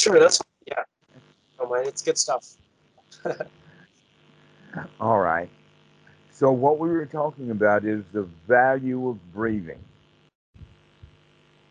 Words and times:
Sure, 0.00 0.18
that's 0.20 0.40
yeah. 0.66 0.84
Oh 1.58 1.68
my, 1.68 1.80
it's 1.80 2.02
good 2.02 2.18
stuff. 2.18 2.54
All 5.00 5.18
right. 5.18 5.48
So 6.32 6.52
what 6.52 6.78
we 6.78 6.88
were 6.88 7.06
talking 7.06 7.50
about 7.50 7.84
is 7.84 8.04
the 8.12 8.22
value 8.46 9.08
of 9.08 9.32
breathing, 9.32 9.80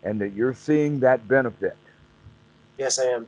and 0.03 0.19
that 0.19 0.33
you're 0.33 0.53
seeing 0.53 0.99
that 0.99 1.27
benefit. 1.27 1.77
Yes, 2.77 2.99
I 2.99 3.05
am. 3.05 3.27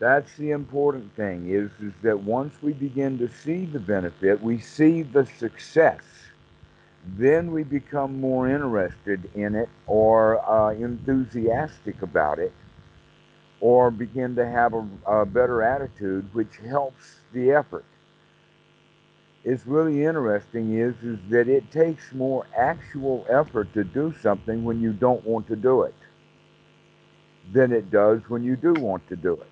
That's 0.00 0.36
the 0.36 0.50
important 0.50 1.14
thing 1.14 1.50
is, 1.50 1.70
is 1.80 1.92
that 2.02 2.18
once 2.18 2.54
we 2.62 2.72
begin 2.72 3.16
to 3.18 3.30
see 3.42 3.64
the 3.64 3.78
benefit, 3.78 4.42
we 4.42 4.58
see 4.58 5.02
the 5.02 5.24
success, 5.38 6.02
then 7.16 7.52
we 7.52 7.62
become 7.62 8.20
more 8.20 8.48
interested 8.48 9.30
in 9.34 9.54
it 9.54 9.68
or 9.86 10.44
uh, 10.50 10.72
enthusiastic 10.72 12.02
about 12.02 12.40
it 12.40 12.52
or 13.64 13.90
begin 13.90 14.36
to 14.36 14.46
have 14.46 14.74
a, 14.74 14.86
a 15.06 15.24
better 15.24 15.62
attitude, 15.62 16.28
which 16.34 16.58
helps 16.68 17.20
the 17.32 17.50
effort. 17.50 17.86
It's 19.42 19.66
really 19.66 20.04
interesting 20.04 20.78
is, 20.78 20.94
is 21.02 21.18
that 21.30 21.48
it 21.48 21.70
takes 21.70 22.12
more 22.12 22.46
actual 22.56 23.26
effort 23.30 23.72
to 23.74 23.84
do 23.84 24.14
something 24.20 24.64
when 24.64 24.82
you 24.82 24.92
don't 24.92 25.24
want 25.24 25.48
to 25.48 25.56
do 25.56 25.82
it 25.82 25.94
than 27.52 27.72
it 27.72 27.90
does 27.90 28.20
when 28.28 28.44
you 28.44 28.56
do 28.56 28.74
want 28.74 29.06
to 29.08 29.16
do 29.16 29.34
it 29.34 29.48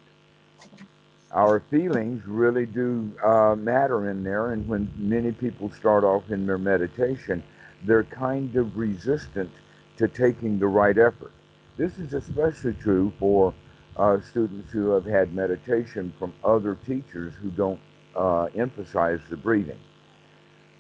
our 1.33 1.61
feelings 1.71 2.23
really 2.27 2.67
do 2.67 3.11
uh, 3.25 3.55
matter 3.57 4.11
in 4.11 4.23
there. 4.23 4.53
And 4.53 4.69
when 4.69 4.93
many 4.97 5.33
people 5.33 5.71
start 5.71 6.05
off 6.05 6.31
in 6.31 6.47
their 6.47 6.59
meditation, 6.59 7.43
they're 7.85 8.05
kind 8.05 8.55
of 8.57 8.77
resistant 8.77 9.51
to 9.97 10.09
taking 10.09 10.59
the 10.59 10.67
right 10.67 10.97
effort. 10.99 11.33
This 11.77 11.99
is 11.99 12.13
especially 12.13 12.75
true 12.75 13.13
for 13.19 13.55
uh, 13.97 14.21
students 14.21 14.71
who 14.73 14.91
have 14.91 15.05
had 15.05 15.35
meditation 15.35 16.13
from 16.19 16.33
other 16.45 16.77
teachers 16.87 17.35
who 17.35 17.51
don't 17.51 17.81
uh, 18.17 18.45
emphasize 18.57 19.21
the 19.31 19.37
breathing. 19.37 19.79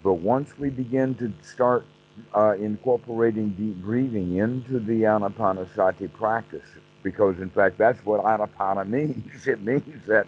But 0.03 0.15
once 0.15 0.59
we 0.59 0.71
begin 0.71 1.15
to 1.17 1.33
start 1.43 1.87
uh, 2.35 2.53
incorporating 2.57 3.51
deep 3.51 3.77
breathing 3.77 4.37
into 4.37 4.81
the 4.81 5.03
anapanasati 5.03 6.13
practice, 6.13 6.67
because 7.03 7.39
in 7.41 7.51
fact 7.51 7.79
that's 7.79 8.05
what 8.05 8.23
anapana 8.25 8.89
means. 8.89 9.47
It 9.47 9.63
means 9.63 10.07
that 10.07 10.27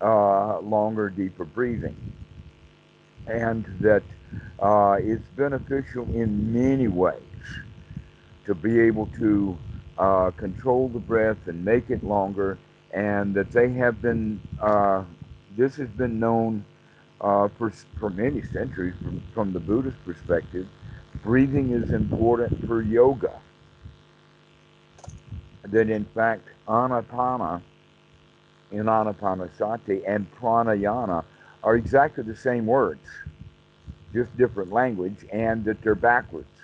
uh, 0.00 0.60
longer, 0.60 1.08
deeper 1.10 1.44
breathing, 1.44 1.96
and 3.26 3.64
that 3.80 4.02
uh, 4.60 4.96
it's 5.00 5.26
beneficial 5.36 6.04
in 6.14 6.52
many 6.52 6.88
ways 6.88 7.20
to 8.46 8.54
be 8.54 8.80
able 8.80 9.06
to 9.18 9.58
uh, 9.98 10.30
control 10.32 10.88
the 10.88 10.98
breath 10.98 11.38
and 11.46 11.64
make 11.64 11.90
it 11.90 12.04
longer, 12.04 12.58
and 12.92 13.34
that 13.34 13.50
they 13.52 13.70
have 13.72 14.02
been. 14.02 14.40
Uh, 14.60 15.04
this 15.56 15.76
has 15.76 15.88
been 15.90 16.20
known 16.20 16.64
uh, 17.20 17.48
for 17.58 17.72
for 17.98 18.10
many 18.10 18.42
centuries 18.42 18.94
from, 19.02 19.22
from 19.34 19.52
the 19.52 19.60
Buddhist 19.60 19.98
perspective. 20.04 20.66
Breathing 21.22 21.72
is 21.72 21.90
important 21.92 22.66
for 22.66 22.82
yoga 22.82 23.32
that 25.64 25.90
in 25.90 26.04
fact 26.06 26.48
anapana 26.68 27.60
in 28.70 28.84
anapanasati 28.86 30.02
and 30.06 30.26
pranayana 30.40 31.24
are 31.62 31.76
exactly 31.76 32.22
the 32.22 32.36
same 32.36 32.66
words, 32.66 33.06
just 34.12 34.36
different 34.36 34.72
language, 34.72 35.26
and 35.32 35.64
that 35.64 35.82
they're 35.82 35.94
backwards. 35.94 36.55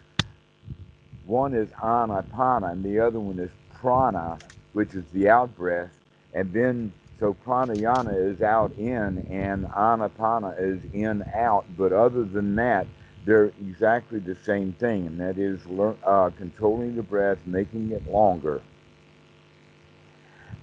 One 1.27 1.55
is 1.55 1.69
anapana, 1.83 2.73
and 2.73 2.85
the 2.85 3.01
other 3.01 3.21
one 3.21 3.39
is 3.39 3.51
prana, 3.75 4.41
which 4.73 4.95
is 4.95 5.05
the 5.13 5.29
out 5.31 5.57
breath, 5.57 5.93
and 6.35 6.53
then 6.53 6.93
so 7.21 7.37
pranayana 7.47 8.33
is 8.33 8.43
out 8.43 8.73
in, 8.79 9.27
and 9.31 9.67
anapana 9.69 10.55
is 10.59 10.81
in 10.93 11.25
out. 11.35 11.67
But 11.77 11.93
other 11.93 12.25
than 12.25 12.57
that, 12.57 12.87
they're 13.25 13.53
exactly 13.61 14.21
the 14.21 14.37
same 14.45 14.73
thing, 14.75 15.07
and 15.07 15.21
that 15.21 15.39
is 15.39 15.61
uh, 16.05 16.31
controlling 16.37 16.97
the 16.97 17.03
breath, 17.03 17.39
making 17.47 17.93
it 17.93 18.11
longer 18.11 18.63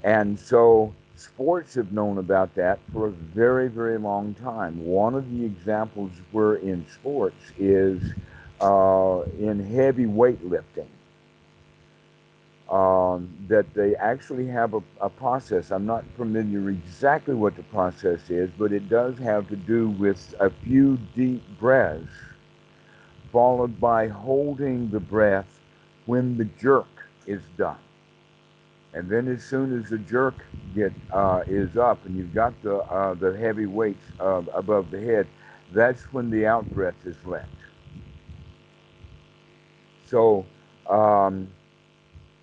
and 0.03 0.39
so 0.39 0.93
sports 1.15 1.75
have 1.75 1.91
known 1.91 2.17
about 2.17 2.55
that 2.55 2.79
for 2.93 3.07
a 3.07 3.11
very, 3.11 3.67
very 3.69 3.97
long 3.97 4.33
time. 4.35 4.83
One 4.85 5.15
of 5.15 5.31
the 5.31 5.45
examples 5.45 6.11
we're 6.31 6.57
in 6.57 6.87
sports 6.89 7.51
is 7.57 8.01
uh, 8.61 9.23
in 9.37 9.63
heavy 9.73 10.05
weightlifting. 10.05 10.87
Um, 12.69 13.35
that 13.47 13.73
they 13.73 13.95
actually 13.95 14.45
have 14.47 14.75
a, 14.75 14.83
a, 15.01 15.09
process. 15.09 15.71
I'm 15.71 15.87
not 15.87 16.05
familiar 16.15 16.69
exactly 16.69 17.33
what 17.33 17.55
the 17.55 17.63
process 17.63 18.29
is, 18.29 18.51
but 18.59 18.71
it 18.71 18.87
does 18.89 19.17
have 19.17 19.49
to 19.49 19.55
do 19.55 19.89
with 19.89 20.35
a 20.39 20.51
few 20.51 20.99
deep 21.15 21.41
breaths, 21.59 22.11
followed 23.31 23.79
by 23.79 24.07
holding 24.07 24.91
the 24.91 24.99
breath 24.99 25.47
when 26.05 26.37
the 26.37 26.45
jerk 26.61 26.85
is 27.25 27.41
done. 27.57 27.79
And 28.93 29.09
then 29.09 29.27
as 29.27 29.43
soon 29.43 29.79
as 29.79 29.89
the 29.89 29.97
jerk 29.99 30.45
get 30.75 30.91
uh, 31.11 31.41
is 31.47 31.77
up 31.77 32.05
and 32.05 32.17
you've 32.17 32.33
got 32.33 32.53
the 32.63 32.77
uh, 32.77 33.13
the 33.15 33.37
heavy 33.37 33.65
weights 33.65 34.05
uh, 34.19 34.41
above 34.53 34.91
the 34.91 34.99
head, 34.99 35.27
that's 35.71 36.01
when 36.13 36.29
the 36.29 36.47
out 36.47 36.69
breath 36.73 36.95
is 37.05 37.15
let. 37.25 37.47
So 40.09 40.45
um, 40.89 41.47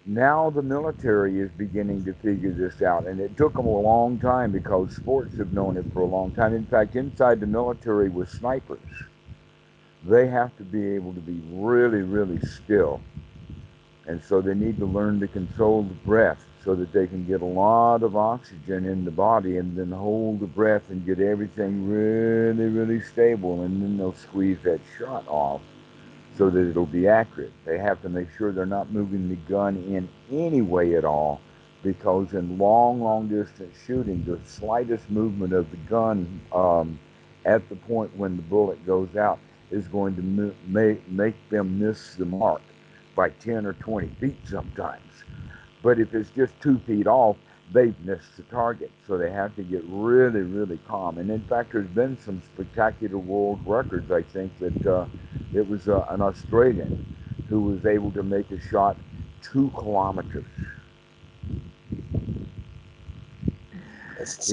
now 0.04 0.50
the 0.50 0.62
military 0.62 1.40
is 1.40 1.50
beginning 1.56 2.04
to 2.04 2.12
figure 2.14 2.52
this 2.52 2.82
out, 2.82 3.06
and 3.06 3.20
it 3.20 3.36
took 3.36 3.54
them 3.54 3.66
a 3.66 3.80
long 3.80 4.18
time 4.18 4.52
because 4.52 4.94
sports 4.94 5.36
have 5.38 5.52
known 5.52 5.76
it 5.76 5.84
for 5.92 6.00
a 6.00 6.06
long 6.06 6.32
time. 6.32 6.54
In 6.54 6.66
fact, 6.66 6.96
inside 6.96 7.40
the 7.40 7.46
military 7.46 8.08
with 8.08 8.30
snipers, 8.30 8.78
they 10.04 10.28
have 10.28 10.56
to 10.58 10.62
be 10.62 10.86
able 10.94 11.12
to 11.14 11.20
be 11.20 11.42
really, 11.50 12.02
really 12.02 12.40
still 12.46 13.00
and 14.06 14.22
so 14.22 14.40
they 14.40 14.54
need 14.54 14.78
to 14.78 14.86
learn 14.86 15.20
to 15.20 15.26
control 15.26 15.82
the 15.82 15.94
breath 15.94 16.38
so 16.64 16.74
that 16.74 16.92
they 16.92 17.06
can 17.06 17.26
get 17.26 17.42
a 17.42 17.46
lot 17.46 18.02
of 18.02 18.16
oxygen 18.16 18.84
in 18.86 19.04
the 19.04 19.10
body 19.10 19.56
and 19.56 19.76
then 19.76 19.90
hold 19.90 20.40
the 20.40 20.46
breath 20.46 20.82
and 20.90 21.04
get 21.04 21.20
everything 21.20 21.88
really, 21.88 22.66
really 22.66 23.00
stable. 23.00 23.62
And 23.62 23.82
then 23.82 23.96
they'll 23.96 24.14
squeeze 24.14 24.58
that 24.64 24.80
shot 24.98 25.24
off 25.28 25.60
so 26.36 26.50
that 26.50 26.68
it'll 26.68 26.86
be 26.86 27.08
accurate. 27.08 27.52
They 27.64 27.78
have 27.78 28.02
to 28.02 28.08
make 28.08 28.28
sure 28.36 28.52
they're 28.52 28.66
not 28.66 28.90
moving 28.90 29.28
the 29.28 29.36
gun 29.50 29.76
in 29.76 30.08
any 30.30 30.62
way 30.62 30.96
at 30.96 31.04
all 31.04 31.40
because 31.82 32.32
in 32.32 32.58
long, 32.58 33.00
long 33.00 33.28
distance 33.28 33.74
shooting, 33.86 34.24
the 34.24 34.38
slightest 34.44 35.08
movement 35.08 35.52
of 35.52 35.70
the 35.70 35.76
gun 35.78 36.40
um, 36.52 36.98
at 37.44 37.68
the 37.68 37.76
point 37.76 38.14
when 38.16 38.36
the 38.36 38.42
bullet 38.42 38.84
goes 38.86 39.16
out 39.16 39.38
is 39.70 39.86
going 39.88 40.14
to 40.16 40.52
make, 40.66 41.06
make 41.08 41.36
them 41.48 41.78
miss 41.78 42.14
the 42.14 42.24
mark 42.24 42.62
by 43.14 43.30
10 43.30 43.66
or 43.66 43.72
20 43.74 44.08
feet 44.20 44.36
sometimes. 44.44 45.24
But 45.82 45.98
if 45.98 46.14
it's 46.14 46.30
just 46.30 46.58
two 46.60 46.78
feet 46.86 47.06
off, 47.06 47.36
they've 47.72 47.98
missed 48.00 48.36
the 48.36 48.44
target. 48.44 48.92
So 49.06 49.18
they 49.18 49.30
have 49.30 49.56
to 49.56 49.62
get 49.64 49.82
really, 49.86 50.42
really 50.42 50.78
calm. 50.88 51.18
And 51.18 51.30
in 51.30 51.42
fact, 51.44 51.72
there's 51.72 51.88
been 51.88 52.18
some 52.18 52.42
spectacular 52.54 53.18
world 53.18 53.60
records. 53.66 54.10
I 54.10 54.22
think 54.22 54.58
that 54.60 54.86
uh, 54.86 55.06
it 55.54 55.68
was 55.68 55.88
uh, 55.88 56.04
an 56.10 56.22
Australian 56.22 56.98
who 57.48 57.62
was 57.62 57.86
able 57.86 58.12
to 58.12 58.22
make 58.22 58.50
a 58.52 58.60
shot 58.60 58.96
two 59.42 59.70
kilometers. 59.78 60.46
That's 64.18 64.52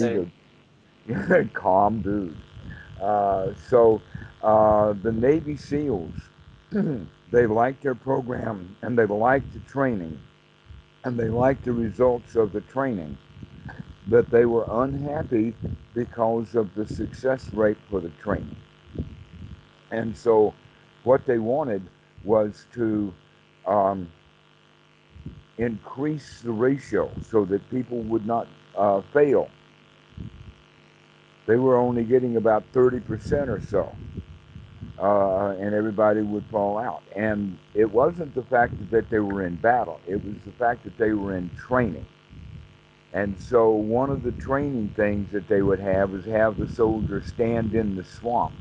He's 1.07 1.31
a 1.31 1.45
calm 1.53 2.01
dude. 2.01 2.37
Uh, 3.01 3.53
so 3.69 4.01
uh, 4.43 4.93
the 5.03 5.11
Navy 5.11 5.57
SEALs 5.57 6.13
They 7.31 7.47
liked 7.47 7.83
their 7.83 7.95
program 7.95 8.77
and 8.81 8.97
they 8.97 9.05
liked 9.05 9.53
the 9.53 9.59
training 9.61 10.19
and 11.03 11.19
they 11.19 11.29
liked 11.29 11.65
the 11.65 11.71
results 11.71 12.35
of 12.35 12.53
the 12.53 12.61
training, 12.61 13.17
but 14.07 14.29
they 14.29 14.45
were 14.45 14.67
unhappy 14.83 15.53
because 15.93 16.55
of 16.55 16.73
the 16.75 16.87
success 16.87 17.51
rate 17.53 17.77
for 17.89 17.99
the 17.99 18.09
training. 18.21 18.55
And 19.91 20.15
so, 20.17 20.53
what 21.03 21.25
they 21.25 21.39
wanted 21.39 21.83
was 22.23 22.65
to 22.73 23.13
um, 23.67 24.11
increase 25.57 26.41
the 26.41 26.51
ratio 26.51 27.11
so 27.29 27.45
that 27.45 27.69
people 27.69 27.99
would 28.03 28.25
not 28.25 28.47
uh, 28.77 29.01
fail. 29.13 29.49
They 31.45 31.57
were 31.57 31.77
only 31.77 32.05
getting 32.05 32.37
about 32.37 32.63
30% 32.73 33.49
or 33.49 33.61
so 33.61 33.93
uh, 34.99 35.55
and 35.59 35.73
everybody 35.73 36.21
would 36.21 36.45
fall 36.51 36.77
out. 36.77 37.03
And 37.15 37.57
it 37.73 37.91
wasn't 37.91 38.35
the 38.35 38.43
fact 38.43 38.73
that 38.91 39.09
they 39.09 39.19
were 39.19 39.45
in 39.45 39.55
battle, 39.55 39.99
it 40.07 40.23
was 40.23 40.35
the 40.45 40.51
fact 40.53 40.83
that 40.83 40.97
they 40.97 41.11
were 41.11 41.35
in 41.35 41.49
training. 41.51 42.05
And 43.13 43.39
so 43.39 43.69
one 43.69 44.09
of 44.09 44.23
the 44.23 44.31
training 44.31 44.93
things 44.95 45.31
that 45.33 45.47
they 45.47 45.61
would 45.61 45.79
have 45.79 46.11
was 46.11 46.25
have 46.25 46.57
the 46.57 46.67
soldiers 46.67 47.27
stand 47.27 47.75
in 47.75 47.95
the 47.95 48.03
swamp, 48.03 48.55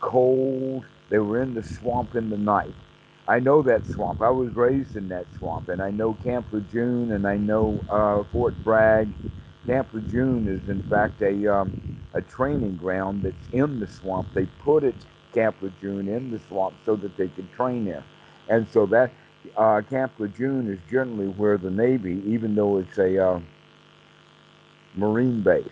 cold. 0.00 0.84
They 1.08 1.18
were 1.18 1.40
in 1.42 1.54
the 1.54 1.62
swamp 1.62 2.16
in 2.16 2.30
the 2.30 2.38
night, 2.38 2.74
I 3.28 3.38
know 3.38 3.62
that 3.62 3.86
swamp. 3.86 4.20
I 4.20 4.30
was 4.30 4.54
raised 4.56 4.96
in 4.96 5.08
that 5.08 5.26
swamp, 5.38 5.68
and 5.68 5.80
I 5.80 5.90
know 5.90 6.14
Camp 6.24 6.46
Lejeune, 6.52 7.12
and 7.12 7.26
I 7.26 7.36
know 7.36 7.78
uh, 7.88 8.24
Fort 8.32 8.54
Bragg. 8.64 9.08
Camp 9.64 9.88
Lejeune 9.92 10.48
is, 10.48 10.68
in 10.68 10.82
fact, 10.82 11.22
a 11.22 11.54
um, 11.54 12.00
a 12.14 12.20
training 12.20 12.76
ground 12.76 13.22
that's 13.22 13.48
in 13.52 13.78
the 13.78 13.86
swamp. 13.86 14.28
They 14.34 14.46
put 14.64 14.82
it 14.82 14.96
Camp 15.32 15.56
Lejeune 15.60 16.08
in 16.08 16.30
the 16.30 16.40
swamp 16.48 16.74
so 16.84 16.96
that 16.96 17.16
they 17.16 17.28
could 17.28 17.50
train 17.52 17.84
there, 17.84 18.04
and 18.48 18.66
so 18.72 18.86
that 18.86 19.10
uh, 19.56 19.82
Camp 19.88 20.12
Lejeune 20.18 20.70
is 20.70 20.78
generally 20.90 21.28
where 21.28 21.58
the 21.58 21.70
Navy, 21.70 22.22
even 22.26 22.54
though 22.54 22.78
it's 22.78 22.98
a 22.98 23.18
uh, 23.18 23.40
Marine 24.94 25.42
base, 25.42 25.64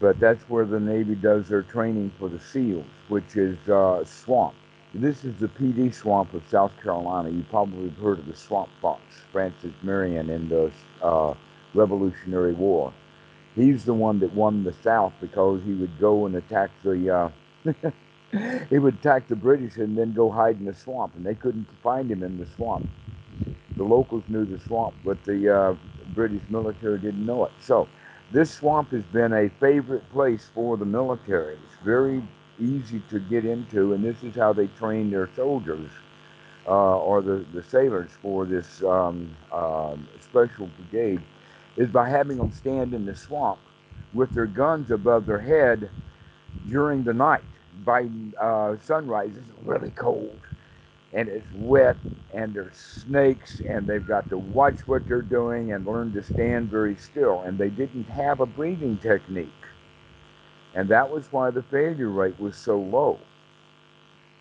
but 0.00 0.18
that's 0.18 0.42
where 0.48 0.64
the 0.64 0.80
Navy 0.80 1.14
does 1.14 1.48
their 1.48 1.62
training 1.62 2.12
for 2.18 2.28
the 2.28 2.40
SEALs, 2.40 2.86
which 3.08 3.36
is 3.36 3.56
uh, 3.68 4.04
swamp. 4.04 4.54
This 4.94 5.24
is 5.24 5.34
the 5.38 5.48
Pee 5.48 5.72
Dee 5.72 5.90
swamp 5.90 6.34
of 6.34 6.42
South 6.50 6.72
Carolina. 6.82 7.30
You 7.30 7.44
probably 7.48 7.88
have 7.88 7.98
heard 7.98 8.18
of 8.18 8.26
the 8.26 8.36
Swamp 8.36 8.68
Fox, 8.82 9.00
Francis 9.30 9.72
Marion 9.82 10.28
in 10.28 10.48
the 10.48 10.70
uh, 11.02 11.34
Revolutionary 11.72 12.52
War. 12.52 12.92
He's 13.54 13.84
the 13.84 13.94
one 13.94 14.18
that 14.20 14.34
won 14.34 14.64
the 14.64 14.74
South 14.82 15.14
because 15.20 15.62
he 15.64 15.72
would 15.74 15.98
go 15.98 16.26
and 16.26 16.34
attack 16.36 16.70
the. 16.84 17.32
He 18.70 18.78
would 18.78 18.94
attack 18.94 19.28
the 19.28 19.36
British 19.36 19.76
and 19.76 19.96
then 19.96 20.14
go 20.14 20.30
hide 20.30 20.58
in 20.58 20.64
the 20.64 20.74
swamp, 20.74 21.14
and 21.16 21.24
they 21.24 21.34
couldn't 21.34 21.66
find 21.82 22.10
him 22.10 22.22
in 22.22 22.38
the 22.38 22.46
swamp. 22.46 22.88
The 23.76 23.84
locals 23.84 24.24
knew 24.28 24.46
the 24.46 24.58
swamp, 24.58 24.94
but 25.04 25.22
the 25.24 25.54
uh, 25.54 25.74
British 26.14 26.42
military 26.48 26.98
didn't 26.98 27.26
know 27.26 27.44
it. 27.44 27.52
So, 27.60 27.88
this 28.30 28.50
swamp 28.50 28.90
has 28.92 29.04
been 29.12 29.34
a 29.34 29.50
favorite 29.60 30.08
place 30.10 30.48
for 30.54 30.78
the 30.78 30.86
military. 30.86 31.54
It's 31.54 31.84
very 31.84 32.22
easy 32.58 33.02
to 33.10 33.20
get 33.20 33.44
into, 33.44 33.92
and 33.92 34.02
this 34.02 34.22
is 34.22 34.34
how 34.34 34.54
they 34.54 34.68
train 34.68 35.10
their 35.10 35.28
soldiers 35.36 35.90
uh, 36.66 36.98
or 36.98 37.20
the, 37.20 37.44
the 37.52 37.62
sailors 37.62 38.10
for 38.22 38.46
this 38.46 38.82
um, 38.84 39.36
uh, 39.50 39.96
special 40.20 40.68
brigade, 40.78 41.20
is 41.76 41.90
by 41.90 42.08
having 42.08 42.38
them 42.38 42.52
stand 42.52 42.94
in 42.94 43.04
the 43.04 43.14
swamp 43.14 43.58
with 44.14 44.30
their 44.34 44.46
guns 44.46 44.90
above 44.90 45.26
their 45.26 45.40
head 45.40 45.90
during 46.68 47.02
the 47.02 47.12
night. 47.12 47.42
By 47.84 48.08
uh, 48.40 48.76
sunrise, 48.82 49.32
it's 49.36 49.66
really 49.66 49.90
cold 49.90 50.38
and 51.12 51.28
it's 51.28 51.46
wet 51.54 51.96
and 52.34 52.54
there's 52.54 52.76
snakes 52.76 53.60
and 53.68 53.86
they've 53.86 54.06
got 54.06 54.28
to 54.30 54.38
watch 54.38 54.86
what 54.86 55.06
they're 55.08 55.22
doing 55.22 55.72
and 55.72 55.86
learn 55.86 56.12
to 56.12 56.22
stand 56.22 56.70
very 56.70 56.96
still 56.96 57.40
and 57.42 57.58
they 57.58 57.70
didn't 57.70 58.04
have 58.04 58.40
a 58.40 58.46
breathing 58.46 58.98
technique 58.98 59.48
and 60.74 60.88
that 60.88 61.10
was 61.10 61.32
why 61.32 61.50
the 61.50 61.62
failure 61.62 62.08
rate 62.10 62.38
was 62.40 62.56
so 62.56 62.78
low. 62.78 63.18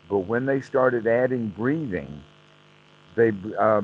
But 0.10 0.19
when 0.19 0.45
they 0.45 0.62
started 0.62 1.07
adding 1.07 1.48
breathing, 1.50 2.24
they 3.16 3.31
uh, 3.60 3.81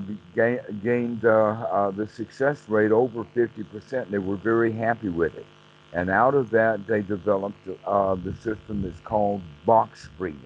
gained 0.84 1.26
uh, 1.26 1.30
uh, 1.30 1.92
the 1.92 2.08
success 2.08 2.68
rate 2.70 2.92
over 2.92 3.24
50%. 3.36 4.04
and 4.04 4.12
They 4.14 4.20
were 4.20 4.38
very 4.38 4.72
happy 4.72 5.10
with 5.10 5.36
it. 5.36 5.46
And 5.94 6.10
out 6.10 6.36
of 6.36 6.50
that, 6.52 6.86
they 6.88 7.02
developed 7.02 7.68
uh, 7.86 8.16
the 8.16 8.34
system 8.36 8.82
that's 8.82 9.00
called 9.02 9.42
box 9.66 10.10
breathing. 10.18 10.42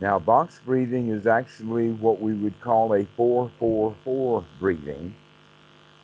Now, 0.00 0.18
box 0.18 0.60
breathing 0.64 1.10
is 1.10 1.26
actually 1.26 1.90
what 1.90 2.20
we 2.20 2.32
would 2.32 2.58
call 2.62 2.94
a 2.94 3.04
444 3.16 4.44
breathing. 4.58 5.14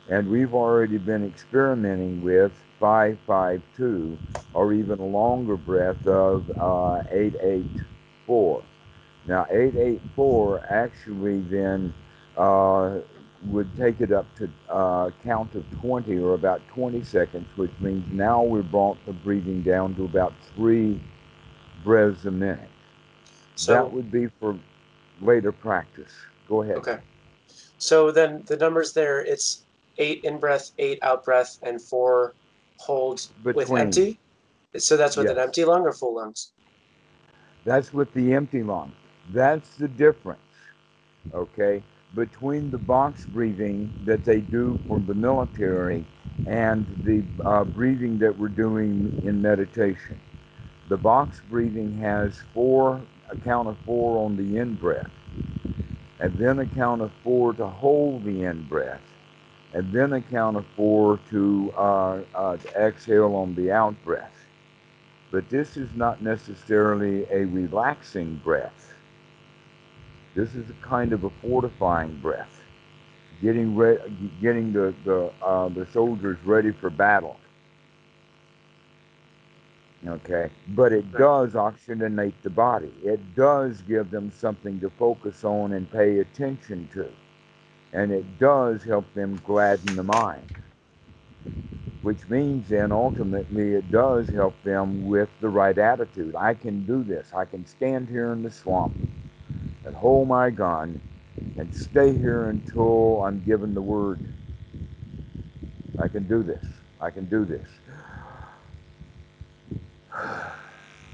And 0.08 0.28
we've 0.30 0.54
already 0.54 0.98
been 0.98 1.24
experimenting 1.24 2.22
with 2.22 2.52
552 2.78 4.18
or 4.52 4.74
even 4.74 4.98
a 5.00 5.04
longer 5.04 5.56
breath 5.56 6.06
of 6.06 6.50
uh, 6.58 7.02
884. 7.10 8.62
Now, 9.26 9.46
884 9.50 10.66
actually 10.68 11.40
then 11.40 11.94
uh, 12.36 12.98
would 13.46 13.74
take 13.76 14.00
it 14.00 14.12
up 14.12 14.26
to 14.36 14.50
uh, 14.68 15.10
count 15.22 15.54
of 15.54 15.64
20 15.80 16.18
or 16.18 16.34
about 16.34 16.66
20 16.68 17.02
seconds, 17.04 17.46
which 17.56 17.70
means 17.80 18.04
now 18.12 18.42
we've 18.42 18.70
brought 18.70 18.98
the 19.06 19.12
breathing 19.12 19.62
down 19.62 19.94
to 19.94 20.04
about 20.04 20.32
three 20.54 21.00
breaths 21.84 22.24
a 22.24 22.30
minute. 22.30 22.68
So 23.54 23.72
that 23.72 23.92
would 23.92 24.10
be 24.10 24.26
for 24.40 24.58
later 25.20 25.52
practice. 25.52 26.12
Go 26.48 26.62
ahead. 26.62 26.76
Okay. 26.76 26.98
So 27.78 28.10
then 28.10 28.42
the 28.46 28.56
numbers 28.56 28.92
there, 28.92 29.24
it's 29.24 29.64
eight 29.98 30.24
in 30.24 30.38
breath, 30.38 30.72
eight 30.78 30.98
out 31.02 31.24
breath, 31.24 31.58
and 31.62 31.80
four 31.80 32.34
hold 32.78 33.26
Between. 33.42 33.68
with 33.68 33.80
empty? 33.80 34.18
So 34.76 34.96
that's 34.96 35.16
with 35.16 35.26
yes. 35.26 35.36
an 35.36 35.42
empty 35.42 35.64
lung 35.64 35.82
or 35.82 35.92
full 35.92 36.16
lungs? 36.16 36.52
That's 37.64 37.92
with 37.92 38.12
the 38.12 38.34
empty 38.34 38.62
lung. 38.62 38.92
That's 39.32 39.70
the 39.76 39.88
difference, 39.88 40.38
okay, 41.34 41.82
between 42.14 42.70
the 42.70 42.78
box 42.78 43.24
breathing 43.26 43.92
that 44.04 44.24
they 44.24 44.40
do 44.40 44.78
for 44.88 45.00
the 45.00 45.14
military 45.14 46.04
and 46.46 46.86
the 47.04 47.22
uh, 47.46 47.64
breathing 47.64 48.18
that 48.18 48.36
we're 48.38 48.48
doing 48.48 49.22
in 49.24 49.42
meditation. 49.42 50.20
The 50.88 50.96
box 50.96 51.40
breathing 51.50 51.98
has 51.98 52.34
four, 52.54 53.02
a 53.30 53.36
count 53.36 53.68
of 53.68 53.76
four 53.84 54.24
on 54.24 54.36
the 54.36 54.58
in 54.58 54.74
breath, 54.74 55.10
and 56.20 56.36
then 56.38 56.60
a 56.60 56.66
count 56.66 57.02
of 57.02 57.12
four 57.24 57.52
to 57.54 57.66
hold 57.66 58.24
the 58.24 58.44
in 58.44 58.62
breath, 58.64 59.02
and 59.72 59.92
then 59.92 60.12
a 60.12 60.20
count 60.20 60.56
of 60.56 60.64
four 60.76 61.18
to, 61.30 61.72
uh, 61.76 62.20
uh, 62.34 62.56
to 62.56 62.68
exhale 62.80 63.34
on 63.34 63.54
the 63.54 63.72
out 63.72 63.94
breath. 64.04 64.32
But 65.30 65.50
this 65.50 65.76
is 65.76 65.90
not 65.94 66.22
necessarily 66.22 67.26
a 67.30 67.44
relaxing 67.46 68.36
breath. 68.44 68.94
This 70.36 70.54
is 70.54 70.70
a 70.70 70.86
kind 70.86 71.14
of 71.14 71.24
a 71.24 71.30
fortifying 71.42 72.20
breath, 72.20 72.60
getting 73.42 73.76
re- 73.76 73.98
getting 74.42 74.72
the 74.72 74.94
the, 75.04 75.32
uh, 75.42 75.70
the 75.70 75.86
soldiers 75.92 76.38
ready 76.44 76.72
for 76.72 76.90
battle. 76.90 77.38
Okay, 80.06 80.50
but 80.68 80.92
it 80.92 81.12
does 81.12 81.54
oxygenate 81.54 82.34
the 82.44 82.50
body. 82.50 82.92
It 83.04 83.34
does 83.34 83.82
give 83.82 84.10
them 84.10 84.30
something 84.30 84.80
to 84.80 84.90
focus 84.90 85.44
on 85.44 85.72
and 85.72 85.90
pay 85.90 86.20
attention 86.20 86.88
to 86.94 87.10
and 87.92 88.12
it 88.12 88.38
does 88.38 88.84
help 88.84 89.12
them 89.14 89.40
gladden 89.46 89.96
the 89.96 90.02
mind. 90.02 90.50
Which 92.02 92.28
means 92.28 92.68
then 92.68 92.92
ultimately 92.92 93.74
it 93.74 93.90
does 93.90 94.28
help 94.28 94.54
them 94.64 95.06
with 95.06 95.30
the 95.40 95.48
right 95.48 95.76
attitude. 95.76 96.36
I 96.36 96.54
can 96.54 96.86
do 96.86 97.02
this. 97.02 97.28
I 97.34 97.44
can 97.46 97.66
stand 97.66 98.08
here 98.08 98.32
in 98.32 98.42
the 98.42 98.50
swamp 98.50 98.94
hold 99.94 100.22
oh 100.22 100.24
my 100.24 100.50
gun 100.50 101.00
and 101.58 101.74
stay 101.74 102.12
here 102.16 102.48
until 102.48 103.22
I'm 103.22 103.42
given 103.44 103.74
the 103.74 103.82
word. 103.82 104.18
I 105.98 106.08
can 106.08 106.26
do 106.26 106.42
this. 106.42 106.64
I 107.00 107.10
can 107.10 107.26
do 107.26 107.44
this. 107.44 107.68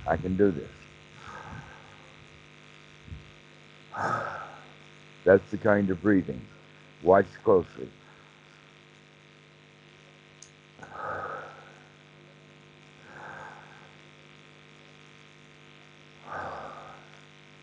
I 0.06 0.16
can 0.16 0.36
do 0.36 0.50
this. 0.50 0.70
That's 5.24 5.50
the 5.50 5.56
kind 5.56 5.90
of 5.90 6.02
breathing 6.02 6.40
Watch 7.02 7.26
closely. 7.44 7.88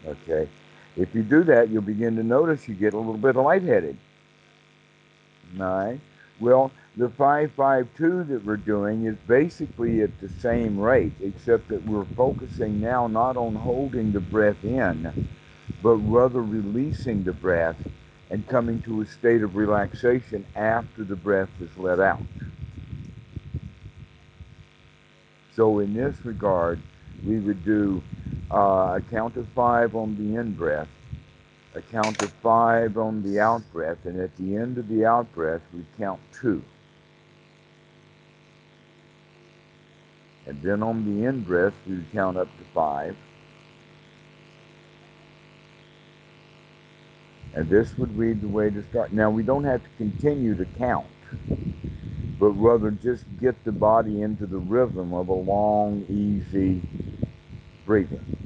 Okay. 0.05 0.47
If 0.99 1.15
you 1.15 1.23
do 1.23 1.43
that, 1.45 1.69
you'll 1.69 1.81
begin 1.81 2.17
to 2.17 2.23
notice 2.23 2.67
you 2.67 2.75
get 2.75 2.93
a 2.93 2.97
little 2.97 3.17
bit 3.17 3.37
lightheaded. 3.37 3.97
All 5.57 5.65
right. 5.65 5.99
Well, 6.41 6.71
the 6.97 7.07
552 7.09 8.25
that 8.25 8.45
we're 8.45 8.57
doing 8.57 9.05
is 9.05 9.15
basically 9.25 10.01
at 10.01 10.19
the 10.19 10.27
same 10.27 10.77
rate, 10.77 11.13
except 11.21 11.69
that 11.69 11.85
we're 11.85 12.05
focusing 12.17 12.81
now 12.81 13.07
not 13.07 13.37
on 13.37 13.55
holding 13.55 14.11
the 14.11 14.19
breath 14.19 14.61
in, 14.63 15.29
but 15.81 15.95
rather 15.95 16.41
releasing 16.41 17.23
the 17.23 17.33
breath 17.33 17.77
and 18.29 18.45
coming 18.49 18.81
to 18.81 19.01
a 19.01 19.05
state 19.05 19.41
of 19.41 19.55
relaxation 19.55 20.45
after 20.55 21.05
the 21.05 21.15
breath 21.15 21.49
is 21.61 21.77
let 21.77 22.01
out. 22.01 22.21
So, 25.55 25.79
in 25.79 25.93
this 25.93 26.15
regard, 26.25 26.81
we 27.25 27.39
would 27.39 27.63
do 27.63 28.01
uh, 28.51 28.97
a 28.97 29.03
count 29.11 29.37
of 29.37 29.47
five 29.49 29.95
on 29.95 30.15
the 30.17 30.39
in 30.39 30.53
breath, 30.53 30.87
a 31.75 31.81
count 31.81 32.19
of 32.21 32.31
five 32.41 32.97
on 32.97 33.21
the 33.23 33.39
out 33.39 33.61
breath, 33.71 34.05
and 34.05 34.19
at 34.19 34.35
the 34.37 34.55
end 34.55 34.77
of 34.77 34.87
the 34.87 35.05
out 35.05 35.31
breath, 35.33 35.61
we 35.73 35.85
count 35.97 36.19
two. 36.33 36.63
And 40.47 40.61
then 40.63 40.81
on 40.81 41.05
the 41.05 41.27
in 41.27 41.41
breath, 41.41 41.73
we 41.87 41.99
count 42.11 42.37
up 42.37 42.47
to 42.57 42.63
five. 42.73 43.15
And 47.53 47.69
this 47.69 47.97
would 47.99 48.17
be 48.17 48.33
the 48.33 48.47
way 48.47 48.69
to 48.71 48.83
start. 48.89 49.13
Now, 49.13 49.29
we 49.29 49.43
don't 49.43 49.63
have 49.63 49.83
to 49.83 49.89
continue 49.97 50.55
to 50.55 50.65
count, 50.77 51.07
but 52.39 52.49
rather 52.49 52.91
just 52.91 53.25
get 53.39 53.63
the 53.63 53.71
body 53.71 54.21
into 54.21 54.47
the 54.47 54.57
rhythm 54.57 55.13
of 55.13 55.29
a 55.29 55.33
long, 55.33 56.05
easy 56.09 56.81
breathing. 57.85 58.38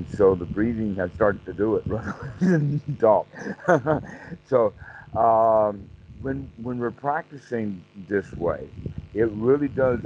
And 0.00 0.08
so 0.10 0.34
the 0.34 0.46
breathing 0.46 0.96
has 0.96 1.12
started 1.12 1.44
to 1.46 1.52
do 1.52 1.76
it 1.76 1.84
rather 1.88 4.02
so 4.48 4.72
um, 5.14 5.88
when, 6.22 6.48
when 6.62 6.78
we're 6.78 6.90
practicing 6.90 7.82
this 8.08 8.38
way, 8.38 8.66
it 9.14 9.28
really 9.30 9.68
does 9.68 10.00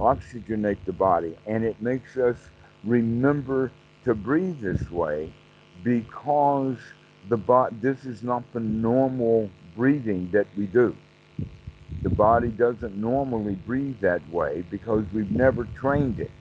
oxygenate 0.00 0.78
the 0.86 0.92
body 0.94 1.34
and 1.46 1.64
it 1.64 1.80
makes 1.82 2.16
us 2.16 2.36
remember 2.84 3.70
to 4.04 4.14
breathe 4.14 4.60
this 4.62 4.90
way 4.90 5.28
because 5.84 6.78
the 7.28 7.36
bo- 7.36 7.68
this 7.82 8.04
is 8.06 8.22
not 8.22 8.42
the 8.54 8.60
normal 8.60 9.50
breathing 9.76 10.30
that 10.32 10.46
we 10.56 10.66
do. 10.66 10.96
The 12.04 12.10
body 12.10 12.48
doesn't 12.48 12.96
normally 12.96 13.56
breathe 13.56 14.00
that 14.02 14.28
way 14.30 14.64
because 14.70 15.04
we've 15.14 15.32
never 15.32 15.68
trained 15.78 16.20
it. 16.20 16.32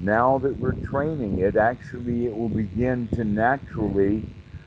Now 0.00 0.38
that 0.38 0.58
we're 0.58 0.72
training 0.72 1.38
it, 1.38 1.56
actually 1.56 2.26
it 2.26 2.36
will 2.36 2.48
begin 2.48 3.08
to 3.14 3.24
naturally, 3.24 4.24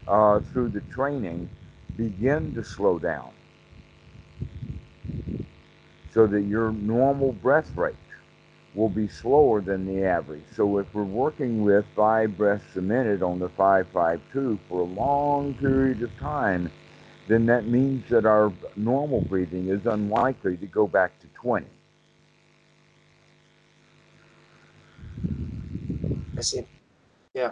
uh, 0.08 0.40
through 0.40 0.70
the 0.70 0.82
training, 0.82 1.50
begin 1.96 2.54
to 2.56 2.64
slow 2.64 3.00
down 3.00 3.32
so 6.14 6.26
that 6.28 6.42
your 6.42 6.72
normal 6.72 7.34
breath 7.34 7.76
rate 7.76 7.96
will 8.74 8.90
be 8.90 9.08
slower 9.08 9.62
than 9.62 9.86
the 9.86 10.04
average. 10.04 10.44
So 10.56 10.78
if 10.78 10.94
we're 10.94 11.04
working 11.04 11.64
with 11.64 11.86
five 11.96 12.38
breaths 12.38 12.76
a 12.76 12.82
minute 12.82 13.22
on 13.22 13.40
the 13.40 13.50
552 13.50 14.60
for 14.70 14.82
a 14.82 14.84
long 14.84 15.56
period 15.56 16.02
of 16.04 16.16
time, 16.20 16.72
then 17.28 17.46
that 17.48 17.66
means 17.66 18.08
that 18.10 18.26
our 18.26 18.54
normal 18.76 19.22
breathing 19.22 19.70
is 19.70 19.86
unlikely 19.86 20.58
to 20.58 20.68
go 20.68 20.88
back 20.88 21.20
to 21.20 21.28
20. 21.36 21.66
I 26.38 26.41
see. 26.41 26.63
Yeah. 27.34 27.51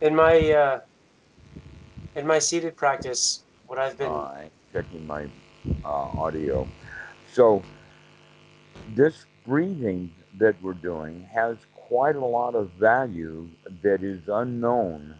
In 0.00 0.16
my 0.16 0.50
uh, 0.50 0.80
in 2.16 2.26
my 2.26 2.38
seated 2.40 2.76
practice, 2.76 3.44
what 3.66 3.78
I've 3.78 3.96
been 3.96 4.10
uh, 4.10 4.48
checking 4.72 5.06
my 5.06 5.26
uh, 5.84 5.88
audio. 6.18 6.66
So 7.32 7.62
this 8.94 9.26
breathing 9.46 10.12
that 10.38 10.60
we're 10.60 10.72
doing 10.72 11.28
has 11.32 11.56
quite 11.74 12.16
a 12.16 12.24
lot 12.24 12.54
of 12.54 12.70
value 12.72 13.48
that 13.82 14.02
is 14.02 14.28
unknown 14.28 15.14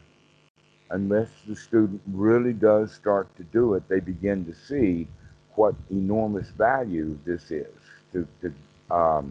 unless 0.90 1.28
the 1.46 1.54
student 1.54 2.00
really 2.12 2.52
does 2.52 2.92
start 2.92 3.28
to 3.36 3.44
do 3.44 3.74
it. 3.74 3.88
They 3.88 4.00
begin 4.00 4.44
to 4.46 4.54
see 4.54 5.06
what 5.54 5.74
enormous 5.90 6.48
value 6.50 7.16
this 7.24 7.52
is 7.52 7.74
to 8.12 8.26
to 8.40 8.52
um, 8.92 9.30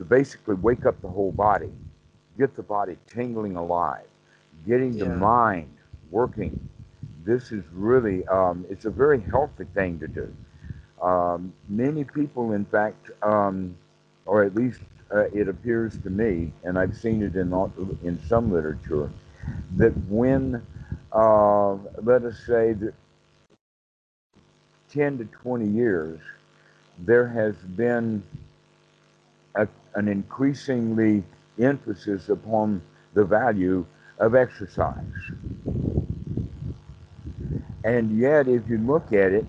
to 0.00 0.04
basically 0.06 0.54
wake 0.54 0.86
up 0.86 0.98
the 1.02 1.08
whole 1.08 1.30
body, 1.30 1.70
get 2.38 2.56
the 2.56 2.62
body 2.62 2.96
tingling 3.06 3.56
alive, 3.56 4.06
getting 4.66 4.94
yeah. 4.94 5.04
the 5.04 5.10
mind 5.10 5.70
working. 6.10 6.58
This 7.26 7.52
is 7.52 7.62
really 7.70 8.26
um, 8.28 8.64
it's 8.70 8.86
a 8.86 8.90
very 8.90 9.20
healthy 9.20 9.64
thing 9.74 10.00
to 10.00 10.08
do. 10.08 10.34
Um, 11.02 11.52
many 11.68 12.04
people, 12.04 12.52
in 12.52 12.64
fact, 12.64 13.10
um, 13.22 13.76
or 14.24 14.42
at 14.42 14.54
least 14.54 14.80
uh, 15.14 15.24
it 15.34 15.48
appears 15.48 15.98
to 15.98 16.08
me, 16.08 16.50
and 16.64 16.78
I've 16.78 16.96
seen 16.96 17.22
it 17.22 17.36
in 17.36 17.52
in 18.02 18.18
some 18.26 18.50
literature, 18.50 19.10
that 19.76 19.92
when, 20.08 20.66
uh, 21.12 21.74
let 22.02 22.24
us 22.24 22.38
say, 22.46 22.72
that 22.72 22.94
10 24.90 25.18
to 25.18 25.24
20 25.26 25.66
years, 25.66 26.20
there 27.00 27.28
has 27.28 27.54
been 27.76 28.22
an 29.94 30.08
increasingly 30.08 31.24
emphasis 31.60 32.28
upon 32.28 32.82
the 33.14 33.24
value 33.24 33.86
of 34.18 34.34
exercise. 34.34 35.02
And 37.84 38.18
yet, 38.18 38.48
if 38.48 38.68
you 38.68 38.78
look 38.78 39.12
at 39.12 39.32
it, 39.32 39.46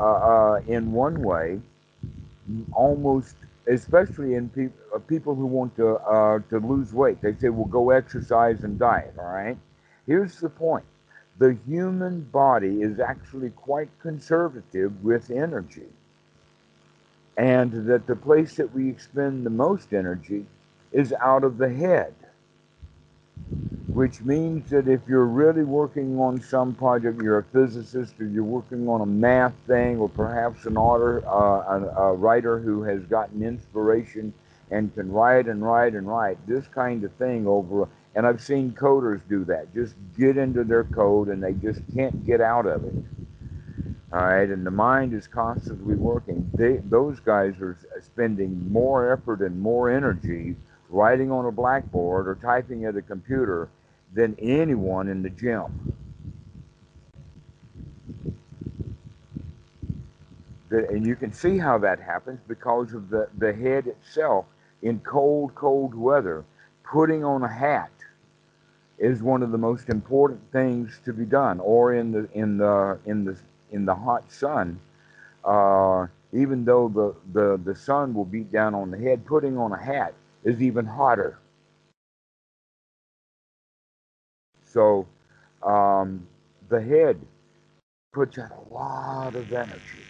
uh, 0.00 0.04
uh, 0.04 0.60
in 0.66 0.92
one 0.92 1.22
way, 1.22 1.60
almost, 2.72 3.36
especially 3.68 4.34
in 4.34 4.48
pe- 4.50 4.70
uh, 4.94 4.98
people 5.00 5.34
who 5.34 5.46
want 5.46 5.76
to 5.76 5.96
uh, 5.96 6.40
to 6.50 6.58
lose 6.58 6.92
weight. 6.94 7.22
They 7.22 7.34
say, 7.34 7.48
"Well, 7.50 7.66
go 7.66 7.90
exercise 7.90 8.64
and 8.64 8.78
diet." 8.78 9.14
All 9.18 9.26
right. 9.26 9.58
Here's 10.06 10.40
the 10.40 10.50
point: 10.50 10.86
the 11.38 11.58
human 11.66 12.22
body 12.22 12.82
is 12.82 13.00
actually 13.00 13.50
quite 13.50 13.90
conservative 14.00 15.04
with 15.04 15.30
energy, 15.30 15.88
and 17.36 17.86
that 17.86 18.06
the 18.06 18.16
place 18.16 18.56
that 18.56 18.74
we 18.74 18.88
expend 18.88 19.44
the 19.44 19.50
most 19.50 19.92
energy 19.92 20.44
is 20.92 21.12
out 21.20 21.44
of 21.44 21.58
the 21.58 21.72
head 21.72 22.14
which 23.92 24.22
means 24.22 24.70
that 24.70 24.88
if 24.88 25.00
you're 25.06 25.26
really 25.26 25.64
working 25.64 26.18
on 26.18 26.40
some 26.40 26.74
project, 26.74 27.20
you're 27.22 27.38
a 27.38 27.44
physicist, 27.44 28.18
or 28.18 28.26
you're 28.26 28.42
working 28.42 28.88
on 28.88 29.02
a 29.02 29.06
math 29.06 29.52
thing, 29.66 29.98
or 29.98 30.08
perhaps 30.08 30.64
an 30.64 30.78
author, 30.78 31.22
uh, 31.26 31.78
a, 31.78 32.02
a 32.02 32.14
writer 32.14 32.58
who 32.58 32.82
has 32.82 33.02
gotten 33.04 33.42
inspiration 33.42 34.32
and 34.70 34.94
can 34.94 35.12
write 35.12 35.46
and 35.46 35.62
write 35.62 35.92
and 35.94 36.08
write 36.08 36.38
this 36.46 36.66
kind 36.68 37.04
of 37.04 37.12
thing 37.14 37.46
over. 37.46 37.86
And 38.14 38.26
I've 38.26 38.42
seen 38.42 38.72
coders 38.72 39.20
do 39.28 39.44
that. 39.44 39.74
Just 39.74 39.94
get 40.18 40.38
into 40.38 40.64
their 40.64 40.84
code, 40.84 41.28
and 41.28 41.42
they 41.42 41.52
just 41.52 41.82
can't 41.94 42.24
get 42.24 42.40
out 42.40 42.64
of 42.66 42.84
it. 42.84 42.96
All 44.12 44.20
right, 44.20 44.48
and 44.48 44.66
the 44.66 44.70
mind 44.70 45.14
is 45.14 45.26
constantly 45.26 45.94
working. 45.94 46.50
They, 46.52 46.76
those 46.84 47.18
guys 47.18 47.54
are 47.62 47.78
spending 48.02 48.70
more 48.70 49.10
effort 49.10 49.40
and 49.40 49.58
more 49.58 49.90
energy 49.90 50.54
writing 50.90 51.30
on 51.30 51.46
a 51.46 51.50
blackboard 51.50 52.28
or 52.28 52.34
typing 52.34 52.84
at 52.84 52.94
a 52.94 53.00
computer 53.00 53.70
than 54.12 54.36
anyone 54.38 55.08
in 55.08 55.22
the 55.22 55.30
gym. 55.30 55.94
And 60.70 61.06
you 61.06 61.16
can 61.16 61.32
see 61.32 61.56
how 61.56 61.78
that 61.78 61.98
happens 61.98 62.40
because 62.46 62.92
of 62.92 63.08
the, 63.08 63.28
the 63.38 63.52
head 63.52 63.86
itself 63.86 64.44
in 64.82 65.00
cold, 65.00 65.54
cold 65.54 65.94
weather. 65.94 66.44
Putting 66.84 67.24
on 67.24 67.42
a 67.42 67.52
hat 67.52 67.90
is 68.98 69.22
one 69.22 69.42
of 69.42 69.52
the 69.52 69.58
most 69.58 69.88
important 69.88 70.40
things 70.52 71.00
to 71.06 71.14
be 71.14 71.24
done. 71.24 71.60
Or 71.60 71.94
in 71.94 72.12
the 72.12 72.28
in 72.34 72.58
the 72.58 72.98
in 73.06 73.24
the 73.24 73.36
in 73.72 73.84
the 73.84 73.94
hot 73.94 74.30
sun, 74.32 74.78
uh, 75.44 76.06
even 76.32 76.64
though 76.64 76.88
the, 76.88 77.14
the, 77.38 77.60
the 77.64 77.74
sun 77.74 78.14
will 78.14 78.24
beat 78.24 78.52
down 78.52 78.74
on 78.74 78.90
the 78.90 78.98
head, 78.98 79.24
putting 79.26 79.56
on 79.58 79.72
a 79.72 79.82
hat 79.82 80.14
is 80.44 80.60
even 80.62 80.86
hotter. 80.86 81.38
So 84.66 85.06
um, 85.62 86.26
the 86.68 86.80
head 86.80 87.20
puts 88.12 88.38
out 88.38 88.50
a 88.52 88.74
lot 88.74 89.34
of 89.34 89.52
energy. 89.52 90.02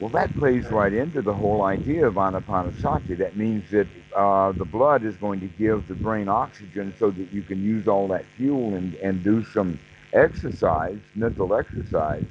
Well, 0.00 0.10
that 0.10 0.34
plays 0.36 0.66
right 0.70 0.92
into 0.92 1.22
the 1.22 1.32
whole 1.32 1.62
idea 1.62 2.06
of 2.06 2.14
anapanasati. 2.14 3.16
That 3.18 3.36
means 3.36 3.70
that 3.70 3.86
uh, 4.14 4.52
the 4.52 4.64
blood 4.64 5.04
is 5.04 5.16
going 5.16 5.40
to 5.40 5.46
give 5.46 5.86
the 5.88 5.94
brain 5.94 6.28
oxygen 6.28 6.92
so 6.98 7.10
that 7.12 7.32
you 7.32 7.42
can 7.42 7.64
use 7.64 7.88
all 7.88 8.08
that 8.08 8.24
fuel 8.36 8.74
and, 8.74 8.94
and 8.96 9.22
do 9.22 9.44
some 9.44 9.78
exercise, 10.14 10.98
mental 11.14 11.54
exercise. 11.54 12.24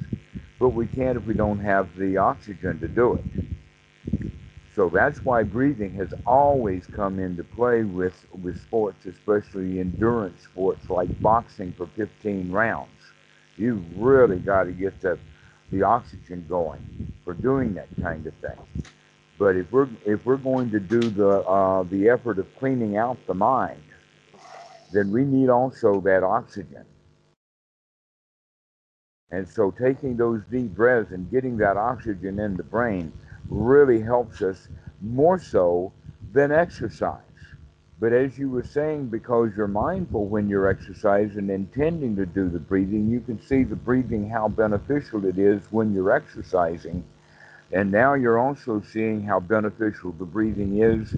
But 0.59 0.69
we 0.69 0.87
can't 0.87 1.17
if 1.17 1.25
we 1.25 1.33
don't 1.35 1.59
have 1.59 1.95
the 1.97 2.17
oxygen 2.17 2.79
to 2.79 2.87
do 2.87 3.15
it. 3.15 3.25
So 4.75 4.89
that's 4.89 5.23
why 5.23 5.43
breathing 5.43 5.93
has 5.95 6.13
always 6.25 6.87
come 6.87 7.19
into 7.19 7.43
play 7.43 7.83
with, 7.83 8.25
with 8.41 8.59
sports, 8.61 9.05
especially 9.05 9.79
endurance 9.79 10.43
sports 10.43 10.89
like 10.89 11.21
boxing 11.21 11.73
for 11.73 11.87
15 11.95 12.51
rounds. 12.51 12.89
You've 13.57 13.83
really 13.97 14.39
got 14.39 14.63
to 14.63 14.71
get 14.71 14.99
the, 15.01 15.19
the 15.71 15.83
oxygen 15.83 16.45
going 16.49 17.13
for 17.23 17.35
doing 17.35 17.75
that 17.75 17.89
kind 18.01 18.25
of 18.25 18.33
thing. 18.35 18.57
But 19.39 19.57
if 19.57 19.71
we're 19.71 19.89
if 20.05 20.25
we're 20.25 20.37
going 20.37 20.71
to 20.71 20.79
do 20.79 20.99
the 21.01 21.39
uh, 21.41 21.83
the 21.83 22.09
effort 22.09 22.39
of 22.39 22.55
cleaning 22.57 22.97
out 22.97 23.17
the 23.27 23.33
mind, 23.33 23.81
then 24.93 25.11
we 25.11 25.25
need 25.25 25.49
also 25.49 26.01
that 26.01 26.23
oxygen. 26.23 26.85
And 29.31 29.47
so 29.47 29.71
taking 29.71 30.15
those 30.15 30.41
deep 30.51 30.75
breaths 30.75 31.11
and 31.11 31.29
getting 31.31 31.57
that 31.57 31.77
oxygen 31.77 32.39
in 32.39 32.55
the 32.55 32.63
brain 32.63 33.11
really 33.49 34.01
helps 34.01 34.41
us 34.41 34.67
more 35.01 35.39
so 35.39 35.91
than 36.31 36.51
exercise. 36.51 37.19
But 37.99 38.13
as 38.13 38.37
you 38.37 38.49
were 38.49 38.63
saying, 38.63 39.07
because 39.07 39.51
you're 39.55 39.67
mindful 39.67 40.25
when 40.25 40.49
you're 40.49 40.67
exercising 40.67 41.37
and 41.37 41.49
intending 41.49 42.15
to 42.17 42.25
do 42.25 42.49
the 42.49 42.59
breathing, 42.59 43.09
you 43.09 43.21
can 43.21 43.41
see 43.41 43.63
the 43.63 43.75
breathing, 43.75 44.29
how 44.29 44.49
beneficial 44.49 45.25
it 45.25 45.37
is 45.37 45.63
when 45.71 45.93
you're 45.93 46.11
exercising. 46.11 47.03
And 47.71 47.91
now 47.91 48.13
you're 48.13 48.39
also 48.39 48.81
seeing 48.81 49.23
how 49.23 49.39
beneficial 49.39 50.11
the 50.11 50.25
breathing 50.25 50.81
is 50.83 51.15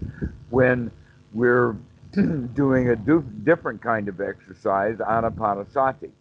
when 0.50 0.92
we're 1.34 1.76
doing 2.54 2.90
a 2.90 2.96
different 2.96 3.82
kind 3.82 4.08
of 4.08 4.22
exercise, 4.22 4.98
anapanasati. 4.98 6.12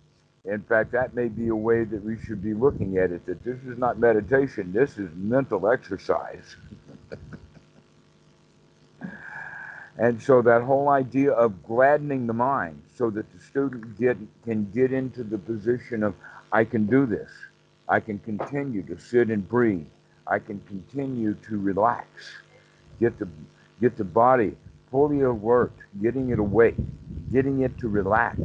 In 0.45 0.63
fact, 0.63 0.93
that 0.93 1.15
may 1.15 1.29
be 1.29 1.49
a 1.49 1.57
way 1.57 1.85
that 1.85 2.05
we 2.05 2.19
should 2.19 2.43
be 2.43 2.53
looking 2.53 2.99
at 2.99 3.11
it, 3.11 3.25
that 3.27 3.43
this 3.45 3.59
is 3.67 3.79
not 3.79 3.99
meditation, 3.99 4.73
this 4.73 4.99
is 4.99 5.11
mental 5.15 5.69
exercise. 5.71 6.57
And 9.97 10.21
so 10.21 10.43
that 10.43 10.63
whole 10.63 10.89
idea 10.89 11.31
of 11.33 11.63
gladdening 11.65 12.27
the 12.27 12.33
mind 12.33 12.83
so 12.97 13.11
that 13.11 13.33
the 13.33 13.41
student 13.41 13.99
get, 13.99 14.17
can 14.45 14.71
get 14.73 14.93
into 14.93 15.23
the 15.23 15.39
position 15.39 16.03
of, 16.03 16.15
I 16.51 16.65
can 16.65 16.87
do 16.87 17.07
this. 17.07 17.31
I 17.89 18.01
can 18.01 18.19
continue 18.19 18.83
to 18.85 18.99
sit 18.99 19.29
and 19.29 19.49
breathe. 19.49 19.87
I 20.27 20.39
can 20.39 20.61
continue 20.67 21.35
to 21.49 21.61
relax. 21.61 22.09
Get 22.99 23.19
the, 23.19 23.29
get 23.81 23.97
the 23.97 24.05
body 24.05 24.57
fully 24.91 25.21
alert, 25.21 25.73
getting 26.03 26.31
it 26.31 26.39
awake, 26.39 26.77
getting 27.33 27.61
it 27.61 27.79
to 27.79 27.89
relax, 27.89 28.41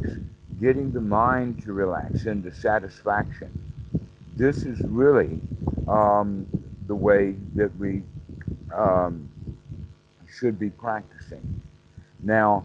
getting 0.60 0.92
the 0.92 1.00
mind 1.00 1.62
to 1.64 1.72
relax 1.72 2.26
into 2.26 2.54
satisfaction. 2.54 3.50
This 4.36 4.64
is 4.64 4.80
really 4.82 5.40
um, 5.88 6.46
the 6.86 6.94
way 6.94 7.34
that 7.54 7.74
we 7.78 8.02
um, 8.74 9.28
should 10.28 10.58
be 10.58 10.70
practicing. 10.70 11.62
Now, 12.22 12.64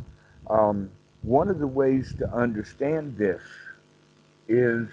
um, 0.50 0.90
one 1.22 1.50
of 1.50 1.60
the 1.60 1.68
ways 1.68 2.14
to 2.20 2.32
understand 2.32 3.18
this 3.18 3.42
is 4.48 4.88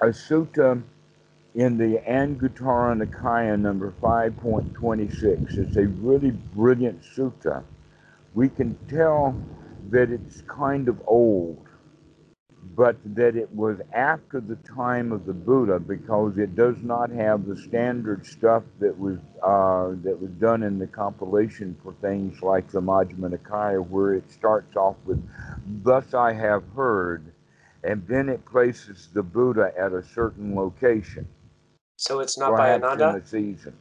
a 0.00 0.06
sutta 0.06 0.82
in 1.54 1.76
the 1.76 2.00
Anguttara 2.08 3.02
Nikaya 3.04 3.58
number 3.58 3.92
5.26. 4.00 5.58
It's 5.58 5.76
a 5.76 5.86
really 5.86 6.30
brilliant 6.30 7.02
sutta. 7.02 7.62
We 8.34 8.48
can 8.48 8.76
tell 8.88 9.34
that 9.90 10.10
it's 10.10 10.42
kind 10.42 10.88
of 10.88 11.02
old 11.06 11.66
but 12.76 12.96
that 13.04 13.36
it 13.36 13.50
was 13.54 13.78
after 13.92 14.40
the 14.40 14.56
time 14.56 15.12
of 15.12 15.26
the 15.26 15.32
Buddha 15.32 15.78
because 15.80 16.38
it 16.38 16.54
does 16.54 16.76
not 16.82 17.10
have 17.10 17.46
the 17.46 17.56
standard 17.56 18.26
stuff 18.26 18.62
that 18.78 18.98
was 18.98 19.18
uh, 19.42 19.96
that 20.02 20.20
was 20.20 20.30
done 20.32 20.62
in 20.62 20.78
the 20.78 20.86
compilation 20.86 21.76
for 21.82 21.94
things 22.00 22.42
like 22.42 22.70
the 22.70 22.80
Majjhima 22.80 23.36
Nikaya, 23.36 23.86
where 23.86 24.14
it 24.14 24.30
starts 24.30 24.76
off 24.76 24.96
with 25.06 25.22
"Thus 25.82 26.14
I 26.14 26.32
have 26.32 26.64
heard," 26.76 27.32
and 27.82 28.06
then 28.06 28.28
it 28.28 28.44
places 28.44 29.08
the 29.12 29.22
Buddha 29.22 29.72
at 29.78 29.92
a 29.92 30.02
certain 30.02 30.54
location. 30.54 31.26
So 31.96 32.20
it's 32.20 32.38
not 32.38 32.52
by 32.52 32.72
Ananda. 32.74 33.14
In 33.14 33.20
the 33.20 33.26
season, 33.26 33.76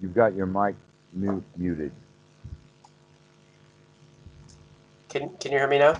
you've 0.00 0.14
got 0.14 0.34
your 0.34 0.46
mic 0.46 0.76
mute, 1.12 1.44
muted. 1.56 1.92
Can 5.08 5.30
Can 5.38 5.52
you 5.52 5.58
hear 5.58 5.68
me 5.68 5.78
now? 5.78 5.94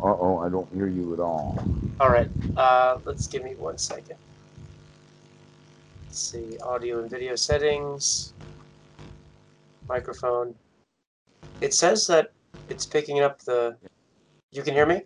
Uh 0.00 0.16
oh, 0.20 0.38
I 0.38 0.48
don't 0.48 0.68
hear 0.72 0.86
you 0.86 1.14
at 1.14 1.20
all. 1.20 1.62
All 2.00 2.10
right, 2.10 2.28
uh, 2.56 2.98
let's 3.04 3.26
give 3.26 3.44
me 3.44 3.54
one 3.54 3.78
second. 3.78 4.16
Let's 6.06 6.18
see, 6.18 6.58
audio 6.58 7.00
and 7.00 7.10
video 7.10 7.36
settings, 7.36 8.32
microphone. 9.88 10.54
It 11.60 11.72
says 11.72 12.06
that 12.08 12.32
it's 12.68 12.84
picking 12.86 13.20
up 13.20 13.40
the. 13.40 13.76
You 14.50 14.62
can 14.62 14.74
hear 14.74 14.86
me? 14.86 15.02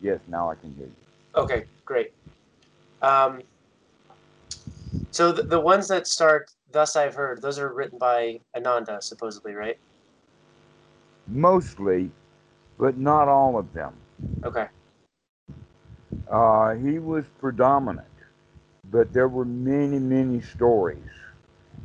Yes, 0.00 0.20
now 0.28 0.50
I 0.50 0.56
can 0.56 0.74
hear 0.74 0.86
you. 0.86 0.92
Okay, 1.34 1.64
great. 1.84 2.12
Um, 3.02 3.42
so 5.10 5.32
the, 5.32 5.42
the 5.42 5.60
ones 5.60 5.88
that 5.88 6.06
start, 6.06 6.50
thus 6.70 6.96
I've 6.96 7.14
heard, 7.14 7.40
those 7.42 7.58
are 7.58 7.72
written 7.72 7.98
by 7.98 8.40
Ananda, 8.56 9.00
supposedly, 9.00 9.54
right? 9.54 9.78
Mostly, 11.32 12.10
but 12.78 12.98
not 12.98 13.26
all 13.26 13.58
of 13.58 13.72
them. 13.72 13.94
Okay. 14.44 14.66
Uh, 16.30 16.74
he 16.74 16.98
was 16.98 17.24
predominant, 17.40 18.06
but 18.90 19.12
there 19.14 19.28
were 19.28 19.46
many, 19.46 19.98
many 19.98 20.42
stories 20.42 20.98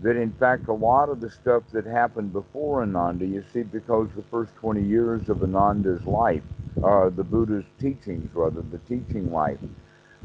that, 0.02 0.18
in 0.18 0.34
fact, 0.34 0.68
a 0.68 0.74
lot 0.74 1.08
of 1.08 1.22
the 1.22 1.30
stuff 1.30 1.64
that 1.72 1.86
happened 1.86 2.34
before 2.34 2.82
Ananda, 2.82 3.26
you 3.26 3.44
see, 3.54 3.64
because 3.64 4.10
the 4.18 4.24
first 4.24 4.54
20 4.56 4.84
years 4.84 5.30
of 5.30 5.42
Ananda's 5.42 6.06
life, 6.06 6.44
uh, 6.84 7.10
the 7.10 7.24
Buddha's 7.24 7.66
teachings, 7.80 8.30
rather, 8.34 8.62
the 8.62 8.80
teaching 8.80 9.32
life, 9.32 9.60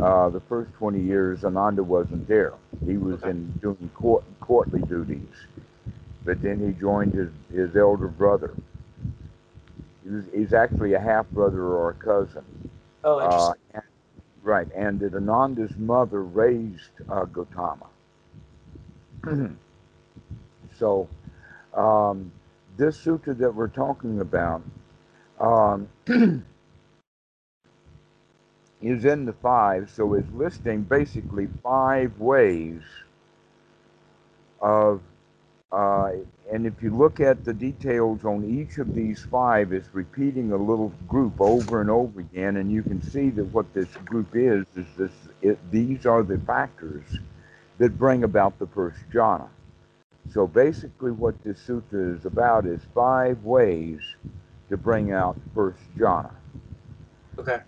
uh, 0.00 0.28
the 0.30 0.40
first 0.40 0.72
20 0.74 1.00
years, 1.00 1.44
Ananda 1.44 1.82
wasn't 1.82 2.26
there. 2.26 2.54
He 2.84 2.96
was 2.96 3.22
okay. 3.22 3.30
in 3.30 3.52
doing 3.62 3.90
court, 3.94 4.24
courtly 4.40 4.80
duties. 4.82 5.28
But 6.24 6.42
then 6.42 6.58
he 6.58 6.78
joined 6.78 7.14
his, 7.14 7.30
his 7.52 7.76
elder 7.76 8.08
brother 8.08 8.52
He's, 10.04 10.52
actually 10.52 10.94
a 10.94 11.00
half 11.00 11.28
brother 11.30 11.62
or 11.62 11.90
a 11.90 11.94
cousin. 11.94 12.44
Oh, 13.04 13.20
interesting. 13.22 13.62
Uh, 13.74 13.74
and, 13.74 13.82
right, 14.42 14.68
and 14.74 15.00
that 15.00 15.14
Ananda's 15.14 15.76
mother 15.76 16.22
raised 16.22 16.90
uh, 17.08 17.24
Gautama. 17.24 17.86
so, 20.78 21.08
um, 21.74 22.32
this 22.76 22.98
sutta 22.98 23.36
that 23.38 23.54
we're 23.54 23.68
talking 23.68 24.20
about 24.20 24.62
um, 25.38 25.88
is 28.82 29.04
in 29.04 29.24
the 29.24 29.32
five, 29.34 29.90
so 29.90 30.14
it's 30.14 30.30
listing 30.32 30.82
basically 30.82 31.48
five 31.62 32.18
ways 32.18 32.82
of 34.60 35.00
uh, 35.72 36.12
and 36.52 36.66
if 36.66 36.82
you 36.82 36.94
look 36.94 37.20
at 37.20 37.44
the 37.44 37.54
details 37.54 38.24
on 38.24 38.44
each 38.44 38.78
of 38.78 38.94
these 38.94 39.24
five, 39.30 39.72
it's 39.72 39.88
repeating 39.94 40.52
a 40.52 40.56
little 40.56 40.92
group 41.08 41.40
over 41.40 41.80
and 41.80 41.90
over 41.90 42.20
again, 42.20 42.58
and 42.58 42.70
you 42.70 42.82
can 42.82 43.00
see 43.02 43.30
that 43.30 43.46
what 43.46 43.72
this 43.72 43.88
group 44.04 44.28
is 44.34 44.66
is 44.76 44.86
this. 44.98 45.12
It, 45.40 45.58
these 45.70 46.04
are 46.04 46.22
the 46.22 46.38
factors 46.40 47.20
that 47.78 47.98
bring 47.98 48.24
about 48.24 48.58
the 48.58 48.66
first 48.66 48.98
jhana. 49.12 49.48
So 50.32 50.46
basically, 50.46 51.10
what 51.10 51.42
this 51.42 51.58
sutta 51.66 52.18
is 52.18 52.26
about 52.26 52.66
is 52.66 52.80
five 52.94 53.42
ways 53.44 54.00
to 54.68 54.76
bring 54.76 55.12
out 55.12 55.38
first 55.54 55.80
jhana. 55.96 56.32
Okay. 57.38 57.60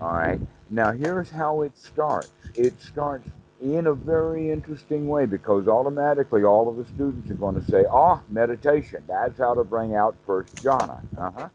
All 0.00 0.12
right. 0.12 0.40
Now 0.70 0.90
here's 0.92 1.30
how 1.30 1.62
it 1.62 1.78
starts. 1.78 2.30
It 2.56 2.80
starts 2.82 3.28
in 3.62 3.86
a 3.86 3.94
very 3.94 4.50
interesting 4.50 5.06
way 5.06 5.24
because 5.24 5.68
automatically 5.68 6.42
all 6.42 6.68
of 6.68 6.76
the 6.76 6.84
students 6.92 7.30
are 7.30 7.34
going 7.34 7.54
to 7.54 7.70
say, 7.70 7.84
oh, 7.88 8.20
meditation, 8.28 9.02
that's 9.06 9.38
how 9.38 9.54
to 9.54 9.62
bring 9.62 9.94
out 9.94 10.16
first 10.26 10.56
jhana. 10.56 11.00
Uh-huh. 11.16 11.48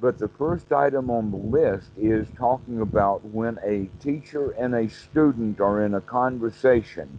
But 0.00 0.18
the 0.18 0.28
first 0.28 0.70
item 0.70 1.10
on 1.10 1.30
the 1.30 1.38
list 1.38 1.90
is 1.96 2.28
talking 2.36 2.82
about 2.82 3.24
when 3.24 3.58
a 3.64 3.88
teacher 4.00 4.50
and 4.50 4.74
a 4.74 4.88
student 4.88 5.60
are 5.60 5.84
in 5.84 5.94
a 5.94 6.00
conversation 6.00 7.18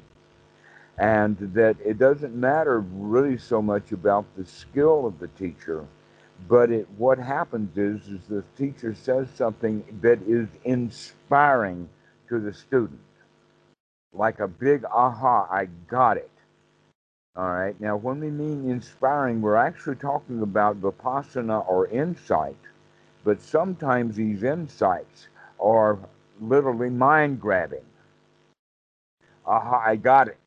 and 0.99 1.37
that 1.53 1.75
it 1.83 1.97
doesn't 1.97 2.35
matter 2.35 2.81
really 2.81 3.37
so 3.37 3.61
much 3.61 3.91
about 3.91 4.25
the 4.37 4.45
skill 4.45 5.07
of 5.07 5.17
the 5.19 5.29
teacher, 5.29 5.85
but 6.47 6.69
it, 6.69 6.87
what 6.97 7.17
happens 7.17 7.75
is, 7.77 8.07
is 8.07 8.21
the 8.29 8.43
teacher 8.55 8.93
says 8.93 9.27
something 9.33 9.83
that 10.01 10.19
is 10.27 10.47
inspiring 10.63 11.89
to 12.27 12.39
the 12.39 12.53
student 12.53 12.99
like 14.13 14.39
a 14.39 14.47
big 14.47 14.85
aha, 14.85 15.47
I 15.51 15.65
got 15.87 16.17
it. 16.17 16.29
All 17.35 17.49
right. 17.51 17.79
Now, 17.79 17.95
when 17.95 18.19
we 18.19 18.29
mean 18.29 18.69
inspiring, 18.69 19.41
we're 19.41 19.55
actually 19.55 19.95
talking 19.95 20.41
about 20.41 20.81
vipassana 20.81 21.67
or 21.69 21.87
insight, 21.87 22.57
but 23.23 23.41
sometimes 23.41 24.15
these 24.15 24.43
insights 24.43 25.27
are 25.59 25.99
literally 26.41 26.89
mind 26.89 27.39
grabbing. 27.39 27.85
Aha, 29.45 29.83
I 29.85 29.95
got 29.95 30.27
it. 30.27 30.37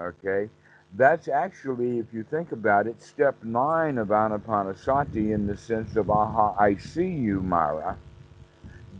Okay. 0.00 0.50
That's 0.96 1.28
actually, 1.28 1.98
if 1.98 2.06
you 2.12 2.24
think 2.24 2.52
about 2.52 2.86
it, 2.86 3.02
step 3.02 3.36
nine 3.44 3.98
of 3.98 4.08
Anapanasati 4.08 5.32
in 5.34 5.46
the 5.46 5.56
sense 5.56 5.96
of, 5.96 6.10
aha, 6.10 6.54
I 6.58 6.76
see 6.76 7.08
you, 7.08 7.42
Mara. 7.42 7.96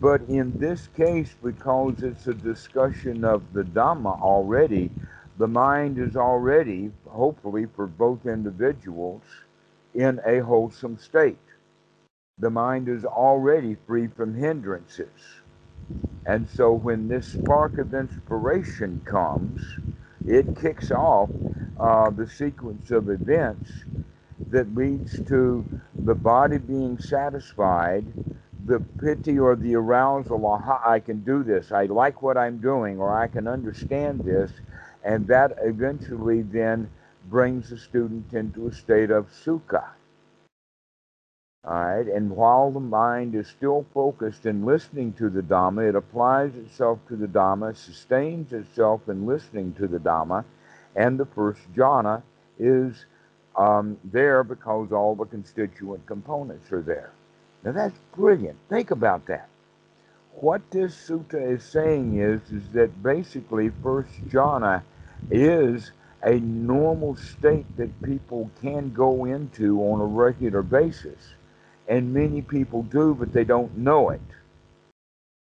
But 0.00 0.22
in 0.28 0.58
this 0.58 0.88
case, 0.96 1.34
because 1.42 2.02
it's 2.02 2.26
a 2.26 2.34
discussion 2.34 3.24
of 3.24 3.52
the 3.52 3.64
Dhamma 3.64 4.20
already, 4.20 4.90
the 5.38 5.48
mind 5.48 5.98
is 5.98 6.16
already, 6.16 6.92
hopefully 7.08 7.66
for 7.74 7.86
both 7.86 8.26
individuals, 8.26 9.22
in 9.94 10.20
a 10.24 10.40
wholesome 10.40 10.98
state. 10.98 11.38
The 12.38 12.50
mind 12.50 12.88
is 12.88 13.04
already 13.04 13.76
free 13.86 14.06
from 14.06 14.34
hindrances. 14.34 15.40
And 16.26 16.48
so 16.48 16.72
when 16.72 17.08
this 17.08 17.26
spark 17.26 17.78
of 17.78 17.94
inspiration 17.94 19.02
comes, 19.04 19.60
it 20.26 20.54
kicks 20.56 20.90
off 20.90 21.30
uh, 21.80 22.10
the 22.10 22.28
sequence 22.28 22.90
of 22.90 23.08
events 23.08 23.68
that 24.50 24.74
leads 24.74 25.20
to 25.28 25.64
the 26.04 26.14
body 26.14 26.58
being 26.58 26.98
satisfied 26.98 28.04
the 28.66 28.80
piti 29.00 29.38
or 29.38 29.56
the 29.56 29.74
arousal, 29.76 30.44
aha, 30.46 30.82
I 30.84 31.00
can 31.00 31.20
do 31.20 31.42
this, 31.42 31.72
I 31.72 31.86
like 31.86 32.22
what 32.22 32.36
I'm 32.36 32.58
doing, 32.58 32.98
or 32.98 33.16
I 33.16 33.28
can 33.28 33.46
understand 33.46 34.24
this, 34.24 34.50
and 35.04 35.26
that 35.28 35.58
eventually 35.62 36.42
then 36.42 36.90
brings 37.28 37.70
the 37.70 37.78
student 37.78 38.32
into 38.32 38.66
a 38.68 38.72
state 38.72 39.10
of 39.10 39.28
sukha. 39.30 39.84
All 41.64 41.74
right, 41.74 42.06
and 42.06 42.30
while 42.30 42.70
the 42.70 42.80
mind 42.80 43.34
is 43.34 43.46
still 43.48 43.84
focused 43.92 44.46
in 44.46 44.64
listening 44.64 45.12
to 45.14 45.28
the 45.28 45.42
Dhamma, 45.42 45.90
it 45.90 45.94
applies 45.94 46.54
itself 46.54 46.98
to 47.08 47.16
the 47.16 47.26
Dhamma, 47.26 47.76
sustains 47.76 48.52
itself 48.52 49.08
in 49.08 49.26
listening 49.26 49.74
to 49.74 49.86
the 49.86 49.98
Dhamma, 49.98 50.44
and 50.96 51.18
the 51.18 51.26
first 51.26 51.60
jhana 51.74 52.22
is 52.58 53.06
um, 53.56 53.98
there 54.04 54.42
because 54.44 54.92
all 54.92 55.14
the 55.14 55.26
constituent 55.26 56.06
components 56.06 56.72
are 56.72 56.82
there. 56.82 57.12
Now 57.68 57.74
that's 57.74 57.98
brilliant. 58.16 58.56
Think 58.70 58.92
about 58.92 59.26
that. 59.26 59.50
What 60.32 60.62
this 60.70 60.96
sutta 60.96 61.54
is 61.54 61.62
saying 61.62 62.18
is, 62.18 62.40
is 62.50 62.66
that 62.70 63.02
basically 63.02 63.68
first 63.82 64.08
jhana 64.30 64.82
is 65.30 65.92
a 66.22 66.40
normal 66.40 67.14
state 67.16 67.66
that 67.76 68.00
people 68.00 68.50
can 68.62 68.90
go 68.94 69.26
into 69.26 69.82
on 69.82 70.00
a 70.00 70.06
regular 70.06 70.62
basis. 70.62 71.34
And 71.86 72.14
many 72.14 72.40
people 72.40 72.84
do, 72.84 73.12
but 73.14 73.34
they 73.34 73.44
don't 73.44 73.76
know 73.76 74.08
it. 74.08 74.22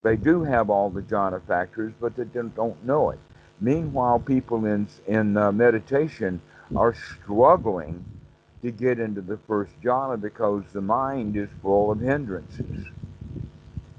They 0.04 0.16
do 0.16 0.44
have 0.44 0.70
all 0.70 0.90
the 0.90 1.02
jhana 1.02 1.46
factors, 1.46 1.92
but 2.00 2.16
they 2.16 2.24
don't 2.24 2.86
know 2.86 3.10
it. 3.10 3.20
Meanwhile, 3.60 4.20
people 4.20 4.66
in, 4.66 4.88
in 5.08 5.36
uh, 5.36 5.52
meditation 5.52 6.42
are 6.74 6.94
struggling 6.94 8.06
to 8.64 8.72
get 8.72 8.98
into 8.98 9.22
the 9.22 9.38
first 9.46 9.72
jhana 9.82 10.20
because 10.20 10.64
the 10.72 10.82
mind 10.82 11.36
is 11.36 11.50
full 11.62 11.92
of 11.92 12.00
hindrances. 12.00 12.76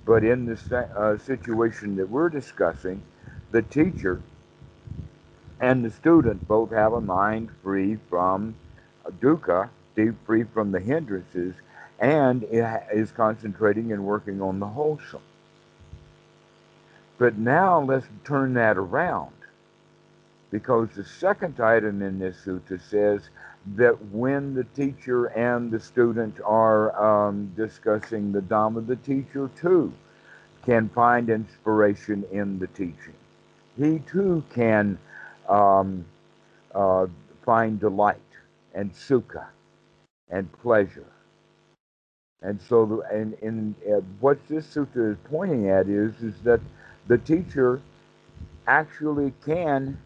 But 0.06 0.24
in 0.24 0.46
the 0.46 0.88
uh, 0.96 1.18
situation 1.18 1.96
that 1.96 2.08
we're 2.08 2.30
discussing, 2.30 3.02
the 3.52 3.62
teacher 3.62 4.20
and 5.60 5.84
the 5.84 5.90
student 5.90 6.48
both 6.48 6.70
have 6.70 6.94
a 6.94 7.00
mind 7.00 7.50
free 7.62 7.98
from 8.08 8.54
dukkha, 9.20 9.68
free 10.26 10.44
from 10.44 10.72
the 10.72 10.80
hindrances, 10.80 11.54
and 11.98 12.44
is 12.50 13.12
concentrating 13.12 13.92
and 13.92 14.04
working 14.04 14.42
on 14.42 14.58
the 14.60 14.66
wholesome. 14.66 15.22
But 17.18 17.38
now 17.38 17.80
let's 17.80 18.06
turn 18.24 18.54
that 18.54 18.76
around 18.76 19.32
because 20.50 20.88
the 20.90 21.04
second 21.04 21.60
item 21.60 22.02
in 22.02 22.18
this 22.18 22.36
sutta 22.44 22.80
says 22.80 23.28
that 23.76 23.94
when 24.12 24.54
the 24.54 24.64
teacher 24.76 25.26
and 25.26 25.70
the 25.70 25.80
student 25.80 26.38
are 26.44 27.28
um, 27.28 27.52
discussing 27.56 28.32
the 28.32 28.40
Dhamma, 28.40 28.86
the 28.86 28.96
teacher 28.96 29.50
too 29.60 29.92
can 30.64 30.88
find 30.90 31.30
inspiration 31.30 32.24
in 32.32 32.58
the 32.58 32.66
teaching. 32.68 33.14
He 33.76 34.00
too 34.00 34.44
can 34.54 34.98
um, 35.48 36.04
uh, 36.74 37.06
find 37.44 37.80
delight 37.80 38.20
and 38.74 38.92
sukha 38.92 39.46
and 40.30 40.50
pleasure 40.60 41.06
and 42.44 42.60
so, 42.60 42.84
the, 42.84 42.98
and, 43.10 43.34
and 43.42 43.74
uh, 43.90 44.00
what 44.20 44.38
this 44.48 44.66
sutta 44.66 45.12
is 45.12 45.16
pointing 45.30 45.70
at 45.70 45.88
is, 45.88 46.14
is 46.22 46.34
that 46.42 46.60
the 47.08 47.16
teacher 47.16 47.80
actually 48.66 49.32
can, 49.44 49.98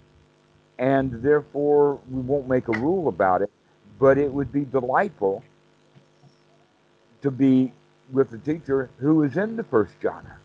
and 0.79 1.23
therefore 1.23 1.99
we 2.11 2.21
won't 2.21 2.49
make 2.49 2.69
a 2.69 2.79
rule 2.79 3.09
about 3.09 3.43
it, 3.43 3.51
but 3.99 4.19
it 4.19 4.33
would 4.33 4.53
be 4.53 4.65
delightful 4.65 5.43
to 7.23 7.31
be 7.31 7.73
with 8.13 8.31
the 8.31 8.39
teacher 8.39 8.91
who 8.99 9.23
is 9.23 9.37
in 9.37 9.57
the 9.57 9.65
first 9.65 9.99
jhana, 10.01 10.37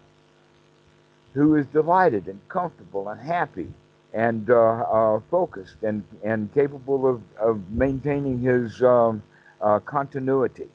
who 1.33 1.55
is 1.55 1.65
delighted 1.67 2.27
and 2.27 2.39
comfortable 2.49 3.09
and 3.09 3.21
happy 3.21 3.71
and 4.13 4.49
uh, 4.49 4.55
uh, 4.55 5.19
focused 5.31 5.81
and, 5.83 6.03
and 6.23 6.53
capable 6.53 7.07
of, 7.07 7.21
of 7.39 7.69
maintaining 7.71 8.39
his 8.39 8.81
um, 8.83 9.21
uh, 9.61 9.79
continuity. 9.79 10.67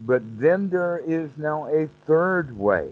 But 0.00 0.22
then 0.38 0.70
there 0.70 1.02
is 1.06 1.30
now 1.36 1.66
a 1.68 1.88
third 2.06 2.56
way 2.58 2.90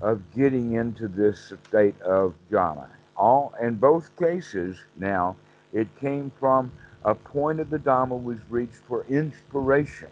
of 0.00 0.22
getting 0.34 0.72
into 0.72 1.08
this 1.08 1.52
state 1.68 2.00
of 2.00 2.34
jhana. 2.50 2.88
All 3.20 3.52
in 3.60 3.74
both 3.74 4.16
cases 4.16 4.78
now, 4.96 5.36
it 5.74 5.88
came 6.00 6.32
from 6.40 6.72
a 7.04 7.14
point 7.14 7.60
of 7.60 7.68
the 7.68 7.78
Dhamma 7.78 8.20
was 8.20 8.38
reached 8.48 8.80
for 8.88 9.04
inspiration 9.10 10.08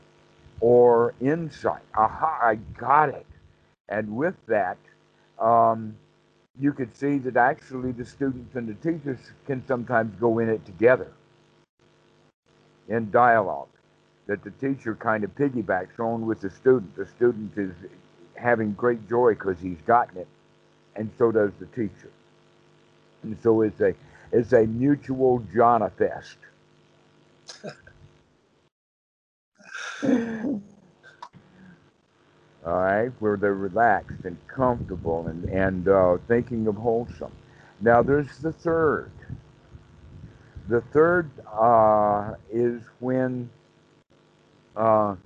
or 0.61 1.15
insight. 1.19 1.81
Aha, 1.95 2.39
I 2.43 2.57
got 2.77 3.09
it. 3.09 3.25
And 3.89 4.15
with 4.15 4.35
that, 4.49 4.77
um, 5.39 5.97
you 6.61 6.75
could 6.75 6.95
see 6.95 7.17
that 7.17 7.39
actually 7.39 7.93
the 7.93 8.05
students 8.05 8.55
and 8.57 8.69
the 8.69 8.75
teachers 8.75 9.19
can 9.47 9.67
sometimes 9.67 10.15
go 10.21 10.39
in 10.41 10.51
it 10.51 10.67
together 10.67 11.11
in 12.89 13.11
dialogue 13.11 13.69
that 14.27 14.45
the 14.45 14.51
teacher 14.51 14.95
kind 14.95 15.25
of 15.25 15.35
piggybacks 15.35 15.99
on 15.99 16.27
with 16.27 16.43
the 16.43 16.51
student. 16.51 16.95
The 16.95 17.07
student 17.07 17.57
is 17.57 17.73
having 18.35 18.75
great 18.75 19.09
joy 19.09 19.31
because 19.31 19.59
he's 19.61 19.81
gotten 19.87 20.19
it, 20.19 20.29
and 20.95 21.11
so 21.17 21.33
does 21.33 21.53
the 21.59 21.67
teacher. 21.69 22.11
And 23.23 23.37
so 23.43 23.63
it's 23.63 23.81
a 23.81 23.95
it's 24.33 24.53
a 24.53 24.67
mutual 24.67 25.41
jhana 25.55 25.91
fest. 25.93 26.37
All 32.67 32.75
right, 32.75 33.11
where 33.21 33.37
they're 33.37 33.55
relaxed 33.55 34.25
and 34.25 34.37
comfortable 34.49 35.27
and 35.29 35.45
and 35.47 35.89
uh, 35.89 36.19
thinking 36.29 36.67
of 36.67 36.77
wholesome. 36.77 37.33
Now 37.81 38.03
there's 38.03 38.39
the 38.39 38.53
third. 38.53 39.11
The 40.69 40.83
third 40.93 41.31
uh, 41.51 42.35
is 42.53 42.83
when 43.01 43.49
uh, 44.77 45.17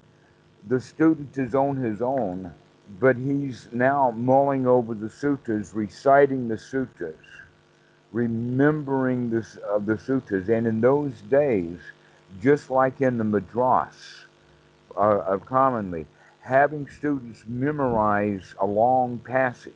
the 0.68 0.80
student 0.80 1.36
is 1.36 1.54
on 1.54 1.76
his 1.76 2.00
own, 2.00 2.52
but 3.00 3.16
he's 3.16 3.68
now 3.72 4.12
mulling 4.12 4.66
over 4.66 4.94
the 4.94 5.10
sutras, 5.10 5.74
reciting 5.74 6.46
the 6.46 6.58
sutras, 6.58 7.16
remembering 8.12 9.30
this, 9.30 9.58
uh, 9.68 9.78
the 9.78 9.98
sutras. 9.98 10.48
And 10.48 10.66
in 10.66 10.80
those 10.80 11.12
days, 11.22 11.78
just 12.40 12.70
like 12.70 13.00
in 13.00 13.18
the 13.18 13.24
madras, 13.24 14.26
uh, 14.96 15.38
commonly, 15.44 16.06
having 16.40 16.88
students 16.88 17.42
memorize 17.46 18.54
a 18.60 18.66
long 18.66 19.18
passage 19.18 19.72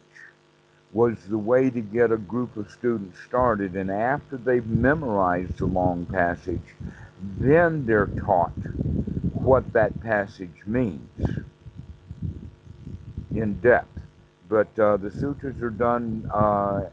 was 0.92 1.16
the 1.28 1.38
way 1.38 1.70
to 1.70 1.80
get 1.80 2.12
a 2.12 2.16
group 2.16 2.56
of 2.56 2.70
students 2.70 3.18
started. 3.26 3.76
And 3.76 3.90
after 3.90 4.36
they've 4.36 4.66
memorized 4.66 5.58
the 5.58 5.66
long 5.66 6.06
passage, 6.06 6.74
then 7.38 7.86
they're 7.86 8.06
taught 8.06 8.52
what 9.32 9.72
that 9.72 10.00
passage 10.00 10.62
means 10.66 11.44
in 13.34 13.54
depth. 13.60 13.88
But 14.48 14.78
uh, 14.78 14.96
the 14.96 15.10
sutras 15.10 15.60
are 15.60 15.70
done 15.70 16.30
uh, 16.32 16.84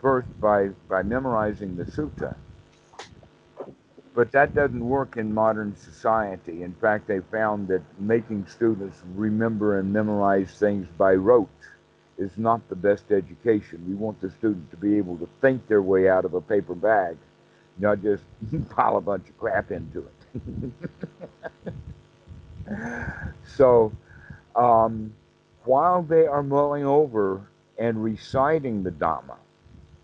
first 0.00 0.28
by, 0.40 0.68
by 0.88 1.02
memorizing 1.02 1.76
the 1.76 1.84
sutta. 1.84 2.34
But 4.14 4.32
that 4.32 4.54
doesn't 4.54 4.84
work 4.84 5.16
in 5.16 5.32
modern 5.32 5.76
society. 5.76 6.62
In 6.62 6.74
fact, 6.74 7.06
they 7.06 7.20
found 7.20 7.68
that 7.68 7.82
making 8.00 8.46
students 8.48 8.98
remember 9.14 9.78
and 9.78 9.92
memorize 9.92 10.50
things 10.58 10.88
by 10.98 11.14
rote 11.14 11.48
is 12.18 12.36
not 12.36 12.68
the 12.68 12.74
best 12.74 13.12
education. 13.12 13.84
We 13.88 13.94
want 13.94 14.20
the 14.20 14.30
student 14.30 14.70
to 14.72 14.76
be 14.76 14.96
able 14.98 15.16
to 15.18 15.28
think 15.40 15.68
their 15.68 15.82
way 15.82 16.08
out 16.08 16.24
of 16.24 16.34
a 16.34 16.40
paper 16.40 16.74
bag, 16.74 17.16
not 17.78 18.02
just 18.02 18.24
pile 18.70 18.96
a 18.96 19.00
bunch 19.00 19.28
of 19.28 19.38
crap 19.38 19.70
into 19.70 20.04
it. 20.04 20.72
so, 23.56 23.92
um, 24.56 25.14
while 25.64 26.02
they 26.02 26.26
are 26.26 26.42
mulling 26.42 26.84
over 26.84 27.46
and 27.78 28.02
reciting 28.02 28.82
the 28.82 28.90
Dhamma, 28.90 29.36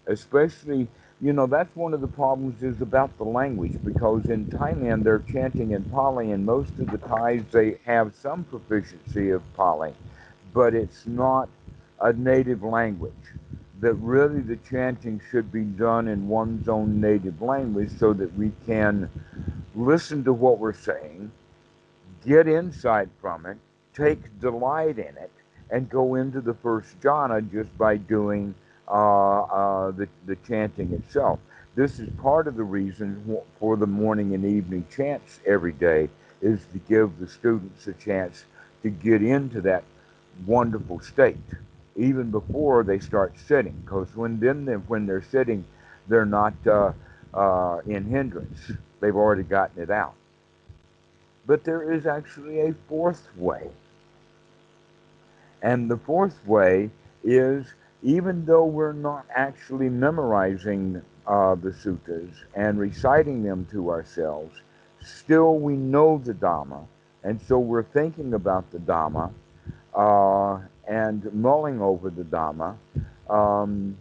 especially, 0.07 0.89
you 1.21 1.33
know, 1.33 1.47
that's 1.47 1.75
one 1.77 1.95
of 1.95 2.01
the 2.01 2.09
problems 2.09 2.63
is 2.63 2.81
about 2.81 3.17
the 3.19 3.25
language 3.25 3.73
because 3.85 4.29
in 4.29 4.47
Thailand 4.47 5.05
they're 5.05 5.21
chanting 5.21 5.73
in 5.73 5.85
Pali, 5.85 6.33
and 6.33 6.45
most 6.45 6.79
of 6.79 6.91
the 6.91 6.99
Thais 6.99 7.43
they 7.53 7.79
have 7.85 8.15
some 8.15 8.45
proficiency 8.45 9.31
of 9.31 9.43
Pali, 9.55 9.95
but 10.53 10.75
it's 10.75 11.07
not 11.07 11.49
a 12.01 12.13
native 12.13 12.63
language. 12.63 13.13
That 13.81 13.95
really 13.95 14.41
the 14.41 14.57
chanting 14.57 15.21
should 15.31 15.51
be 15.53 15.65
done 15.65 16.09
in 16.09 16.29
one's 16.29 16.69
own 16.69 17.01
native 17.01 17.43
language 17.43 17.91
so 17.99 18.13
that 18.15 18.35
we 18.37 18.53
can 18.67 19.11
listen 19.75 20.25
to 20.25 20.33
what 20.33 20.59
we're 20.59 20.73
saying, 20.75 21.31
get 22.25 22.49
insight 22.49 23.09
from 23.21 23.47
it, 23.47 23.59
take 23.95 24.41
delight 24.41 24.99
in 24.99 25.17
it, 25.17 25.31
and 25.71 25.89
go 25.89 26.15
into 26.15 26.41
the 26.41 26.55
first 26.55 27.01
jhana 27.01 27.51
just 27.51 27.77
by 27.79 27.97
doing 27.97 28.55
the, 28.89 30.09
the 30.27 30.37
chanting 30.47 30.93
itself. 30.93 31.39
This 31.75 31.99
is 31.99 32.09
part 32.23 32.47
of 32.47 32.57
the 32.57 32.65
reason 32.65 33.39
for 33.59 33.77
the 33.77 33.87
morning 33.87 34.35
and 34.35 34.45
evening 34.45 34.87
chants 34.95 35.41
every 35.47 35.73
day 35.73 36.09
is 36.41 36.61
to 36.73 36.79
give 36.79 37.19
the 37.19 37.27
students 37.27 37.87
a 37.87 37.93
chance 37.95 38.45
to 38.83 38.91
get 38.91 39.23
into 39.23 39.61
that 39.63 39.83
wonderful 40.47 41.01
state 41.01 41.37
even 41.97 42.31
before 42.31 42.83
they 42.83 42.99
start 42.99 43.33
sitting 43.47 43.73
because 43.85 44.15
when 44.17 44.39
then 44.41 44.67
when 44.89 45.07
they're 45.07 45.23
sitting 45.23 45.65
they're 46.09 46.27
not 46.27 46.53
uh, 46.67 46.93
uh, 47.33 47.81
in 47.87 48.05
hindrance 48.05 48.73
they've 49.05 49.17
already 49.17 49.43
gotten 49.43 49.83
it 49.83 49.91
out. 49.91 50.15
But 51.47 51.63
there 51.63 51.93
is 51.93 52.07
actually 52.07 52.61
a 52.61 52.75
fourth 52.89 53.29
way. 53.37 53.69
And 55.61 55.91
the 55.91 55.99
fourth 55.99 56.45
way 56.47 56.91
is 57.23 57.67
even 58.05 58.45
though 58.45 58.67
we're 58.67 58.93
not 58.93 59.25
actually 59.35 59.89
memorizing 59.89 61.01
uh, 61.27 61.55
the 61.55 61.71
suttas 61.71 62.31
and 62.55 62.79
reciting 62.79 63.43
them 63.43 63.67
to 63.71 63.91
ourselves, 63.91 64.55
still 65.01 65.59
we 65.59 65.75
know 65.75 66.21
the 66.23 66.35
Dhamma, 66.35 66.87
and 67.25 67.41
so 67.41 67.59
we're 67.59 67.83
thinking 67.83 68.35
about 68.35 68.71
the 68.71 68.79
Dhamma 68.79 69.33
uh, 69.95 70.61
and 70.87 71.33
mulling 71.33 71.81
over 71.81 72.11
the 72.11 72.25
Dhamma, 72.25 72.77
um, 73.31 73.97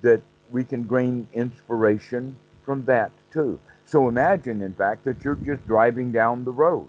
that 0.00 0.22
we 0.50 0.64
can 0.64 0.84
gain 0.84 1.28
inspiration 1.34 2.34
from 2.64 2.82
that 2.86 3.12
too. 3.30 3.60
So 3.84 4.08
imagine, 4.08 4.62
in 4.62 4.72
fact, 4.72 5.04
that 5.04 5.22
you're 5.22 5.34
just 5.34 5.66
driving 5.66 6.12
down 6.12 6.44
the 6.44 6.52
road 6.52 6.88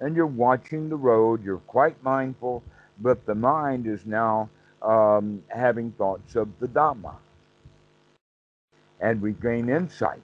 and 0.00 0.16
you're 0.16 0.26
watching 0.26 0.88
the 0.88 0.96
road, 0.96 1.44
you're 1.44 1.58
quite 1.58 2.02
mindful, 2.02 2.64
but 3.00 3.24
the 3.24 3.34
mind 3.36 3.86
is 3.86 4.04
now 4.04 4.48
um, 4.82 5.42
having 5.48 5.92
thoughts 5.92 6.36
of 6.36 6.48
the 6.60 6.68
Dhamma. 6.68 7.14
And 9.00 9.20
we 9.20 9.32
gain 9.32 9.68
insight. 9.68 10.22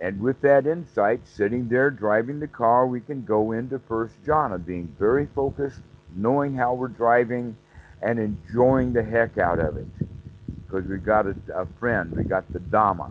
And 0.00 0.20
with 0.20 0.40
that 0.42 0.66
insight, 0.66 1.26
sitting 1.26 1.68
there 1.68 1.90
driving 1.90 2.40
the 2.40 2.48
car, 2.48 2.86
we 2.86 3.00
can 3.00 3.24
go 3.24 3.52
into 3.52 3.78
first 3.78 4.14
jhana, 4.24 4.64
being 4.64 4.94
very 4.98 5.26
focused, 5.34 5.80
knowing 6.14 6.54
how 6.54 6.74
we're 6.74 6.88
driving, 6.88 7.56
and 8.02 8.18
enjoying 8.18 8.92
the 8.92 9.02
heck 9.02 9.38
out 9.38 9.58
of 9.58 9.76
it. 9.76 9.86
Because 10.66 10.88
we 10.88 10.98
got 10.98 11.26
a, 11.26 11.36
a 11.54 11.66
friend, 11.78 12.14
we 12.14 12.24
got 12.24 12.52
the 12.52 12.58
Dhamma, 12.58 13.10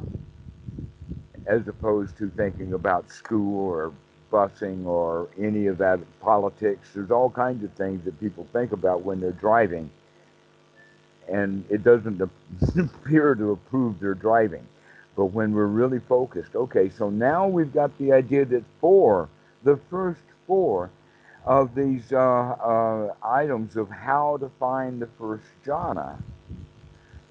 as 1.47 1.67
opposed 1.67 2.17
to 2.17 2.29
thinking 2.31 2.73
about 2.73 3.09
school 3.09 3.59
or 3.59 3.93
busing 4.31 4.85
or 4.85 5.29
any 5.39 5.67
of 5.67 5.77
that 5.77 5.99
politics. 6.19 6.89
There's 6.93 7.11
all 7.11 7.29
kinds 7.29 7.63
of 7.63 7.71
things 7.73 8.03
that 8.05 8.19
people 8.19 8.47
think 8.51 8.71
about 8.71 9.03
when 9.03 9.19
they're 9.19 9.31
driving, 9.31 9.89
and 11.27 11.65
it 11.69 11.83
doesn't 11.83 12.21
appear 12.77 13.35
to 13.35 13.51
approve 13.51 13.99
their 13.99 14.13
driving. 14.13 14.65
But 15.15 15.25
when 15.25 15.53
we're 15.53 15.65
really 15.67 15.99
focused, 15.99 16.55
okay, 16.55 16.89
so 16.89 17.09
now 17.09 17.47
we've 17.47 17.73
got 17.73 17.95
the 17.97 18.11
idea 18.11 18.45
that 18.45 18.63
four, 18.81 19.29
the 19.63 19.77
first 19.89 20.21
four 20.47 20.89
of 21.45 21.75
these 21.75 22.11
uh, 22.11 22.17
uh, 22.17 23.13
items 23.21 23.75
of 23.75 23.89
how 23.89 24.37
to 24.37 24.49
find 24.59 25.01
the 25.01 25.09
first 25.19 25.45
jhana 25.65 26.17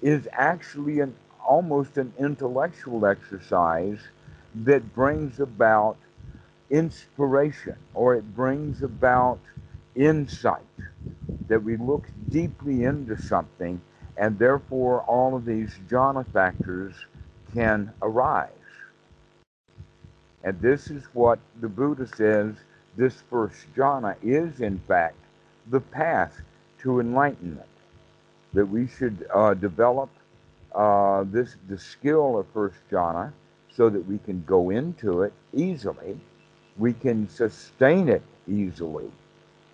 is 0.01 0.27
actually 0.33 0.99
an 0.99 1.15
almost 1.45 1.97
an 1.97 2.13
intellectual 2.19 3.05
exercise 3.05 3.99
that 4.55 4.93
brings 4.93 5.39
about 5.39 5.97
inspiration 6.69 7.75
or 7.93 8.15
it 8.15 8.35
brings 8.35 8.81
about 8.81 9.39
insight 9.95 10.61
that 11.53 11.63
we 11.63 11.77
look 11.77 12.07
deeply 12.31 12.83
into 12.83 13.15
something 13.15 13.79
and 14.17 14.39
therefore 14.39 15.01
all 15.01 15.35
of 15.35 15.45
these 15.45 15.69
jhana 15.87 16.25
factors 16.33 16.95
can 17.53 17.93
arise. 18.01 18.49
And 20.43 20.59
this 20.59 20.89
is 20.89 21.03
what 21.13 21.37
the 21.61 21.69
Buddha 21.69 22.07
says 22.07 22.55
this 22.97 23.21
first 23.29 23.71
jhana 23.75 24.15
is, 24.23 24.61
in 24.61 24.79
fact, 24.87 25.17
the 25.69 25.79
path 25.79 26.41
to 26.79 26.99
enlightenment. 26.99 27.69
That 28.53 28.65
we 28.65 28.87
should 28.87 29.27
uh, 29.31 29.53
develop 29.53 30.09
uh, 30.73 31.23
this 31.27 31.55
the 31.69 31.77
skill 31.77 32.39
of 32.39 32.47
first 32.51 32.79
jhana 32.91 33.31
so 33.71 33.91
that 33.91 34.07
we 34.07 34.17
can 34.17 34.43
go 34.47 34.71
into 34.71 35.21
it 35.21 35.33
easily, 35.53 36.19
we 36.77 36.93
can 36.93 37.29
sustain 37.29 38.09
it 38.09 38.23
easily, 38.47 39.11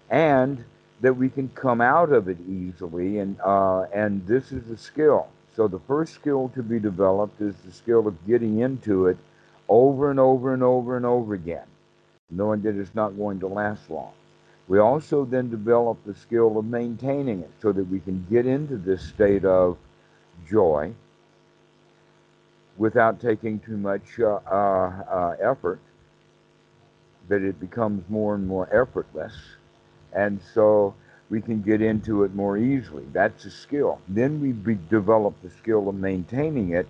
and 0.10 0.66
that 1.02 1.14
we 1.14 1.30
can 1.30 1.50
come 1.50 1.82
out 1.82 2.12
of 2.12 2.28
it 2.28 2.38
easily. 2.48 3.20
And 3.20 3.40
uh, 3.42 3.84
and 3.94 4.26
this 4.28 4.52
is 4.52 4.64
the 4.66 4.78
skill. 4.78 5.28
So 5.56 5.68
the 5.68 5.80
first 5.80 6.14
skill 6.14 6.50
to 6.56 6.64
be 6.64 6.80
developed 6.80 7.42
is 7.42 7.56
the 7.66 7.72
skill 7.72 8.08
of 8.08 8.28
getting 8.28 8.60
into 8.60 9.08
it 9.08 9.18
over 9.68 10.10
and 10.10 10.20
over 10.20 10.54
and 10.54 10.64
over 10.64 10.98
and 10.98 11.06
over 11.06 11.34
again, 11.34 11.68
knowing 12.30 12.62
that 12.62 12.80
it's 12.80 12.96
not 12.96 13.18
going 13.18 13.40
to 13.42 13.48
last 13.48 13.90
long. 13.90 14.12
We 14.68 14.80
also 14.80 15.26
then 15.26 15.50
develop 15.50 15.98
the 16.06 16.14
skill 16.16 16.58
of 16.58 16.66
maintaining 16.66 17.42
it 17.42 17.52
so 17.62 17.72
that 17.72 17.84
we 17.86 18.00
can 18.00 18.26
get 18.30 18.46
into 18.46 18.78
this 18.78 19.02
state 19.02 19.44
of 19.44 19.78
joy 20.48 20.94
without 22.78 23.20
taking 23.20 23.60
too 23.60 23.78
much 23.78 24.20
uh, 24.20 24.40
uh, 24.50 25.04
uh, 25.10 25.36
effort, 25.42 25.80
that 27.28 27.42
it 27.42 27.60
becomes 27.60 28.08
more 28.10 28.36
and 28.36 28.48
more 28.48 28.74
effortless. 28.74 29.34
And 30.14 30.40
so 30.54 30.94
we 31.30 31.42
can 31.42 31.62
get 31.62 31.82
into 31.82 32.24
it 32.24 32.34
more 32.34 32.58
easily. 32.58 33.06
That's 33.14 33.46
a 33.46 33.52
skill. 33.52 34.00
Then 34.08 34.42
we 34.42 34.52
be, 34.52 34.78
develop 34.90 35.36
the 35.42 35.50
skill 35.50 35.90
of 35.90 35.96
maintaining 35.96 36.72
it 36.72 36.88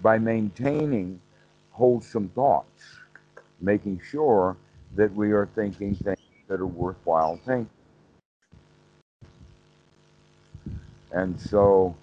by 0.00 0.18
maintaining 0.18 1.20
wholesome 1.70 2.28
thoughts, 2.30 2.82
making 3.60 4.00
sure 4.04 4.56
that 4.94 5.14
we 5.14 5.32
are 5.32 5.46
thinking 5.54 5.94
things 5.94 6.18
that 6.48 6.60
are 6.60 6.66
worthwhile 6.66 7.36
thinking. 7.44 7.68
And 11.12 11.38
so, 11.38 11.94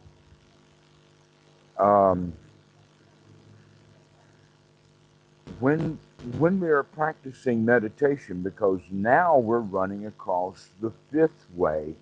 um, 1.80 2.32
when 5.60 5.98
when 6.38 6.60
we 6.60 6.70
are 6.70 6.84
practicing 6.84 7.64
meditation, 7.64 8.42
because 8.42 8.82
now 8.92 9.38
we're 9.38 9.60
running 9.60 10.06
across 10.06 10.70
the 10.82 10.92
fifth 11.12 11.46
way. 11.56 11.94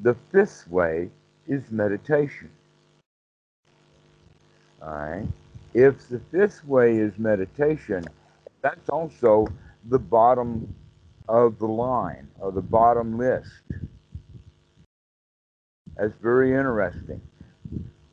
The 0.00 0.14
fifth 0.30 0.68
way 0.68 1.10
is 1.48 1.70
meditation. 1.70 2.50
All 4.80 4.90
right. 4.90 5.26
If 5.74 6.08
the 6.08 6.20
fifth 6.30 6.64
way 6.64 6.96
is 6.96 7.18
meditation, 7.18 8.04
that's 8.62 8.88
also 8.88 9.48
the 9.88 9.98
bottom 9.98 10.74
of 11.28 11.58
the 11.58 11.66
line 11.66 12.28
or 12.38 12.52
the 12.52 12.62
bottom 12.62 13.18
list. 13.18 13.50
That's 15.96 16.14
very 16.22 16.54
interesting 16.54 17.20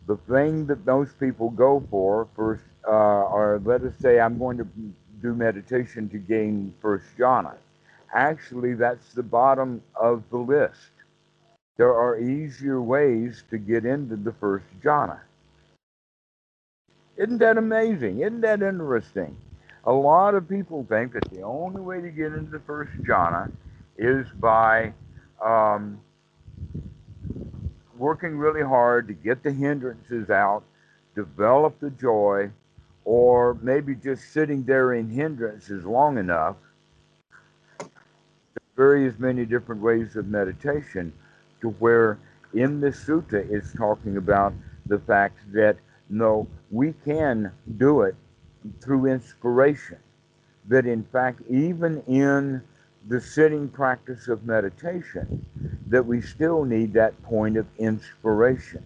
the 0.08 0.18
thing 0.30 0.68
that 0.68 0.86
most 0.86 1.20
people 1.20 1.50
go 1.50 1.84
for 1.90 2.28
first, 2.36 2.64
uh, 2.88 2.92
or 2.92 3.62
let 3.64 3.82
us 3.84 3.94
say, 4.00 4.20
I'm 4.20 4.38
going 4.38 4.58
to 4.58 4.68
do 5.22 5.34
meditation 5.34 6.10
to 6.10 6.18
gain 6.18 6.74
first 6.82 7.06
jhana. 7.18 7.56
Actually, 8.14 8.74
that's 8.74 9.14
the 9.14 9.24
bottom 9.24 9.82
of 9.96 10.24
the 10.30 10.38
list. 10.38 10.92
There 11.78 11.94
are 11.94 12.18
easier 12.20 12.82
ways 12.82 13.44
to 13.50 13.58
get 13.58 13.86
into 13.86 14.16
the 14.16 14.32
first 14.34 14.66
jhana. 14.82 15.20
Isn't 17.18 17.40
that 17.40 17.58
amazing? 17.58 18.22
Isn't 18.22 18.42
that 18.42 18.62
interesting? 18.62 19.38
A 19.86 19.92
lot 19.92 20.36
of 20.36 20.48
people 20.50 20.86
think 20.90 21.14
that 21.14 21.30
the 21.32 21.42
only 21.42 21.82
way 21.82 22.02
to 22.02 22.10
get 22.10 22.34
into 22.34 22.52
the 22.52 22.60
first 22.60 22.92
jhana 23.04 23.52
is 23.98 24.28
by 24.40 24.94
um, 25.44 26.00
working 27.98 28.38
really 28.38 28.64
hard 28.64 29.08
to 29.08 29.14
get 29.14 29.44
the 29.44 29.52
hindrances 29.52 30.30
out, 30.30 30.64
develop 31.16 31.80
the 31.80 31.90
joy, 31.92 32.50
or 33.06 33.58
maybe 33.62 33.96
just 33.96 34.34
sitting 34.34 34.64
there 34.64 34.94
in 34.94 35.10
hindrances 35.10 35.86
long 35.86 36.18
enough. 36.18 36.58
Various 38.76 39.18
many 39.20 39.46
different 39.46 39.82
ways 39.82 40.16
of 40.16 40.28
meditation 40.28 41.14
to 41.62 41.70
where 41.70 42.18
in 42.54 42.82
this 42.82 43.06
sutta 43.06 43.50
it's 43.50 43.74
talking 43.74 44.18
about 44.18 44.54
the 44.88 45.00
fact 45.00 45.38
that 45.54 45.78
no, 46.10 46.48
we 46.72 46.94
can 47.06 47.52
do 47.78 48.02
it 48.02 48.16
through 48.82 49.08
inspiration. 49.08 49.98
That 50.68 50.86
in 50.86 51.04
fact, 51.04 51.42
even 51.50 52.02
in 52.08 52.62
the 53.08 53.22
sitting 53.22 53.70
practice 53.70 54.28
of 54.28 54.46
meditation 54.46 55.46
that 55.88 56.06
we 56.06 56.22
still 56.22 56.66
need 56.66 56.94
that 56.94 57.22
point 57.24 57.58
of 57.58 57.68
inspiration, 57.78 58.84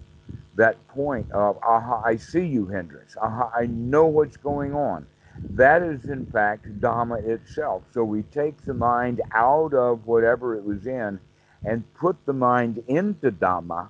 that 0.59 0.85
point 0.89 1.31
of, 1.31 1.57
aha, 1.63 2.01
I 2.05 2.17
see 2.17 2.45
you, 2.45 2.65
hindrance. 2.65 3.15
Aha, 3.21 3.49
I 3.55 3.65
know 3.67 4.05
what's 4.07 4.35
going 4.35 4.73
on. 4.73 5.07
That 5.51 5.81
is, 5.81 6.09
in 6.09 6.25
fact, 6.25 6.81
Dhamma 6.81 7.25
itself. 7.25 7.83
So 7.93 8.03
we 8.03 8.23
take 8.23 8.61
the 8.65 8.73
mind 8.73 9.21
out 9.33 9.73
of 9.73 10.05
whatever 10.05 10.57
it 10.57 10.63
was 10.65 10.85
in 10.85 11.17
and 11.63 11.93
put 11.93 12.17
the 12.25 12.33
mind 12.33 12.83
into 12.87 13.31
Dhamma 13.31 13.87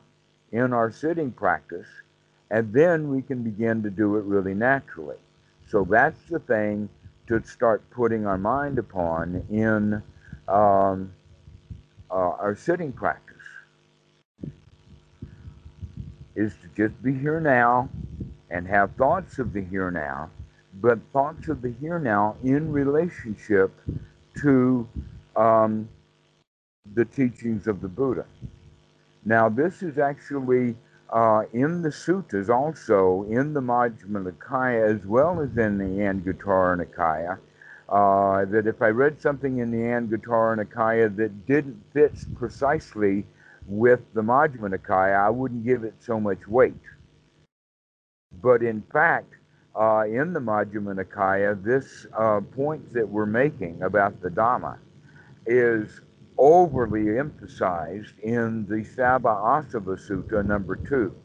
in 0.51 0.71
our 0.73 0.91
sitting 0.91 1.31
practice, 1.31 1.87
and 2.51 2.71
then 2.71 3.09
we 3.09 3.23
can 3.23 3.41
begin 3.41 3.81
to 3.83 3.89
do 3.89 4.17
it 4.17 4.23
really 4.25 4.53
naturally. 4.53 5.17
So 5.67 5.83
that's 5.89 6.21
the 6.29 6.39
thing 6.39 6.87
to 7.27 7.41
start 7.43 7.81
putting 7.89 8.27
our 8.27 8.37
mind 8.37 8.77
upon 8.77 9.43
in 9.49 10.03
um, 10.47 11.13
uh, 12.11 12.13
our 12.13 12.55
sitting 12.55 12.91
practice 12.91 13.28
is 16.39 16.53
to 16.61 16.67
just 16.75 17.01
be 17.03 17.13
here 17.13 17.39
now 17.39 17.89
and 18.49 18.67
have 18.67 18.95
thoughts 18.95 19.39
of 19.39 19.53
the 19.53 19.61
here 19.61 19.91
now 19.91 20.29
but 20.81 20.99
thoughts 21.11 21.47
of 21.47 21.61
the 21.61 21.73
here 21.79 21.99
now 21.99 22.35
in 22.43 22.71
relationship 22.71 23.71
to 24.41 24.87
um, 25.35 25.89
the 26.93 27.05
teachings 27.05 27.67
of 27.67 27.81
the 27.81 27.87
Buddha. 27.87 28.25
Now, 29.25 29.49
this 29.49 29.83
is 29.83 29.97
actually 29.97 30.75
uh, 31.09 31.43
in 31.53 31.81
the 31.81 31.89
suttas, 31.89 32.49
also 32.49 33.25
in 33.29 33.53
the 33.53 33.61
Majjhima 33.61 34.31
Nikaya, 34.31 34.95
as 34.95 35.05
well 35.05 35.41
as 35.41 35.57
in 35.57 35.77
the 35.77 36.01
Anguttara 36.03 36.85
Nikaya. 36.85 37.37
Uh, 37.89 38.45
that 38.45 38.67
if 38.67 38.83
I 38.83 38.89
read 38.89 39.19
something 39.19 39.57
in 39.57 39.71
the 39.71 39.77
Anguttara 39.77 40.63
Nikaya 40.63 41.13
that 41.15 41.47
didn't 41.47 41.81
fit 41.91 42.13
precisely 42.35 43.25
with 43.69 44.01
the 44.15 44.21
Majjhima 44.21 44.75
Nikaya, 44.75 45.19
I 45.19 45.29
wouldn't 45.29 45.63
give 45.63 45.83
it 45.83 45.93
so 45.99 46.19
much 46.19 46.47
weight. 46.47 46.73
But 48.41 48.63
in 48.63 48.81
fact, 48.91 49.35
uh, 49.79 50.05
in 50.07 50.33
the 50.33 50.39
Majjhima 50.39 51.03
Nikaya, 51.03 51.63
this 51.63 52.07
uh, 52.17 52.41
point 52.41 52.91
that 52.93 53.07
we're 53.07 53.27
making 53.27 53.83
about 53.83 54.21
the 54.21 54.29
Dhamma 54.29 54.77
is 55.45 56.01
overly 56.37 57.19
emphasized 57.19 58.17
in 58.23 58.65
the 58.65 58.77
Asava 58.77 59.97
Sutta 59.97 60.43
number 60.45 60.75
two. 60.75 61.15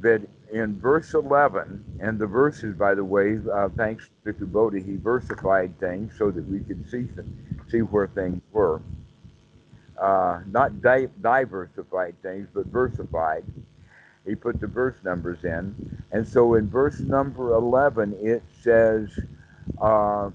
That 0.00 0.22
in 0.52 0.78
verse 0.80 1.14
11, 1.14 1.98
and 2.00 2.18
the 2.18 2.26
verses, 2.26 2.74
by 2.76 2.94
the 2.94 3.04
way, 3.04 3.38
uh, 3.52 3.68
thanks 3.76 4.08
to 4.24 4.32
Kubota, 4.32 4.84
he 4.84 4.96
versified 4.96 5.78
things 5.78 6.14
so 6.16 6.30
that 6.30 6.46
we 6.48 6.60
could 6.60 6.88
see, 6.90 7.06
see 7.68 7.80
where 7.80 8.06
things 8.08 8.40
were. 8.52 8.80
Uh, 9.98 10.40
not 10.50 10.82
di- 10.82 11.08
diversified 11.22 12.14
things, 12.22 12.48
but 12.52 12.66
versified. 12.66 13.44
He 14.26 14.34
put 14.34 14.60
the 14.60 14.66
verse 14.66 14.96
numbers 15.04 15.44
in. 15.44 15.74
And 16.12 16.26
so 16.26 16.54
in 16.54 16.68
verse 16.68 17.00
number 17.00 17.54
11, 17.54 18.16
it 18.20 18.42
says, 18.62 19.10
uh, 19.80 20.30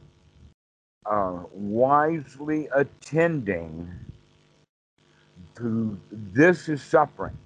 uh, 1.06 1.44
wisely 1.54 2.70
attending 2.76 3.92
to 5.56 6.00
this 6.12 6.70
is 6.70 6.82
suffering, 6.82 7.38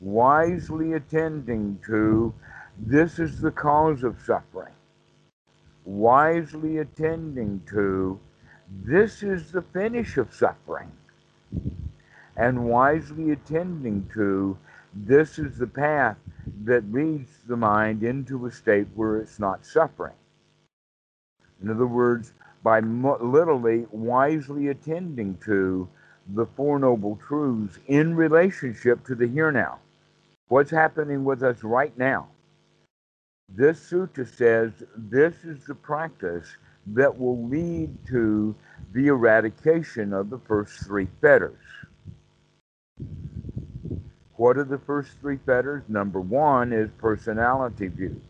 wisely 0.00 0.92
attending 0.94 1.78
to 1.86 2.34
this 2.78 3.18
is 3.18 3.40
the 3.40 3.50
cause 3.50 4.04
of 4.04 4.20
suffering, 4.24 4.74
wisely 5.84 6.78
attending 6.78 7.62
to 7.68 8.20
this 8.84 9.22
is 9.22 9.50
the 9.50 9.62
finish 9.62 10.16
of 10.18 10.32
suffering, 10.34 10.92
and 12.36 12.64
wisely 12.64 13.30
attending 13.30 14.08
to 14.14 14.56
this 14.94 15.38
is 15.38 15.58
the 15.58 15.66
path 15.66 16.16
that 16.64 16.92
leads 16.92 17.30
the 17.46 17.56
mind 17.56 18.02
into 18.02 18.46
a 18.46 18.50
state 18.50 18.86
where 18.94 19.18
it's 19.18 19.38
not 19.38 19.66
suffering. 19.66 20.14
In 21.62 21.70
other 21.70 21.86
words, 21.86 22.32
by 22.62 22.80
literally 22.80 23.86
wisely 23.90 24.68
attending 24.68 25.36
to 25.44 25.88
the 26.34 26.46
Four 26.46 26.78
Noble 26.78 27.16
Truths 27.26 27.78
in 27.86 28.14
relationship 28.14 29.04
to 29.06 29.14
the 29.14 29.26
here 29.26 29.50
now. 29.52 29.78
What's 30.48 30.70
happening 30.70 31.24
with 31.24 31.42
us 31.42 31.62
right 31.62 31.96
now? 31.98 32.28
This 33.48 33.90
sutta 33.90 34.26
says 34.26 34.72
this 34.96 35.44
is 35.44 35.64
the 35.64 35.74
practice 35.74 36.56
that 36.94 37.18
will 37.18 37.46
lead 37.48 37.96
to 38.08 38.54
the 38.92 39.08
eradication 39.08 40.12
of 40.12 40.30
the 40.30 40.38
first 40.38 40.80
three 40.80 41.08
fetters. 41.20 41.58
What 44.36 44.56
are 44.58 44.64
the 44.64 44.78
first 44.78 45.12
three 45.20 45.38
fetters? 45.46 45.82
Number 45.88 46.20
one 46.20 46.72
is 46.72 46.90
personality 46.98 47.88
view. 47.88 48.20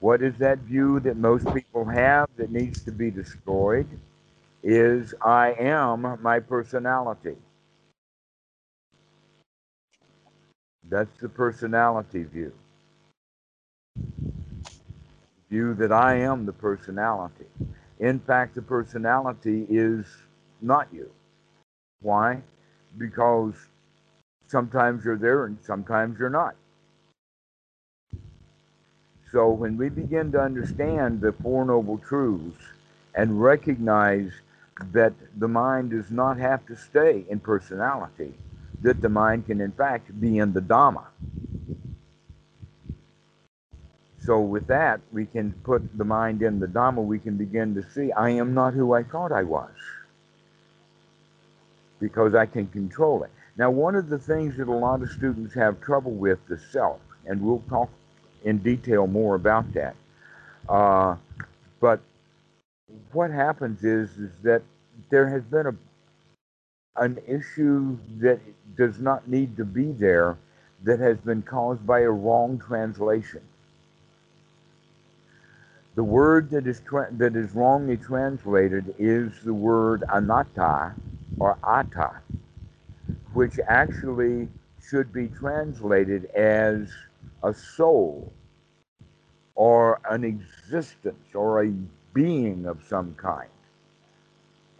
What 0.00 0.22
is 0.22 0.36
that 0.38 0.58
view 0.60 1.00
that 1.00 1.16
most 1.16 1.52
people 1.54 1.84
have 1.86 2.28
that 2.36 2.50
needs 2.50 2.84
to 2.84 2.92
be 2.92 3.10
destroyed? 3.10 3.88
Is 4.62 5.14
I 5.22 5.52
am 5.58 6.18
my 6.22 6.40
personality. 6.40 7.36
That's 10.88 11.18
the 11.20 11.28
personality 11.28 12.24
view. 12.24 12.52
View 15.50 15.74
that 15.74 15.92
I 15.92 16.16
am 16.16 16.46
the 16.46 16.52
personality. 16.52 17.46
In 18.00 18.18
fact, 18.18 18.54
the 18.54 18.62
personality 18.62 19.66
is 19.68 20.06
not 20.62 20.88
you. 20.92 21.10
Why? 22.00 22.42
Because 22.96 23.54
sometimes 24.46 25.04
you're 25.04 25.18
there 25.18 25.44
and 25.44 25.58
sometimes 25.62 26.18
you're 26.18 26.30
not. 26.30 26.56
So 29.30 29.50
when 29.50 29.76
we 29.76 29.90
begin 29.90 30.32
to 30.32 30.40
understand 30.40 31.20
the 31.20 31.32
Four 31.32 31.66
Noble 31.66 31.98
Truths 31.98 32.58
and 33.14 33.40
recognize 33.40 34.32
that 34.92 35.12
the 35.38 35.46
mind 35.46 35.90
does 35.90 36.10
not 36.10 36.38
have 36.38 36.66
to 36.66 36.76
stay 36.76 37.24
in 37.28 37.38
personality, 37.38 38.32
that 38.80 39.02
the 39.02 39.08
mind 39.10 39.46
can 39.46 39.60
in 39.60 39.72
fact 39.72 40.18
be 40.20 40.38
in 40.38 40.52
the 40.52 40.60
Dhamma. 40.60 41.04
So 44.22 44.40
with 44.40 44.66
that, 44.66 45.00
we 45.12 45.26
can 45.26 45.52
put 45.64 45.96
the 45.96 46.04
mind 46.04 46.42
in 46.42 46.60
the 46.60 46.66
Dhamma, 46.66 47.04
we 47.04 47.18
can 47.18 47.36
begin 47.36 47.74
to 47.74 47.82
see, 47.90 48.12
I 48.12 48.30
am 48.30 48.52
not 48.52 48.74
who 48.74 48.92
I 48.92 49.02
thought 49.02 49.32
I 49.32 49.42
was. 49.42 49.70
Because 51.98 52.34
I 52.34 52.46
can 52.46 52.66
control 52.66 53.22
it. 53.24 53.30
Now, 53.56 53.70
one 53.70 53.94
of 53.94 54.08
the 54.08 54.18
things 54.18 54.56
that 54.58 54.68
a 54.68 54.72
lot 54.72 55.02
of 55.02 55.10
students 55.10 55.54
have 55.54 55.80
trouble 55.80 56.12
with 56.12 56.38
is 56.50 56.62
self, 56.70 57.00
and 57.26 57.40
we'll 57.40 57.62
talk 57.68 57.90
in 58.44 58.58
detail 58.58 59.06
more 59.06 59.34
about 59.34 59.72
that. 59.74 59.96
Uh, 60.68 61.16
but 61.80 62.00
what 63.12 63.30
happens 63.30 63.84
is 63.84 64.10
is 64.18 64.30
that 64.42 64.62
there 65.10 65.28
has 65.28 65.42
been 65.44 65.66
a 65.66 65.74
an 66.96 67.18
issue 67.26 67.96
that 68.18 68.40
does 68.76 68.98
not 68.98 69.28
need 69.28 69.56
to 69.56 69.64
be 69.64 69.92
there 69.92 70.36
that 70.82 70.98
has 70.98 71.16
been 71.18 71.42
caused 71.42 71.86
by 71.86 72.00
a 72.00 72.10
wrong 72.10 72.58
translation. 72.58 73.40
The 76.00 76.04
word 76.04 76.48
that 76.52 76.66
is 76.66 76.80
tra- 76.80 77.12
that 77.18 77.36
is 77.36 77.54
wrongly 77.54 77.98
translated 77.98 78.94
is 78.98 79.32
the 79.44 79.52
word 79.52 80.02
anatta 80.08 80.94
or 81.38 81.58
atta, 81.62 82.22
which 83.34 83.60
actually 83.68 84.48
should 84.82 85.12
be 85.12 85.28
translated 85.28 86.24
as 86.34 86.90
a 87.42 87.52
soul 87.52 88.32
or 89.54 90.00
an 90.08 90.24
existence 90.24 91.34
or 91.34 91.64
a 91.64 91.74
being 92.14 92.64
of 92.64 92.82
some 92.88 93.14
kind. 93.16 93.50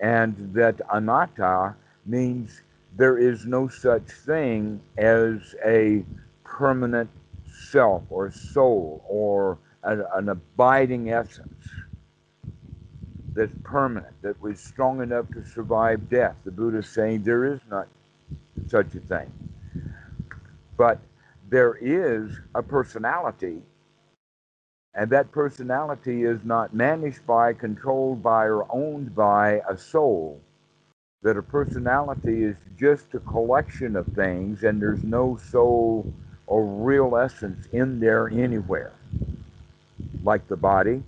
And 0.01 0.35
that 0.55 0.81
anatta 0.91 1.75
means 2.07 2.63
there 2.97 3.19
is 3.19 3.45
no 3.45 3.69
such 3.69 4.11
thing 4.11 4.81
as 4.97 5.55
a 5.67 6.03
permanent 6.45 7.11
self 7.45 8.05
or 8.09 8.31
soul 8.31 9.05
or 9.07 9.59
an, 9.85 10.05
an 10.15 10.29
abiding 10.31 11.11
essence 11.13 11.67
that's 13.35 13.53
permanent, 13.65 14.15
that 14.23 14.41
was 14.43 14.61
strong 14.61 15.03
enough 15.03 15.31
to 15.33 15.45
survive 15.45 16.09
death. 16.11 16.37
The 16.45 16.51
Buddha 16.51 16.79
is 16.79 16.89
saying 16.89 17.23
there 17.23 17.47
is 17.47 17.61
not 17.71 17.89
such 18.69 18.95
a 18.95 19.01
thing. 19.01 19.33
But 20.77 21.01
there 21.51 21.77
is 21.81 22.33
a 22.55 22.63
personality, 22.63 23.63
and 24.95 25.11
that 25.11 25.33
personality 25.33 26.25
is 26.25 26.45
not 26.45 26.75
managed 26.75 27.27
by, 27.27 27.55
controlled 27.55 28.23
by, 28.23 28.47
or 28.47 28.67
owned 28.73 29.15
by 29.15 29.63
a 29.69 29.77
soul. 29.79 30.41
That 31.23 31.37
a 31.37 31.43
personality 31.43 32.45
is 32.45 32.57
just 32.79 33.15
a 33.15 33.21
collection 33.21 33.97
of 33.97 34.07
things, 34.09 34.65
and 34.65 34.81
there's 34.83 35.05
no 35.05 35.39
soul 35.51 36.13
or 36.47 36.65
real 36.67 37.17
essence 37.17 37.67
in 37.73 38.01
there 38.01 38.29
anywhere. 38.29 38.93
Like 40.23 40.47
the 40.49 40.57
body, 40.57 41.03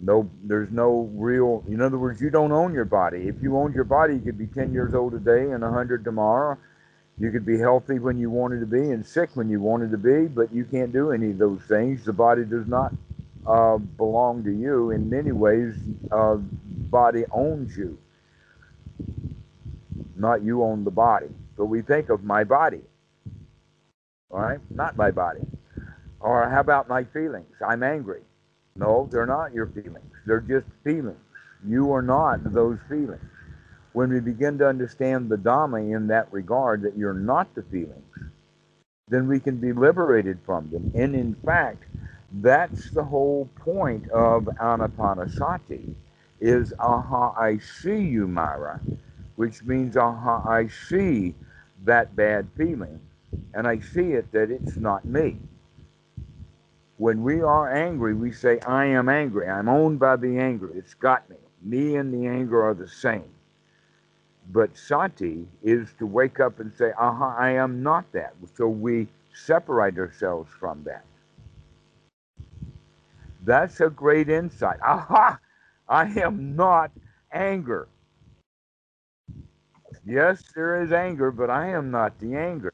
no, 0.00 0.28
there's 0.42 0.70
no 0.70 1.10
real. 1.14 1.64
In 1.66 1.80
other 1.80 1.98
words, 1.98 2.20
you 2.20 2.30
don't 2.30 2.52
own 2.52 2.74
your 2.74 2.84
body. 2.84 3.28
If 3.28 3.36
you 3.40 3.56
owned 3.56 3.74
your 3.74 3.84
body, 3.84 4.14
you 4.14 4.20
could 4.20 4.38
be 4.38 4.46
10 4.46 4.72
years 4.72 4.94
old 4.94 5.12
today 5.12 5.52
and 5.52 5.62
100 5.62 6.04
tomorrow, 6.04 6.58
you 7.18 7.30
could 7.30 7.46
be 7.46 7.58
healthy 7.58 7.98
when 7.98 8.18
you 8.18 8.28
wanted 8.28 8.60
to 8.60 8.66
be 8.66 8.90
and 8.90 9.06
sick 9.06 9.30
when 9.34 9.48
you 9.48 9.60
wanted 9.60 9.92
to 9.92 9.98
be, 9.98 10.26
but 10.26 10.52
you 10.52 10.64
can't 10.64 10.92
do 10.92 11.12
any 11.12 11.30
of 11.30 11.38
those 11.38 11.62
things. 11.62 12.04
The 12.04 12.12
body 12.12 12.44
does 12.44 12.66
not 12.66 12.92
uh, 13.46 13.78
belong 13.78 14.42
to 14.44 14.50
you. 14.50 14.90
In 14.90 15.08
many 15.08 15.30
ways, 15.30 15.74
uh, 16.10 16.36
body 16.36 17.24
owns 17.30 17.76
you. 17.76 17.96
Not 20.16 20.42
you 20.42 20.62
own 20.64 20.84
the 20.84 20.90
body. 20.90 21.28
But 21.56 21.66
we 21.66 21.82
think 21.82 22.08
of 22.08 22.24
my 22.24 22.42
body. 22.42 22.80
All 24.30 24.40
right? 24.40 24.58
Not 24.70 24.96
my 24.96 25.12
body. 25.12 25.40
Or 26.18 26.48
how 26.50 26.60
about 26.60 26.88
my 26.88 27.04
feelings? 27.04 27.54
I'm 27.64 27.82
angry. 27.84 28.22
No, 28.76 29.08
they're 29.12 29.26
not 29.26 29.54
your 29.54 29.66
feelings. 29.68 30.12
They're 30.26 30.40
just 30.40 30.66
feelings. 30.84 31.18
You 31.66 31.92
are 31.92 32.02
not 32.02 32.40
those 32.52 32.78
feelings 32.88 33.22
when 33.92 34.10
we 34.10 34.20
begin 34.20 34.58
to 34.58 34.68
understand 34.68 35.30
the 35.30 35.36
Dhamma 35.36 35.94
in 35.96 36.08
that 36.08 36.32
regard, 36.32 36.82
that 36.82 36.96
you're 36.96 37.14
not 37.14 37.54
the 37.54 37.62
feelings, 37.64 38.04
then 39.08 39.28
we 39.28 39.40
can 39.40 39.58
be 39.58 39.72
liberated 39.72 40.38
from 40.46 40.70
them. 40.70 40.90
And 40.94 41.14
in 41.16 41.34
fact, 41.44 41.84
That's 42.32 42.90
the 42.92 43.04
whole 43.04 43.48
point 43.56 44.08
of 44.10 44.44
anapanasati 44.60 45.94
is 46.40 46.74
aha, 46.78 47.34
I 47.38 47.58
see 47.58 48.00
you, 48.00 48.28
Mara, 48.28 48.80
which 49.36 49.64
means 49.64 49.96
aha, 49.96 50.42
I 50.48 50.68
see 50.68 51.34
that 51.84 52.16
bad 52.16 52.48
feeling, 52.56 53.00
and 53.54 53.66
I 53.66 53.80
see 53.80 54.12
it 54.12 54.32
that 54.32 54.50
it's 54.50 54.78
not 54.78 55.06
me. 55.06 55.38
When 57.04 57.22
we 57.22 57.42
are 57.42 57.70
angry, 57.70 58.14
we 58.14 58.32
say, 58.32 58.58
I 58.60 58.86
am 58.86 59.10
angry. 59.10 59.46
I'm 59.46 59.68
owned 59.68 59.98
by 59.98 60.16
the 60.16 60.38
anger. 60.38 60.70
It's 60.74 60.94
got 60.94 61.28
me. 61.28 61.36
Me 61.60 61.96
and 61.96 62.10
the 62.10 62.26
anger 62.26 62.62
are 62.62 62.72
the 62.72 62.88
same. 62.88 63.28
But 64.50 64.74
sati 64.74 65.46
is 65.62 65.92
to 65.98 66.06
wake 66.06 66.40
up 66.40 66.60
and 66.60 66.72
say, 66.74 66.92
aha, 66.98 67.36
I 67.38 67.50
am 67.50 67.82
not 67.82 68.10
that. 68.12 68.32
So 68.56 68.68
we 68.68 69.06
separate 69.34 69.98
ourselves 69.98 70.50
from 70.58 70.82
that. 70.84 71.04
That's 73.44 73.82
a 73.82 73.90
great 73.90 74.30
insight. 74.30 74.80
Aha, 74.80 75.38
I 75.86 76.06
am 76.20 76.56
not 76.56 76.90
anger. 77.30 77.86
Yes, 80.06 80.42
there 80.54 80.82
is 80.82 80.90
anger, 80.90 81.30
but 81.30 81.50
I 81.50 81.68
am 81.68 81.90
not 81.90 82.18
the 82.18 82.34
anger. 82.34 82.72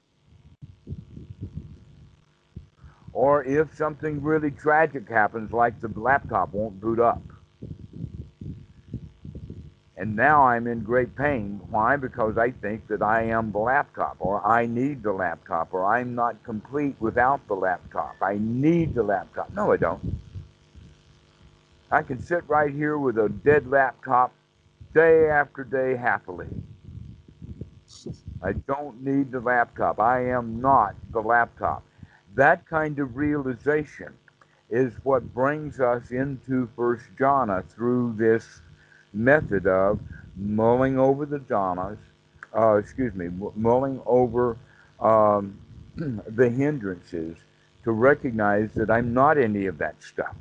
Or 3.21 3.45
if 3.45 3.77
something 3.77 4.23
really 4.23 4.51
tragic 4.51 5.07
happens, 5.07 5.53
like 5.53 5.79
the 5.83 5.93
laptop 5.95 6.55
won't 6.55 6.81
boot 6.81 6.99
up. 6.99 7.21
And 9.99 10.16
now 10.16 10.45
I'm 10.45 10.66
in 10.66 10.81
great 10.81 11.14
pain. 11.14 11.61
Why? 11.68 11.97
Because 11.97 12.39
I 12.39 12.51
think 12.51 12.89
that 12.89 13.03
I 13.03 13.25
am 13.25 13.53
the 13.53 13.59
laptop, 13.59 14.16
or 14.21 14.43
I 14.47 14.64
need 14.64 15.03
the 15.03 15.12
laptop, 15.12 15.75
or 15.75 15.85
I'm 15.85 16.14
not 16.14 16.43
complete 16.45 16.97
without 16.99 17.47
the 17.47 17.53
laptop. 17.53 18.16
I 18.23 18.39
need 18.41 18.95
the 18.95 19.03
laptop. 19.03 19.53
No, 19.53 19.71
I 19.71 19.77
don't. 19.77 20.18
I 21.91 22.01
can 22.01 22.23
sit 22.23 22.45
right 22.49 22.73
here 22.73 22.97
with 22.97 23.18
a 23.18 23.29
dead 23.29 23.66
laptop 23.66 24.33
day 24.95 25.29
after 25.29 25.62
day 25.62 25.95
happily. 25.95 26.49
I 28.43 28.53
don't 28.53 29.05
need 29.05 29.31
the 29.31 29.41
laptop. 29.41 30.01
I 30.01 30.25
am 30.31 30.62
not 30.62 30.95
the 31.12 31.21
laptop. 31.21 31.83
That 32.35 32.66
kind 32.66 32.99
of 32.99 33.16
realization 33.16 34.12
is 34.70 34.93
what 35.03 35.35
brings 35.35 35.81
us 35.81 36.11
into 36.11 36.68
First 36.76 37.05
Jhana 37.18 37.68
through 37.68 38.14
this 38.16 38.61
method 39.12 39.66
of 39.66 39.99
mulling 40.37 40.99
over 40.99 41.26
the 41.26 41.41
jhanas, 41.41 41.99
uh, 42.57 42.76
excuse 42.76 43.14
me, 43.14 43.28
mulling 43.57 44.01
over 44.07 44.57
um, 45.01 45.59
the 45.97 46.49
hindrances 46.49 47.37
to 47.85 47.93
recognize 47.93 48.72
that 48.74 48.91
I'm 48.91 49.12
not 49.12 49.39
any 49.39 49.66
of 49.66 49.78
that 49.78 50.01
stuff. 50.03 50.35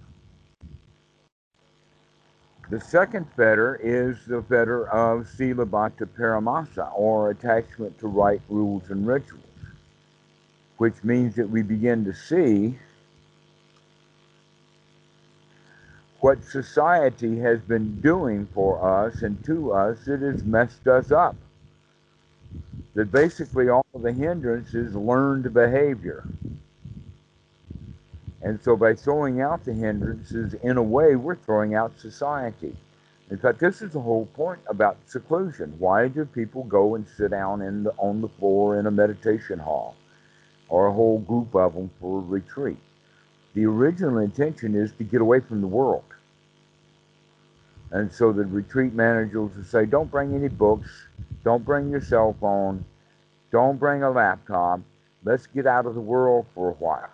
The 2.70 2.80
second 2.80 3.26
fetter 3.36 3.80
is 3.82 4.18
the 4.28 4.44
fetter 4.44 4.88
of 4.90 5.26
Silabbata 5.26 6.06
Paramasa, 6.06 6.92
or 6.96 7.32
attachment 7.32 7.98
to 8.00 8.08
right 8.08 8.42
rules 8.48 8.92
and 8.92 9.08
rituals, 9.08 9.44
which 10.80 11.04
means 11.04 11.36
that 11.36 11.50
we 11.50 11.62
begin 11.62 12.06
to 12.06 12.14
see 12.14 12.74
what 16.22 16.44
society 16.44 17.38
has 17.38 17.60
been 17.60 18.00
doing 18.00 18.48
for 18.54 18.82
us 18.82 19.22
and 19.22 19.44
to 19.44 19.74
us 19.74 20.06
that 20.06 20.22
has 20.22 20.42
messed 20.46 20.88
us 20.88 21.12
up. 21.12 21.36
That 22.94 23.12
basically 23.12 23.68
all 23.68 23.86
the 23.94 24.14
hindrance 24.14 24.74
is 24.74 24.96
learned 24.96 25.54
behavior. 25.54 26.26
And 28.42 28.62
so 28.62 28.78
by 28.78 28.96
throwing 28.96 29.42
out 29.42 29.66
the 29.66 29.74
hindrances, 29.74 30.54
in 30.64 30.78
a 30.78 30.84
way, 30.84 31.18
we're 31.18 31.36
throwing 31.36 31.76
out 31.76 32.00
society. 32.00 32.74
In 33.30 33.38
fact, 33.38 33.60
this 33.60 33.82
is 33.82 33.92
the 33.92 34.00
whole 34.00 34.28
point 34.28 34.62
about 34.68 34.98
seclusion. 35.08 35.76
Why 35.78 36.08
do 36.08 36.24
people 36.24 36.64
go 36.64 36.96
and 36.96 37.06
sit 37.18 37.32
down 37.32 37.60
the, 37.84 37.94
on 37.98 38.22
the 38.22 38.30
floor 38.30 38.80
in 38.80 38.88
a 38.88 38.92
meditation 38.92 39.60
hall 39.60 39.96
or 40.70 40.88
a 40.88 40.94
whole 40.94 41.20
group 41.20 41.56
of 41.56 41.74
them 41.74 41.90
for 42.00 42.20
a 42.20 42.24
retreat? 42.24 42.78
The 43.54 43.66
original 43.66 44.20
intention 44.20 44.76
is 44.76 44.92
to 44.94 45.04
get 45.04 45.22
away 45.22 45.40
from 45.40 45.62
the 45.62 45.68
world. 45.68 46.04
And 47.92 48.12
so 48.14 48.32
the 48.32 48.46
retreat 48.46 48.94
managers 48.94 49.56
will 49.56 49.64
say, 49.64 49.86
don't 49.86 50.12
bring 50.12 50.36
any 50.36 50.48
books, 50.48 50.90
don't 51.44 51.66
bring 51.66 51.90
your 51.90 52.02
cell 52.02 52.36
phone, 52.40 52.86
don't 53.52 53.80
bring 53.80 54.04
a 54.04 54.12
laptop, 54.12 54.82
let's 55.24 55.48
get 55.48 55.66
out 55.66 55.88
of 55.88 55.96
the 55.96 56.02
world 56.02 56.46
for 56.54 56.70
a 56.70 56.74
while. 56.74 57.10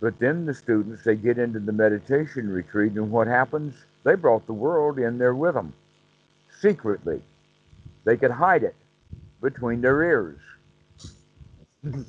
But 0.00 0.18
then 0.18 0.44
the 0.44 0.54
students, 0.54 1.04
they 1.04 1.14
get 1.14 1.38
into 1.38 1.60
the 1.60 1.72
meditation 1.72 2.50
retreat, 2.50 2.92
and 2.92 3.10
what 3.10 3.28
happens? 3.28 3.74
They 4.02 4.14
brought 4.14 4.46
the 4.46 4.52
world 4.52 4.98
in 4.98 5.18
there 5.18 5.34
with 5.34 5.54
them, 5.54 5.72
secretly. 6.60 7.22
They 8.04 8.16
could 8.16 8.32
hide 8.32 8.62
it 8.62 8.74
between 9.40 9.80
their 9.80 10.02
ears. 10.02 10.40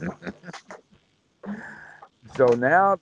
so 2.36 2.48
now 2.48 3.00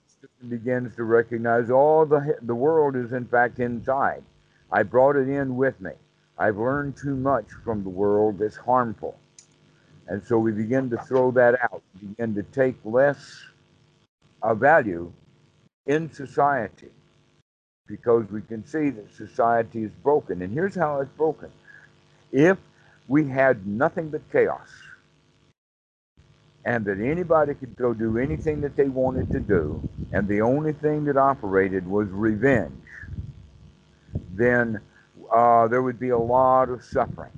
begins 0.48 0.94
to 0.96 1.04
recognize 1.04 1.70
all 1.70 2.06
the 2.06 2.36
the 2.42 2.54
world 2.54 2.96
is 2.96 3.12
in 3.12 3.26
fact 3.26 3.58
inside. 3.60 4.22
I 4.70 4.82
brought 4.82 5.16
it 5.16 5.28
in 5.28 5.56
with 5.56 5.80
me. 5.80 5.92
I've 6.38 6.58
learned 6.58 6.96
too 6.96 7.16
much 7.16 7.46
from 7.64 7.82
the 7.82 7.90
world 7.90 8.38
that's 8.38 8.56
harmful. 8.56 9.16
And 10.08 10.22
so 10.24 10.38
we 10.38 10.52
begin 10.52 10.90
to 10.90 10.98
throw 10.98 11.30
that 11.32 11.60
out, 11.62 11.82
begin 12.00 12.34
to 12.34 12.42
take 12.44 12.76
less 12.84 13.42
of 14.42 14.58
value 14.58 15.12
in 15.86 16.12
society 16.12 16.90
because 17.86 18.30
we 18.30 18.42
can 18.42 18.66
see 18.66 18.90
that 18.90 19.12
society 19.14 19.84
is 19.84 19.92
broken. 20.02 20.42
And 20.42 20.52
here's 20.52 20.74
how 20.74 21.00
it's 21.00 21.10
broken. 21.16 21.50
If 22.32 22.58
we 23.08 23.28
had 23.28 23.66
nothing 23.66 24.10
but 24.10 24.22
chaos, 24.32 24.68
and 26.66 26.84
that 26.84 27.00
anybody 27.00 27.54
could 27.54 27.76
go 27.76 27.94
do 27.94 28.18
anything 28.18 28.60
that 28.60 28.74
they 28.76 28.88
wanted 28.88 29.30
to 29.30 29.38
do, 29.38 29.80
and 30.12 30.26
the 30.26 30.42
only 30.42 30.72
thing 30.72 31.04
that 31.04 31.16
operated 31.16 31.86
was 31.86 32.08
revenge, 32.08 32.72
then 34.34 34.80
uh, 35.32 35.68
there 35.68 35.80
would 35.80 36.00
be 36.00 36.08
a 36.08 36.18
lot 36.18 36.68
of 36.68 36.82
suffering. 36.84 37.30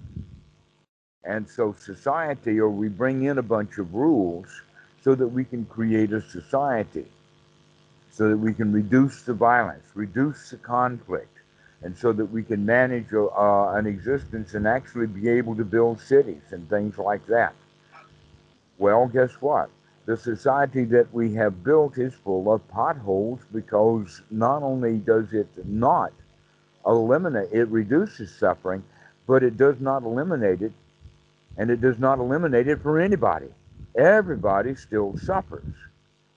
And 1.24 1.49
so, 1.49 1.74
society, 1.79 2.59
or 2.59 2.70
we 2.70 2.89
bring 2.89 3.24
in 3.24 3.37
a 3.37 3.43
bunch 3.43 3.76
of 3.76 3.93
rules 3.93 4.49
so 5.05 5.14
that 5.14 5.29
we 5.29 5.45
can 5.45 5.66
create 5.66 6.12
a 6.12 6.22
society, 6.22 7.05
so 8.11 8.31
that 8.31 8.39
we 8.39 8.55
can 8.55 8.72
reduce 8.72 9.22
the 9.22 9.35
violence, 9.35 9.85
reduce 9.95 10.51
the 10.51 10.57
conflict, 10.57 11.37
and 11.83 11.97
so 11.97 12.12
that 12.14 12.24
we 12.24 12.43
can 12.43 12.64
manage 12.64 13.12
uh, 13.12 13.29
an 13.72 13.87
existence 13.87 14.55
and 14.55 14.66
actually 14.66 15.07
be 15.07 15.29
able 15.29 15.55
to 15.55 15.64
build 15.64 16.01
cities 16.01 16.43
and 16.51 16.66
things 16.70 16.97
like 16.97 17.26
that. 17.26 17.55
Well, 18.79 19.09
guess 19.09 19.33
what? 19.41 19.70
The 20.07 20.16
society 20.16 20.85
that 20.87 21.12
we 21.12 21.35
have 21.35 21.64
built 21.64 21.99
is 21.99 22.14
full 22.14 22.53
of 22.53 22.66
potholes 22.68 23.41
because 23.53 24.22
not 24.31 24.62
only 24.62 24.99
does 24.99 25.33
it 25.33 25.49
not 25.66 26.12
eliminate, 26.87 27.49
it 27.53 27.68
reduces 27.68 28.35
suffering, 28.35 28.83
but 29.26 29.43
it 29.43 29.57
does 29.57 29.81
not 29.81 30.05
eliminate 30.05 30.62
it, 30.62 30.72
and 31.59 31.70
it 31.70 31.81
does 31.81 31.99
not 31.99 32.20
eliminate 32.20 32.68
it 32.68 32.81
for 32.81 33.01
anybody. 33.01 33.49
Everybody 33.97 34.74
still 34.76 35.16
suffers. 35.16 35.64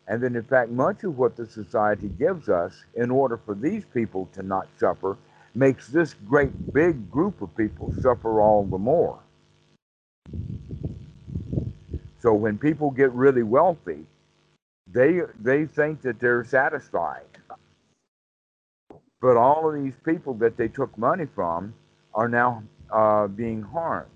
And 0.07 0.21
then, 0.21 0.35
in 0.35 0.43
fact, 0.43 0.71
much 0.71 1.03
of 1.03 1.17
what 1.17 1.37
the 1.37 1.45
society 1.45 2.09
gives 2.09 2.49
us 2.49 2.83
in 2.95 3.11
order 3.11 3.37
for 3.37 3.55
these 3.55 3.85
people 3.93 4.27
to 4.33 4.43
not 4.43 4.67
suffer 4.77 5.15
makes 5.53 5.87
this 5.87 6.15
great 6.27 6.73
big 6.73 7.09
group 7.09 7.41
of 7.41 7.55
people 7.55 7.93
suffer 8.01 8.41
all 8.41 8.65
the 8.65 8.77
more. 8.77 9.19
So 12.21 12.33
when 12.33 12.57
people 12.57 12.91
get 12.91 13.11
really 13.13 13.43
wealthy, 13.43 14.05
they 14.87 15.21
they 15.39 15.65
think 15.65 16.01
that 16.03 16.19
they're 16.19 16.43
satisfied. 16.43 17.25
But 19.21 19.37
all 19.37 19.67
of 19.69 19.83
these 19.83 19.95
people 20.05 20.33
that 20.35 20.57
they 20.57 20.67
took 20.67 20.95
money 20.97 21.25
from 21.25 21.73
are 22.13 22.27
now 22.27 22.63
uh, 22.91 23.27
being 23.27 23.61
harmed. 23.61 24.09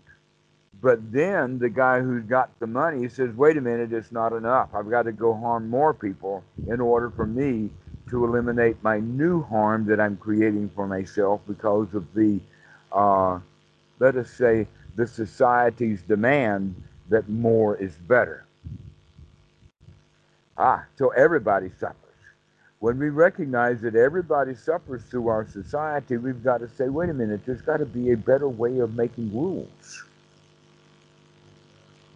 But 0.81 1.11
then 1.11 1.57
the 1.57 1.69
guy 1.69 2.01
who's 2.01 2.25
got 2.25 2.49
the 2.59 2.67
money 2.67 3.07
says, 3.09 3.33
wait 3.35 3.57
a 3.57 3.61
minute, 3.61 3.93
it's 3.93 4.11
not 4.11 4.33
enough. 4.33 4.69
I've 4.73 4.89
got 4.89 5.03
to 5.03 5.11
go 5.11 5.33
harm 5.33 5.69
more 5.69 5.93
people 5.93 6.43
in 6.67 6.79
order 6.81 7.09
for 7.09 7.25
me 7.25 7.69
to 8.09 8.25
eliminate 8.25 8.83
my 8.83 8.99
new 8.99 9.41
harm 9.43 9.85
that 9.85 9.99
I'm 9.99 10.17
creating 10.17 10.69
for 10.75 10.85
myself 10.85 11.41
because 11.47 11.93
of 11.93 12.05
the, 12.13 12.39
uh, 12.91 13.39
let 13.99 14.15
us 14.15 14.29
say, 14.29 14.67
the 14.95 15.07
society's 15.07 16.01
demand 16.03 16.75
that 17.09 17.29
more 17.29 17.75
is 17.77 17.95
better. 17.95 18.45
Ah, 20.57 20.85
so 20.97 21.09
everybody 21.09 21.69
suffers. 21.79 21.99
When 22.79 22.99
we 22.99 23.09
recognize 23.09 23.81
that 23.81 23.95
everybody 23.95 24.55
suffers 24.55 25.03
through 25.03 25.27
our 25.27 25.47
society, 25.47 26.17
we've 26.17 26.43
got 26.43 26.59
to 26.59 26.69
say, 26.69 26.87
wait 26.89 27.09
a 27.09 27.13
minute, 27.13 27.41
there's 27.45 27.61
got 27.61 27.77
to 27.77 27.85
be 27.85 28.11
a 28.11 28.17
better 28.17 28.47
way 28.47 28.79
of 28.79 28.95
making 28.95 29.33
rules 29.33 30.03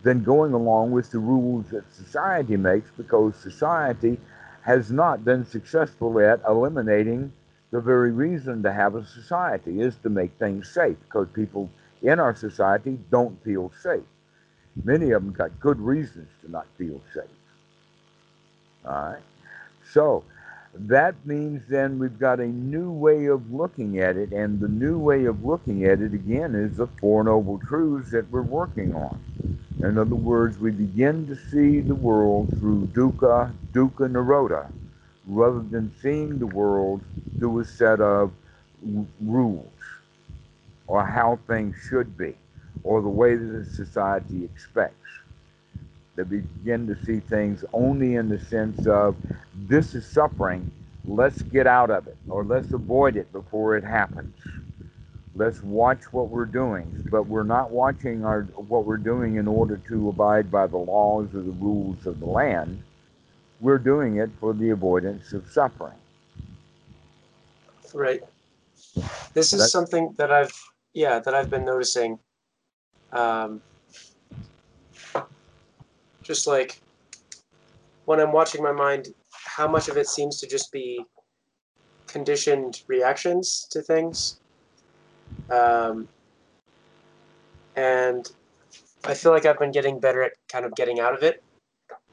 than 0.03 0.23
going 0.23 0.53
along 0.53 0.91
with 0.91 1.11
the 1.11 1.19
rules 1.19 1.65
that 1.69 1.83
society 1.93 2.55
makes 2.57 2.89
because 2.97 3.35
society 3.35 4.17
has 4.61 4.91
not 4.91 5.25
been 5.25 5.45
successful 5.45 6.19
at 6.19 6.41
eliminating 6.47 7.31
the 7.71 7.81
very 7.81 8.11
reason 8.11 8.63
to 8.63 8.71
have 8.71 8.95
a 8.95 9.05
society 9.05 9.81
is 9.81 9.95
to 9.97 10.09
make 10.09 10.31
things 10.39 10.69
safe 10.69 10.97
because 11.01 11.27
people 11.33 11.69
in 12.01 12.19
our 12.19 12.35
society 12.35 12.97
don't 13.11 13.43
feel 13.43 13.71
safe. 13.81 14.03
Many 14.83 15.11
of 15.11 15.23
them 15.23 15.33
got 15.33 15.59
good 15.59 15.79
reasons 15.79 16.29
to 16.43 16.51
not 16.51 16.67
feel 16.77 17.01
safe. 17.13 17.23
All 18.85 18.91
right. 18.91 19.23
So 19.91 20.23
that 20.73 21.15
means 21.25 21.63
then 21.67 21.99
we've 21.99 22.19
got 22.19 22.39
a 22.39 22.47
new 22.47 22.91
way 22.91 23.25
of 23.25 23.51
looking 23.53 23.99
at 23.99 24.17
it, 24.17 24.31
and 24.31 24.59
the 24.59 24.67
new 24.67 24.97
way 24.99 25.25
of 25.25 25.43
looking 25.43 25.85
at 25.85 26.01
it 26.01 26.13
again 26.13 26.55
is 26.55 26.77
the 26.77 26.87
Four 26.87 27.23
Noble 27.25 27.59
Truths 27.59 28.11
that 28.11 28.29
we're 28.31 28.41
working 28.41 28.93
on. 28.95 29.17
In 29.81 29.97
other 29.97 30.15
words, 30.15 30.59
we 30.59 30.71
begin 30.71 31.27
to 31.27 31.35
see 31.35 31.81
the 31.81 31.95
world 31.95 32.49
through 32.59 32.87
dukkha, 32.93 33.53
dukkha 33.73 34.09
nirodha, 34.11 34.67
rather 35.27 35.61
than 35.61 35.93
seeing 36.01 36.39
the 36.39 36.47
world 36.47 37.01
through 37.39 37.59
a 37.59 37.65
set 37.65 38.01
of 38.01 38.31
rules 39.21 39.67
or 40.87 41.05
how 41.05 41.39
things 41.47 41.75
should 41.89 42.17
be 42.17 42.35
or 42.83 43.01
the 43.01 43.09
way 43.09 43.35
that 43.35 43.67
society 43.67 44.43
expects. 44.45 44.95
We 46.15 46.23
begin 46.41 46.85
to 46.87 46.97
see 47.05 47.21
things 47.21 47.63
only 47.71 48.15
in 48.15 48.27
the 48.27 48.39
sense 48.39 48.85
of 48.87 49.15
this 49.55 49.95
is 49.95 50.05
suffering, 50.05 50.69
let's 51.07 51.41
get 51.43 51.65
out 51.65 51.89
of 51.89 52.07
it 52.07 52.17
or 52.27 52.43
let's 52.43 52.73
avoid 52.73 53.15
it 53.15 53.31
before 53.31 53.77
it 53.77 53.85
happens 53.85 54.35
let's 55.35 55.63
watch 55.63 56.11
what 56.11 56.29
we're 56.29 56.45
doing. 56.45 57.07
But 57.09 57.23
we're 57.23 57.43
not 57.43 57.71
watching 57.71 58.25
our 58.25 58.43
what 58.43 58.85
we're 58.85 58.97
doing 58.97 59.35
in 59.35 59.47
order 59.47 59.77
to 59.87 60.09
abide 60.09 60.51
by 60.51 60.67
the 60.67 60.77
laws 60.77 61.29
or 61.33 61.41
the 61.41 61.51
rules 61.51 62.05
of 62.05 62.19
the 62.19 62.25
land. 62.25 62.83
We're 63.61 63.77
doing 63.77 64.17
it 64.17 64.29
for 64.39 64.53
the 64.53 64.69
avoidance 64.71 65.33
of 65.33 65.49
suffering. 65.51 65.97
Right. 67.93 68.21
This 69.33 69.53
is 69.53 69.59
That's, 69.59 69.71
something 69.71 70.13
that 70.17 70.31
I've 70.31 70.53
yeah 70.93 71.19
that 71.19 71.33
I've 71.33 71.49
been 71.49 71.65
noticing. 71.65 72.19
Um, 73.11 73.61
just 76.21 76.47
like 76.47 76.79
when 78.05 78.19
I'm 78.19 78.31
watching 78.31 78.61
my 78.61 78.71
mind, 78.71 79.09
how 79.31 79.67
much 79.67 79.87
of 79.87 79.97
it 79.97 80.07
seems 80.07 80.39
to 80.41 80.47
just 80.47 80.71
be 80.71 81.03
conditioned 82.07 82.81
reactions 82.87 83.67
to 83.71 83.81
things 83.81 84.39
um, 85.49 86.07
and 87.75 88.29
I 89.03 89.13
feel 89.13 89.31
like 89.31 89.45
I've 89.45 89.59
been 89.59 89.71
getting 89.71 89.99
better 89.99 90.23
at 90.23 90.33
kind 90.47 90.65
of 90.65 90.75
getting 90.75 90.99
out 90.99 91.13
of 91.13 91.23
it 91.23 91.41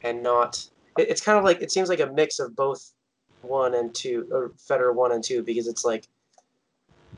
and 0.03 0.23
not. 0.23 0.69
It, 0.99 1.09
it's 1.11 1.21
kind 1.21 1.39
of 1.39 1.45
like 1.45 1.61
it 1.61 1.71
seems 1.71 1.89
like 1.89 2.01
a 2.01 2.07
mix 2.07 2.39
of 2.39 2.55
both 2.57 2.93
one 3.43 3.75
and 3.75 3.95
two, 3.95 4.27
or 4.31 4.53
fetter 4.57 4.93
one 4.93 5.13
and 5.13 5.23
two, 5.23 5.43
because 5.43 5.67
it's 5.67 5.85
like 5.85 6.09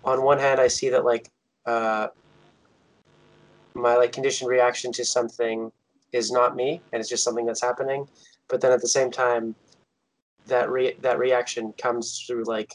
on 0.05 0.23
one 0.23 0.39
hand 0.39 0.61
I 0.61 0.69
see 0.69 0.89
that 0.91 1.05
like 1.05 1.31
uh, 1.67 2.09
my 3.79 3.97
like 3.97 4.13
conditioned 4.13 4.51
reaction 4.51 4.93
to 4.93 5.05
something 5.05 5.73
is 6.13 6.31
not 6.31 6.57
me 6.57 6.81
and 6.93 7.01
it's 7.01 7.09
just 7.09 7.25
something 7.25 7.47
that's 7.47 7.63
happening, 7.63 8.09
but 8.49 8.61
then 8.61 8.73
at 8.73 8.81
the 8.81 8.89
same 8.89 9.11
time 9.11 9.55
that 10.47 10.71
re- 10.71 10.97
that 11.03 11.19
reaction 11.19 11.73
comes 11.75 12.25
through 12.27 12.45
like 12.45 12.75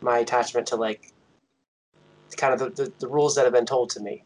my 0.00 0.18
attachment 0.18 0.66
to 0.68 0.76
like 0.76 1.12
kind 2.36 2.54
of 2.54 2.60
the, 2.60 2.84
the, 2.84 2.92
the 3.00 3.08
rules 3.08 3.34
that 3.34 3.44
have 3.44 3.52
been 3.52 3.66
told 3.66 3.90
to 3.90 4.00
me. 4.00 4.24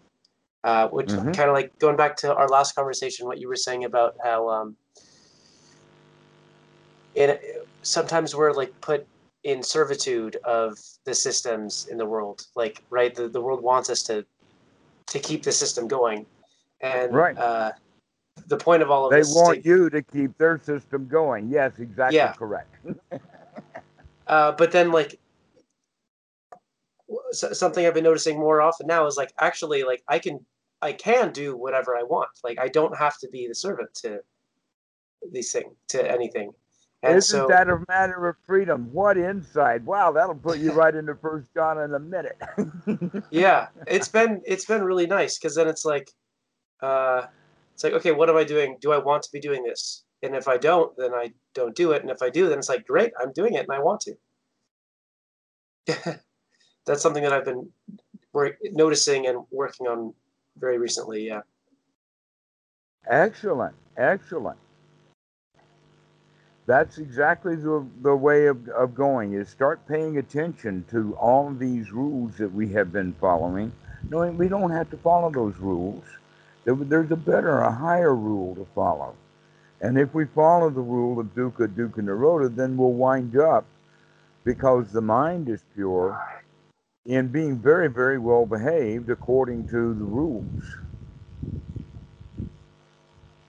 Uh, 0.63 0.89
which 0.89 1.09
mm-hmm. 1.09 1.31
kind 1.33 1.51
of 1.51 1.55
like 1.55 1.79
going 1.79 1.95
back 1.95 2.17
to 2.17 2.35
our 2.35 2.49
last 2.49 2.75
conversation, 2.75 3.27
what 3.27 3.39
you 3.39 3.49
were 3.49 3.57
saying 3.57 3.85
about 3.85 4.17
how 4.25 4.49
um, 4.49 4.75
it, 7.15 7.69
sometimes 7.83 8.35
we're 8.35 8.51
like 8.51 8.73
put 8.81 9.07
in 9.43 9.63
servitude 9.63 10.37
of 10.45 10.79
the 11.05 11.15
systems 11.15 11.87
in 11.91 11.99
the 11.99 12.07
world. 12.07 12.47
Like, 12.57 12.83
right, 12.89 13.15
the, 13.15 13.29
the 13.29 13.43
world 13.43 13.63
wants 13.63 13.91
us 13.91 14.03
to 14.05 14.25
to 15.15 15.21
keep 15.21 15.45
the 15.45 15.53
system 15.53 15.87
going, 15.87 16.27
and 16.81 17.15
right. 17.15 17.39
Uh, 17.39 17.71
the 18.49 18.57
point 18.57 18.83
of 18.83 18.91
all 18.91 19.07
of 19.07 19.13
they 19.13 19.19
this, 19.19 19.33
they 19.33 19.41
want 19.41 19.63
to, 19.63 19.69
you 19.69 19.89
to 19.89 20.03
keep 20.03 20.37
their 20.39 20.59
system 20.59 21.07
going. 21.07 21.49
Yes, 21.49 21.73
exactly 21.79 22.17
yeah. 22.17 22.33
correct. 22.33 22.75
uh, 24.27 24.53
but 24.53 24.73
then, 24.73 24.91
like 24.91 25.21
something 27.31 27.87
I've 27.87 27.95
been 27.95 28.03
noticing 28.03 28.41
more 28.41 28.61
often 28.61 28.89
now 28.89 29.07
is 29.07 29.17
like 29.17 29.33
actually 29.39 29.85
like 29.85 30.03
I 30.09 30.19
can 30.19 30.45
I 30.83 30.93
can 30.93 31.33
do 31.33 31.57
whatever 31.57 31.97
I 31.97 32.03
want. 32.03 32.31
Like 32.43 32.59
I 32.59 32.67
don't 32.67 32.97
have 32.99 33.17
to 33.19 33.29
be 33.29 33.47
the 33.47 33.55
servant 33.55 33.95
to 34.03 34.19
these 35.31 35.53
things 35.53 35.77
to 35.91 36.11
anything. 36.11 36.53
And 37.05 37.19
Isn't 37.19 37.39
so, 37.39 37.47
that 37.49 37.69
a 37.69 37.85
matter 37.87 38.29
of 38.29 38.37
freedom? 38.47 38.89
What 38.91 39.19
insight! 39.19 39.83
Wow, 39.83 40.13
that'll 40.13 40.35
put 40.35 40.59
you 40.59 40.73
right 40.81 40.95
into 40.95 41.15
First 41.15 41.53
Jhana 41.55 41.85
in 41.85 41.93
a 41.93 41.99
minute. 41.99 42.41
yeah, 43.31 43.69
it's 43.87 44.09
been 44.09 44.41
it's 44.47 44.65
been 44.65 44.83
really 44.83 45.07
nice 45.07 45.39
because 45.39 45.55
then 45.55 45.69
it's 45.69 45.85
like, 45.85 46.11
uh, 46.81 47.27
it's 47.75 47.85
like 47.85 47.93
okay, 47.93 48.13
what 48.13 48.31
am 48.31 48.37
I 48.37 48.45
doing? 48.45 48.79
Do 48.81 48.93
I 48.93 48.99
want 48.99 49.23
to 49.25 49.33
be 49.33 49.41
doing 49.41 49.63
this? 49.63 50.05
And 50.23 50.35
if 50.35 50.49
I 50.49 50.57
don't, 50.57 50.97
then 50.97 51.13
I 51.13 51.35
don't 51.55 51.77
do 51.77 51.93
it. 51.93 52.01
And 52.01 52.11
if 52.11 52.23
I 52.23 52.31
do, 52.31 52.49
then 52.49 52.59
it's 52.59 52.71
like 52.71 52.87
great, 52.87 53.13
I'm 53.21 53.33
doing 53.33 53.53
it 53.53 53.67
and 53.69 53.73
I 53.73 53.81
want 53.81 54.01
to. 54.03 54.15
that's 56.87 57.03
something 57.03 57.23
that 57.23 57.35
I've 57.35 57.45
been 57.45 57.71
work, 58.33 58.57
noticing 58.73 59.27
and 59.27 59.45
working 59.51 59.87
on 59.87 60.15
very 60.57 60.79
recently. 60.79 61.27
Yeah. 61.27 61.43
Excellent, 63.07 63.75
excellent. 63.99 64.59
That's 66.67 66.99
exactly 66.99 67.57
the, 67.57 67.87
the 68.01 68.17
way 68.17 68.47
of, 68.47 68.69
of 68.71 68.95
going 68.95 69.35
is 69.35 69.49
start 69.49 69.87
paying 69.87 70.17
attention 70.17 70.85
to 70.91 71.15
all 71.17 71.49
of 71.49 71.59
these 71.59 71.93
rules 71.93 72.37
that 72.39 72.53
we 72.53 72.69
have 72.73 72.91
been 72.91 73.13
following, 73.21 73.71
knowing 74.09 74.39
we 74.39 74.49
don't 74.49 74.71
have 74.71 74.91
to 74.91 74.97
follow 74.97 75.31
those 75.31 75.57
rules. 75.59 76.05
There's 76.65 77.11
a 77.11 77.17
better, 77.17 77.59
a 77.59 77.71
higher 77.71 78.15
rule 78.15 78.55
to 78.55 78.67
follow. 78.75 79.15
And 79.83 79.99
if 79.99 80.15
we 80.15 80.25
follow 80.25 80.71
the 80.71 80.81
rule 80.81 81.21
of 81.21 81.35
dukkha, 81.35 81.69
dukkha, 81.69 81.99
nirodha, 81.99 82.57
then 82.57 82.79
we'll 82.79 82.93
wind 82.93 83.37
up, 83.37 83.67
because 84.45 84.91
the 84.91 85.03
mind 85.03 85.51
is 85.51 85.63
pure, 85.75 86.19
in 87.05 87.29
being 87.29 87.59
very, 87.59 87.89
very 87.89 88.19
well 88.19 88.47
behaved 88.47 89.11
according 89.11 89.69
to 89.69 89.93
the 89.93 90.05
rules. 90.05 90.79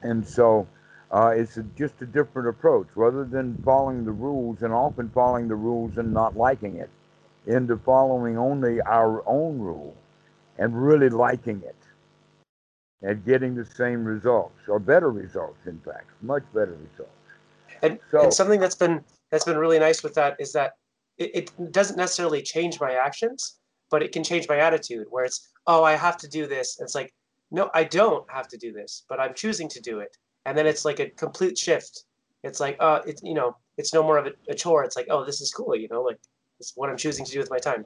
And 0.01 0.27
so 0.27 0.67
uh, 1.15 1.29
it's 1.29 1.55
a, 1.55 1.63
just 1.77 1.93
a 2.01 2.05
different 2.05 2.49
approach. 2.49 2.87
Rather 2.95 3.23
than 3.23 3.57
following 3.63 4.03
the 4.03 4.11
rules 4.11 4.63
and 4.63 4.73
often 4.73 5.09
following 5.09 5.47
the 5.47 5.55
rules 5.55 5.97
and 5.97 6.13
not 6.13 6.35
liking 6.35 6.75
it, 6.75 6.89
into 7.47 7.77
following 7.77 8.37
only 8.37 8.81
our 8.81 9.23
own 9.27 9.57
rule 9.59 9.95
and 10.57 10.69
really 10.75 11.09
liking 11.09 11.61
it 11.65 11.75
and 13.01 13.23
getting 13.23 13.55
the 13.55 13.63
same 13.63 14.03
results 14.03 14.59
or 14.67 14.79
better 14.79 15.11
results, 15.11 15.59
in 15.67 15.79
fact, 15.79 16.09
much 16.21 16.43
better 16.53 16.75
results. 16.91 17.11
And, 17.81 17.99
so, 18.11 18.23
and 18.23 18.33
something 18.33 18.59
that's 18.59 18.75
been 18.75 19.03
that's 19.31 19.45
been 19.45 19.57
really 19.57 19.79
nice 19.79 20.03
with 20.03 20.15
that 20.15 20.35
is 20.39 20.51
that 20.53 20.73
it, 21.17 21.49
it 21.59 21.71
doesn't 21.71 21.97
necessarily 21.97 22.41
change 22.41 22.79
my 22.79 22.93
actions, 22.93 23.57
but 23.89 24.03
it 24.03 24.11
can 24.11 24.23
change 24.23 24.47
my 24.49 24.57
attitude 24.57 25.07
where 25.09 25.23
it's, 25.23 25.49
oh, 25.67 25.83
I 25.83 25.93
have 25.93 26.17
to 26.17 26.27
do 26.27 26.45
this. 26.45 26.77
And 26.79 26.85
it's 26.85 26.95
like, 26.95 27.13
no, 27.51 27.69
I 27.73 27.83
don't 27.83 28.29
have 28.29 28.47
to 28.49 28.57
do 28.57 28.73
this, 28.73 29.03
but 29.07 29.19
I'm 29.19 29.33
choosing 29.33 29.69
to 29.69 29.81
do 29.81 29.99
it. 29.99 30.17
And 30.45 30.57
then 30.57 30.67
it's 30.67 30.85
like 30.85 30.99
a 30.99 31.09
complete 31.09 31.57
shift. 31.57 32.05
It's 32.43 32.59
like, 32.59 32.77
uh, 32.79 33.01
it's, 33.07 33.21
you 33.23 33.33
know, 33.33 33.55
it's 33.77 33.93
no 33.93 34.03
more 34.03 34.17
of 34.17 34.27
a, 34.27 34.31
a 34.49 34.55
chore. 34.55 34.83
It's 34.83 34.95
like, 34.95 35.07
oh, 35.09 35.25
this 35.25 35.41
is 35.41 35.51
cool, 35.51 35.75
you 35.75 35.87
know, 35.89 36.01
like 36.01 36.19
it's 36.59 36.73
what 36.75 36.89
I'm 36.89 36.97
choosing 36.97 37.25
to 37.25 37.31
do 37.31 37.39
with 37.39 37.49
my 37.49 37.57
time. 37.57 37.85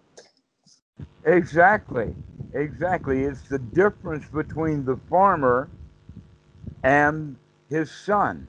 Exactly. 1.26 2.16
Exactly. 2.54 3.24
It's 3.24 3.48
the 3.48 3.60
difference 3.60 4.28
between 4.28 4.86
the 4.86 4.98
farmer 5.10 5.70
and 6.84 7.38
his 7.70 7.92
son. 7.92 8.48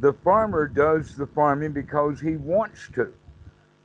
The 0.00 0.12
farmer 0.12 0.68
does 0.68 1.16
the 1.16 1.26
farming 1.26 1.72
because 1.72 2.20
he 2.20 2.36
wants 2.36 2.88
to. 2.94 3.12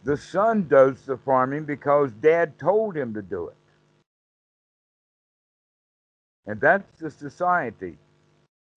The 0.04 0.18
son 0.18 0.68
does 0.68 1.06
the 1.06 1.18
farming 1.18 1.66
because 1.66 2.12
dad 2.12 2.60
told 2.60 2.98
him 2.98 3.14
to 3.14 3.22
do 3.22 3.48
it. 3.48 3.56
And 6.46 6.60
that's 6.60 7.00
the 7.00 7.12
society. 7.12 7.98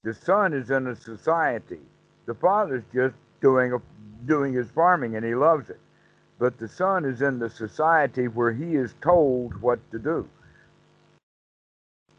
The 0.04 0.14
son 0.14 0.52
is 0.52 0.70
in 0.70 0.86
a 0.86 0.94
society. 0.94 1.80
The 2.26 2.34
father's 2.34 2.84
just 2.92 3.14
doing 3.40 3.72
a, 3.72 3.78
doing 4.26 4.52
his 4.52 4.68
farming 4.70 5.16
and 5.16 5.24
he 5.24 5.34
loves 5.34 5.70
it. 5.70 5.80
But 6.38 6.58
the 6.58 6.68
son 6.68 7.06
is 7.06 7.22
in 7.22 7.38
the 7.38 7.48
society 7.48 8.28
where 8.28 8.52
he 8.52 8.76
is 8.76 8.94
told 9.00 9.60
what 9.60 9.78
to 9.92 9.98
do. 9.98 10.28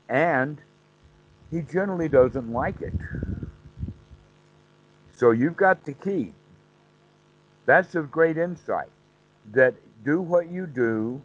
And 0.09 0.57
he 1.51 1.61
generally 1.61 2.09
doesn't 2.09 2.51
like 2.51 2.81
it. 2.81 2.93
So 5.15 5.31
you've 5.31 5.57
got 5.57 5.85
the 5.85 5.93
key. 5.93 6.33
That's 7.65 7.93
a 7.95 8.01
great 8.01 8.37
insight 8.37 8.89
that 9.53 9.75
do 10.03 10.21
what 10.21 10.49
you 10.49 10.65
do, 10.65 11.21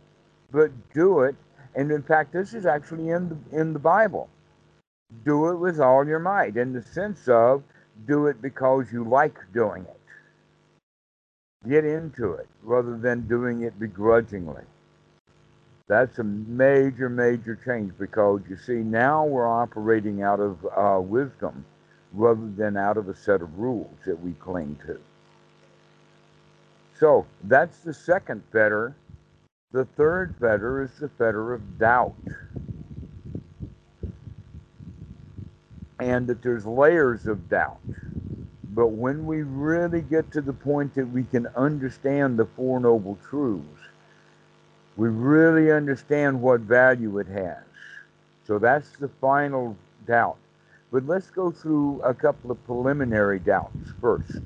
but 0.52 0.70
do 0.92 1.20
it. 1.20 1.36
And 1.74 1.90
in 1.90 2.02
fact, 2.02 2.32
this 2.32 2.52
is 2.52 2.66
actually 2.66 3.10
in 3.10 3.28
the, 3.28 3.60
in 3.60 3.72
the 3.72 3.78
Bible. 3.78 4.28
Do 5.24 5.48
it 5.50 5.56
with 5.56 5.80
all 5.80 6.06
your 6.06 6.18
might, 6.18 6.56
in 6.56 6.72
the 6.72 6.82
sense 6.82 7.28
of 7.28 7.62
do 8.06 8.26
it 8.26 8.40
because 8.40 8.92
you 8.92 9.04
like 9.04 9.38
doing 9.52 9.84
it. 9.84 11.68
Get 11.68 11.84
into 11.84 12.32
it 12.34 12.48
rather 12.62 12.96
than 12.96 13.28
doing 13.28 13.62
it 13.62 13.78
begrudgingly. 13.78 14.62
That's 15.88 16.18
a 16.18 16.24
major, 16.24 17.08
major 17.08 17.58
change 17.64 17.92
because 17.98 18.42
you 18.48 18.56
see, 18.56 18.76
now 18.76 19.24
we're 19.24 19.48
operating 19.48 20.22
out 20.22 20.40
of 20.40 20.64
uh, 20.76 21.00
wisdom 21.00 21.64
rather 22.12 22.48
than 22.56 22.76
out 22.76 22.96
of 22.96 23.08
a 23.08 23.14
set 23.14 23.42
of 23.42 23.58
rules 23.58 23.96
that 24.06 24.20
we 24.20 24.32
cling 24.34 24.78
to. 24.86 24.98
So 26.98 27.26
that's 27.44 27.78
the 27.78 27.94
second 27.94 28.42
fetter. 28.52 28.94
The 29.72 29.84
third 29.84 30.34
fetter 30.40 30.82
is 30.82 30.90
the 30.98 31.08
fetter 31.08 31.52
of 31.52 31.78
doubt. 31.78 32.14
And 36.00 36.26
that 36.26 36.42
there's 36.42 36.66
layers 36.66 37.26
of 37.26 37.48
doubt. 37.48 37.78
But 38.72 38.88
when 38.88 39.26
we 39.26 39.42
really 39.42 40.00
get 40.00 40.30
to 40.32 40.40
the 40.40 40.52
point 40.52 40.94
that 40.94 41.06
we 41.06 41.24
can 41.24 41.46
understand 41.48 42.38
the 42.38 42.46
Four 42.46 42.80
Noble 42.80 43.18
Truths, 43.28 43.66
we 44.96 45.08
really 45.08 45.72
understand 45.72 46.40
what 46.40 46.60
value 46.60 47.18
it 47.18 47.26
has. 47.28 47.62
So 48.46 48.58
that's 48.58 48.90
the 48.96 49.08
final 49.20 49.76
doubt. 50.06 50.36
But 50.92 51.06
let's 51.06 51.30
go 51.30 51.50
through 51.50 52.00
a 52.02 52.14
couple 52.14 52.50
of 52.50 52.64
preliminary 52.64 53.38
doubts 53.38 53.92
first. 54.00 54.40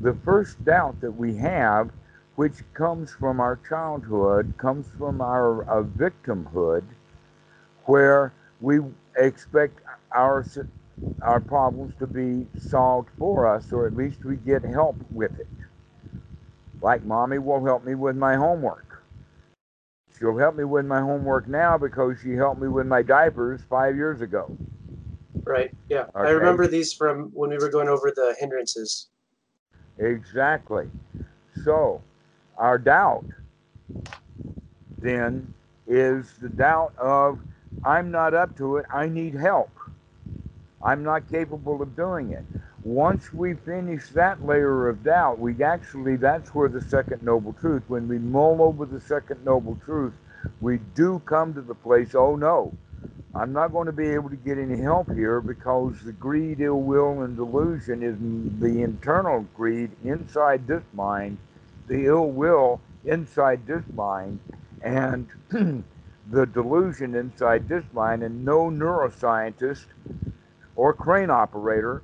The 0.00 0.14
first 0.14 0.62
doubt 0.64 1.00
that 1.00 1.12
we 1.12 1.36
have, 1.36 1.90
which 2.36 2.62
comes 2.74 3.12
from 3.14 3.40
our 3.40 3.58
childhood, 3.68 4.52
comes 4.58 4.86
from 4.98 5.20
our 5.20 5.64
uh, 5.64 5.82
victimhood, 5.82 6.84
where 7.86 8.32
we 8.60 8.80
expect 9.16 9.80
our 10.14 10.46
our 11.22 11.40
problems 11.40 11.94
to 11.98 12.06
be 12.06 12.46
solved 12.58 13.10
for 13.18 13.46
us, 13.52 13.72
or 13.72 13.86
at 13.86 13.96
least 13.96 14.24
we 14.24 14.36
get 14.36 14.62
help 14.62 14.96
with 15.10 15.38
it. 15.38 15.48
Like 16.80 17.04
mommy 17.04 17.38
will 17.38 17.64
help 17.64 17.84
me 17.84 17.94
with 17.94 18.16
my 18.16 18.36
homework. 18.36 19.02
She'll 20.18 20.38
help 20.38 20.54
me 20.54 20.64
with 20.64 20.86
my 20.86 21.00
homework 21.00 21.48
now 21.48 21.76
because 21.76 22.18
she 22.22 22.32
helped 22.32 22.60
me 22.60 22.68
with 22.68 22.86
my 22.86 23.02
diapers 23.02 23.60
five 23.68 23.96
years 23.96 24.20
ago. 24.20 24.56
Right. 25.42 25.72
Yeah. 25.88 26.02
Okay. 26.02 26.10
I 26.14 26.30
remember 26.30 26.68
these 26.68 26.92
from 26.92 27.30
when 27.34 27.50
we 27.50 27.58
were 27.58 27.68
going 27.68 27.88
over 27.88 28.12
the 28.14 28.36
hindrances. 28.38 29.08
Exactly. 29.98 30.88
So, 31.64 32.00
our 32.56 32.78
doubt 32.78 33.24
then 34.98 35.52
is 35.86 36.32
the 36.40 36.48
doubt 36.48 36.94
of 36.96 37.38
I'm 37.84 38.10
not 38.10 38.34
up 38.34 38.56
to 38.58 38.76
it, 38.76 38.86
I 38.92 39.08
need 39.08 39.34
help. 39.34 39.70
I'm 40.84 41.02
not 41.02 41.30
capable 41.30 41.80
of 41.80 41.96
doing 41.96 42.32
it. 42.32 42.44
Once 42.82 43.32
we 43.32 43.54
finish 43.54 44.10
that 44.10 44.44
layer 44.44 44.88
of 44.88 45.02
doubt, 45.02 45.38
we 45.38 45.62
actually, 45.62 46.16
that's 46.16 46.54
where 46.54 46.68
the 46.68 46.82
second 46.82 47.22
noble 47.22 47.54
truth, 47.54 47.82
when 47.88 48.06
we 48.06 48.18
mull 48.18 48.60
over 48.60 48.84
the 48.84 49.00
second 49.00 49.42
noble 49.44 49.78
truth, 49.84 50.12
we 50.60 50.78
do 50.94 51.22
come 51.24 51.54
to 51.54 51.62
the 51.62 51.74
place, 51.74 52.14
oh 52.14 52.36
no, 52.36 52.74
I'm 53.34 53.52
not 53.52 53.72
going 53.72 53.86
to 53.86 53.92
be 53.92 54.08
able 54.08 54.28
to 54.28 54.36
get 54.36 54.58
any 54.58 54.80
help 54.80 55.10
here 55.12 55.40
because 55.40 55.98
the 56.04 56.12
greed, 56.12 56.60
ill 56.60 56.82
will, 56.82 57.22
and 57.22 57.36
delusion 57.36 58.02
is 58.02 58.16
the 58.60 58.82
internal 58.82 59.46
greed 59.56 59.90
inside 60.04 60.66
this 60.66 60.84
mind, 60.92 61.38
the 61.88 62.06
ill 62.06 62.30
will 62.30 62.80
inside 63.04 63.66
this 63.66 63.82
mind, 63.94 64.38
and 64.82 65.28
the 66.30 66.46
delusion 66.46 67.14
inside 67.14 67.68
this 67.68 67.84
mind. 67.92 68.22
And 68.22 68.44
no 68.44 68.70
neuroscientist 68.70 69.86
or 70.76 70.92
crane 70.92 71.30
operator 71.30 72.02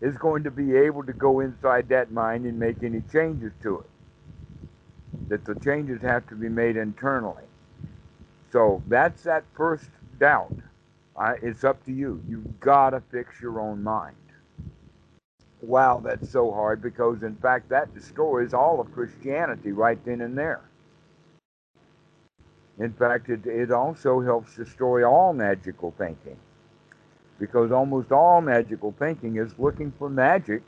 is 0.00 0.16
going 0.16 0.44
to 0.44 0.50
be 0.50 0.76
able 0.76 1.04
to 1.04 1.12
go 1.12 1.40
inside 1.40 1.88
that 1.88 2.12
mind 2.12 2.46
and 2.46 2.58
make 2.58 2.82
any 2.82 3.02
changes 3.12 3.52
to 3.62 3.80
it. 3.80 3.86
That 5.28 5.44
the 5.44 5.54
changes 5.56 6.00
have 6.02 6.26
to 6.28 6.34
be 6.34 6.48
made 6.48 6.76
internally. 6.76 7.44
So 8.52 8.82
that's 8.86 9.22
that 9.24 9.44
first 9.56 9.90
doubt. 10.18 10.54
I, 11.16 11.34
it's 11.42 11.64
up 11.64 11.84
to 11.86 11.92
you. 11.92 12.22
You've 12.28 12.60
got 12.60 12.90
to 12.90 13.02
fix 13.10 13.40
your 13.40 13.60
own 13.60 13.82
mind. 13.82 14.14
Wow, 15.60 16.00
that's 16.04 16.30
so 16.30 16.52
hard 16.52 16.80
because, 16.80 17.24
in 17.24 17.34
fact, 17.36 17.68
that 17.70 17.92
destroys 17.92 18.54
all 18.54 18.80
of 18.80 18.92
Christianity 18.92 19.72
right 19.72 19.98
then 20.04 20.20
and 20.20 20.38
there. 20.38 20.60
In 22.78 22.92
fact, 22.92 23.28
it, 23.28 23.44
it 23.44 23.72
also 23.72 24.20
helps 24.20 24.54
destroy 24.54 25.04
all 25.04 25.32
magical 25.32 25.92
thinking 25.98 26.36
because 27.38 27.72
almost 27.72 28.12
all 28.12 28.40
magical 28.40 28.94
thinking 28.98 29.36
is 29.36 29.58
looking 29.58 29.92
for 29.98 30.08
magic 30.08 30.62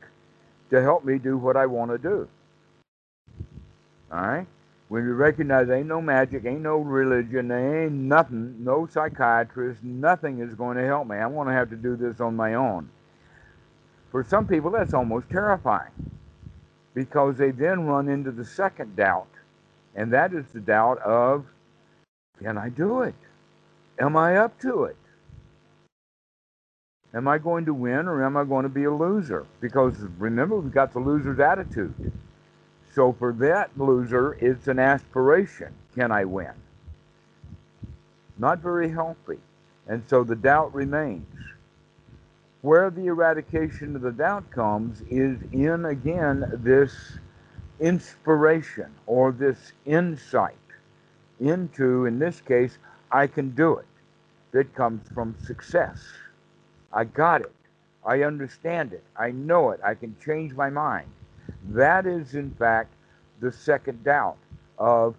to 0.69 0.81
help 0.81 1.03
me 1.03 1.17
do 1.17 1.37
what 1.37 1.57
I 1.57 1.65
want 1.65 1.91
to 1.91 1.97
do. 1.97 2.27
All 4.11 4.21
right? 4.21 4.47
when 4.91 5.05
you 5.05 5.13
recognize 5.13 5.69
ain't 5.69 5.87
no 5.87 6.01
magic, 6.01 6.43
ain't 6.45 6.63
no 6.63 6.75
religion, 6.75 7.49
ain't 7.49 7.93
nothing, 7.93 8.61
no 8.61 8.85
psychiatrist, 8.85 9.81
nothing 9.81 10.39
is 10.39 10.53
going 10.53 10.75
to 10.75 10.85
help 10.85 11.07
me. 11.07 11.15
I'm 11.15 11.33
going 11.33 11.47
to 11.47 11.53
have 11.53 11.69
to 11.69 11.77
do 11.77 11.95
this 11.95 12.19
on 12.19 12.35
my 12.35 12.55
own. 12.55 12.89
For 14.11 14.21
some 14.21 14.45
people, 14.45 14.69
that's 14.69 14.93
almost 14.93 15.29
terrifying 15.29 15.93
because 16.93 17.37
they 17.37 17.51
then 17.51 17.85
run 17.85 18.09
into 18.09 18.31
the 18.31 18.43
second 18.43 18.97
doubt, 18.97 19.29
and 19.95 20.11
that 20.11 20.33
is 20.33 20.45
the 20.47 20.59
doubt 20.59 20.99
of 21.03 21.45
can 22.43 22.57
I 22.57 22.67
do 22.67 23.03
it? 23.03 23.15
Am 23.97 24.17
I 24.17 24.35
up 24.35 24.59
to 24.59 24.83
it? 24.83 24.97
Am 27.13 27.27
I 27.27 27.37
going 27.37 27.65
to 27.65 27.73
win 27.73 28.07
or 28.07 28.23
am 28.23 28.37
I 28.37 28.45
going 28.45 28.63
to 28.63 28.69
be 28.69 28.85
a 28.85 28.93
loser? 28.93 29.45
Because 29.59 29.97
remember, 30.17 30.57
we've 30.57 30.73
got 30.73 30.93
the 30.93 30.99
loser's 30.99 31.39
attitude. 31.39 32.11
So 32.93 33.13
for 33.13 33.33
that 33.33 33.71
loser, 33.77 34.33
it's 34.39 34.67
an 34.67 34.79
aspiration. 34.79 35.73
Can 35.95 36.11
I 36.11 36.25
win? 36.25 36.53
Not 38.37 38.59
very 38.59 38.89
healthy. 38.89 39.39
And 39.87 40.03
so 40.07 40.23
the 40.23 40.35
doubt 40.35 40.73
remains. 40.73 41.25
Where 42.61 42.89
the 42.89 43.07
eradication 43.07 43.95
of 43.95 44.03
the 44.03 44.11
doubt 44.11 44.49
comes 44.51 45.01
is 45.09 45.39
in, 45.51 45.85
again, 45.85 46.45
this 46.63 46.93
inspiration 47.79 48.93
or 49.07 49.31
this 49.31 49.73
insight 49.85 50.55
into, 51.39 52.05
in 52.05 52.19
this 52.19 52.39
case, 52.39 52.77
I 53.11 53.27
can 53.27 53.49
do 53.51 53.77
it. 53.77 53.87
That 54.51 54.73
comes 54.75 55.07
from 55.13 55.35
success. 55.43 55.99
I 56.93 57.05
got 57.05 57.41
it. 57.41 57.53
I 58.05 58.23
understand 58.23 58.93
it. 58.93 59.03
I 59.15 59.31
know 59.31 59.71
it. 59.71 59.79
I 59.83 59.93
can 59.93 60.15
change 60.23 60.53
my 60.53 60.69
mind. 60.69 61.07
That 61.69 62.05
is, 62.05 62.33
in 62.33 62.51
fact, 62.51 62.93
the 63.39 63.51
second 63.51 64.03
doubt 64.03 64.37
of 64.77 65.15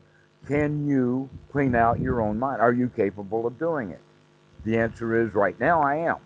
can 0.47 0.89
you 0.89 1.31
clean 1.51 1.75
out 1.75 2.01
your 2.01 2.21
own 2.21 2.39
mind? 2.39 2.61
Are 2.61 2.73
you 2.73 2.89
capable 2.89 3.47
of 3.47 3.59
doing 3.59 3.91
it? 3.91 4.01
The 4.65 4.79
answer 4.79 5.21
is 5.23 5.35
right 5.35 5.59
now 5.61 5.83
I 5.83 5.97
am. 5.97 6.17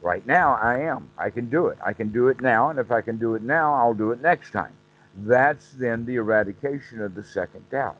Right 0.00 0.24
now 0.26 0.54
I 0.54 0.80
am. 0.80 1.10
I 1.18 1.30
can 1.30 1.48
do 1.48 1.68
it. 1.68 1.78
I 1.84 1.92
can 1.92 2.10
do 2.10 2.28
it 2.28 2.40
now, 2.40 2.70
and 2.70 2.78
if 2.78 2.90
I 2.90 3.00
can 3.00 3.16
do 3.16 3.34
it 3.34 3.42
now, 3.42 3.74
I'll 3.74 3.94
do 3.94 4.12
it 4.12 4.20
next 4.20 4.52
time. 4.52 4.72
That's 5.16 5.72
then 5.72 6.04
the 6.04 6.16
eradication 6.16 7.00
of 7.00 7.14
the 7.14 7.24
second 7.24 7.68
doubt. 7.70 7.96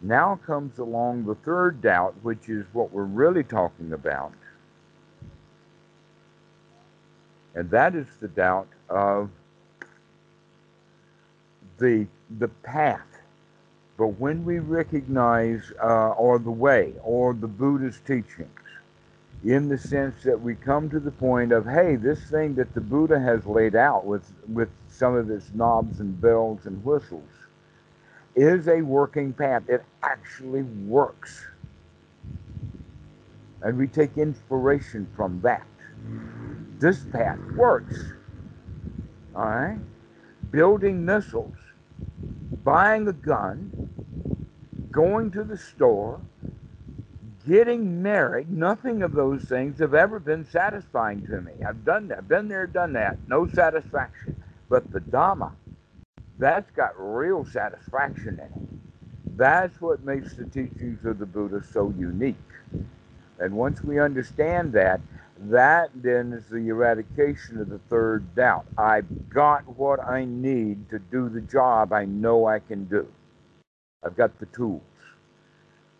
Now 0.00 0.38
comes 0.46 0.78
along 0.78 1.24
the 1.24 1.36
third 1.36 1.80
doubt, 1.80 2.14
which 2.22 2.48
is 2.48 2.66
what 2.72 2.92
we're 2.92 3.04
really 3.04 3.44
talking 3.44 3.92
about. 3.92 4.32
And 7.56 7.68
that 7.70 7.96
is 7.96 8.06
the 8.20 8.28
doubt 8.28 8.68
of 8.88 9.30
the 11.78 12.06
the 12.38 12.48
path. 12.48 13.00
But 13.96 14.08
when 14.08 14.44
we 14.44 14.58
recognize, 14.58 15.72
uh, 15.82 16.10
or 16.10 16.38
the 16.38 16.50
way, 16.50 16.92
or 17.02 17.32
the 17.32 17.46
Buddha's 17.46 17.98
teachings, 18.06 18.50
in 19.42 19.68
the 19.68 19.78
sense 19.78 20.22
that 20.24 20.38
we 20.40 20.54
come 20.54 20.90
to 20.90 21.00
the 21.00 21.10
point 21.10 21.52
of, 21.52 21.64
hey, 21.64 21.96
this 21.96 22.22
thing 22.24 22.54
that 22.56 22.74
the 22.74 22.80
Buddha 22.80 23.18
has 23.18 23.46
laid 23.46 23.74
out 23.74 24.04
with, 24.04 24.30
with 24.52 24.68
some 24.88 25.14
of 25.14 25.30
its 25.30 25.50
knobs 25.54 26.00
and 26.00 26.20
bells 26.20 26.66
and 26.66 26.84
whistles 26.84 27.30
is 28.34 28.68
a 28.68 28.82
working 28.82 29.32
path. 29.32 29.62
It 29.68 29.82
actually 30.02 30.62
works. 30.62 31.46
And 33.62 33.78
we 33.78 33.86
take 33.86 34.18
inspiration 34.18 35.06
from 35.16 35.40
that. 35.40 35.66
This 36.78 37.04
path 37.04 37.38
works. 37.56 37.98
All 39.34 39.44
right? 39.44 39.78
Building 40.50 41.04
missiles 41.04 41.56
buying 42.64 43.06
a 43.08 43.12
gun, 43.12 43.88
going 44.90 45.30
to 45.32 45.44
the 45.44 45.56
store, 45.56 46.20
getting 47.46 48.02
married, 48.02 48.50
nothing 48.50 49.02
of 49.02 49.12
those 49.12 49.44
things 49.44 49.78
have 49.78 49.94
ever 49.94 50.18
been 50.18 50.44
satisfying 50.44 51.24
to 51.26 51.40
me. 51.40 51.52
I've 51.66 51.84
done 51.84 52.08
that, 52.08 52.28
been 52.28 52.48
there, 52.48 52.66
done 52.66 52.92
that, 52.94 53.18
no 53.28 53.46
satisfaction. 53.46 54.36
But 54.68 54.90
the 54.92 55.00
Dhamma, 55.00 55.52
that's 56.38 56.70
got 56.72 56.92
real 56.98 57.44
satisfaction 57.44 58.40
in 58.40 58.62
it. 58.62 59.36
That's 59.36 59.80
what 59.80 60.02
makes 60.02 60.34
the 60.34 60.44
teachings 60.44 61.04
of 61.04 61.18
the 61.18 61.26
Buddha 61.26 61.62
so 61.72 61.94
unique. 61.96 62.36
And 63.38 63.54
once 63.54 63.82
we 63.82 64.00
understand 64.00 64.72
that, 64.72 65.00
That 65.38 65.90
then 65.94 66.32
is 66.32 66.46
the 66.46 66.68
eradication 66.68 67.60
of 67.60 67.68
the 67.68 67.78
third 67.90 68.34
doubt. 68.34 68.66
I've 68.78 69.28
got 69.28 69.68
what 69.76 70.00
I 70.02 70.24
need 70.24 70.88
to 70.90 70.98
do 70.98 71.28
the 71.28 71.42
job 71.42 71.92
I 71.92 72.06
know 72.06 72.46
I 72.46 72.58
can 72.58 72.84
do. 72.84 73.06
I've 74.02 74.16
got 74.16 74.38
the 74.38 74.46
tools. 74.46 74.82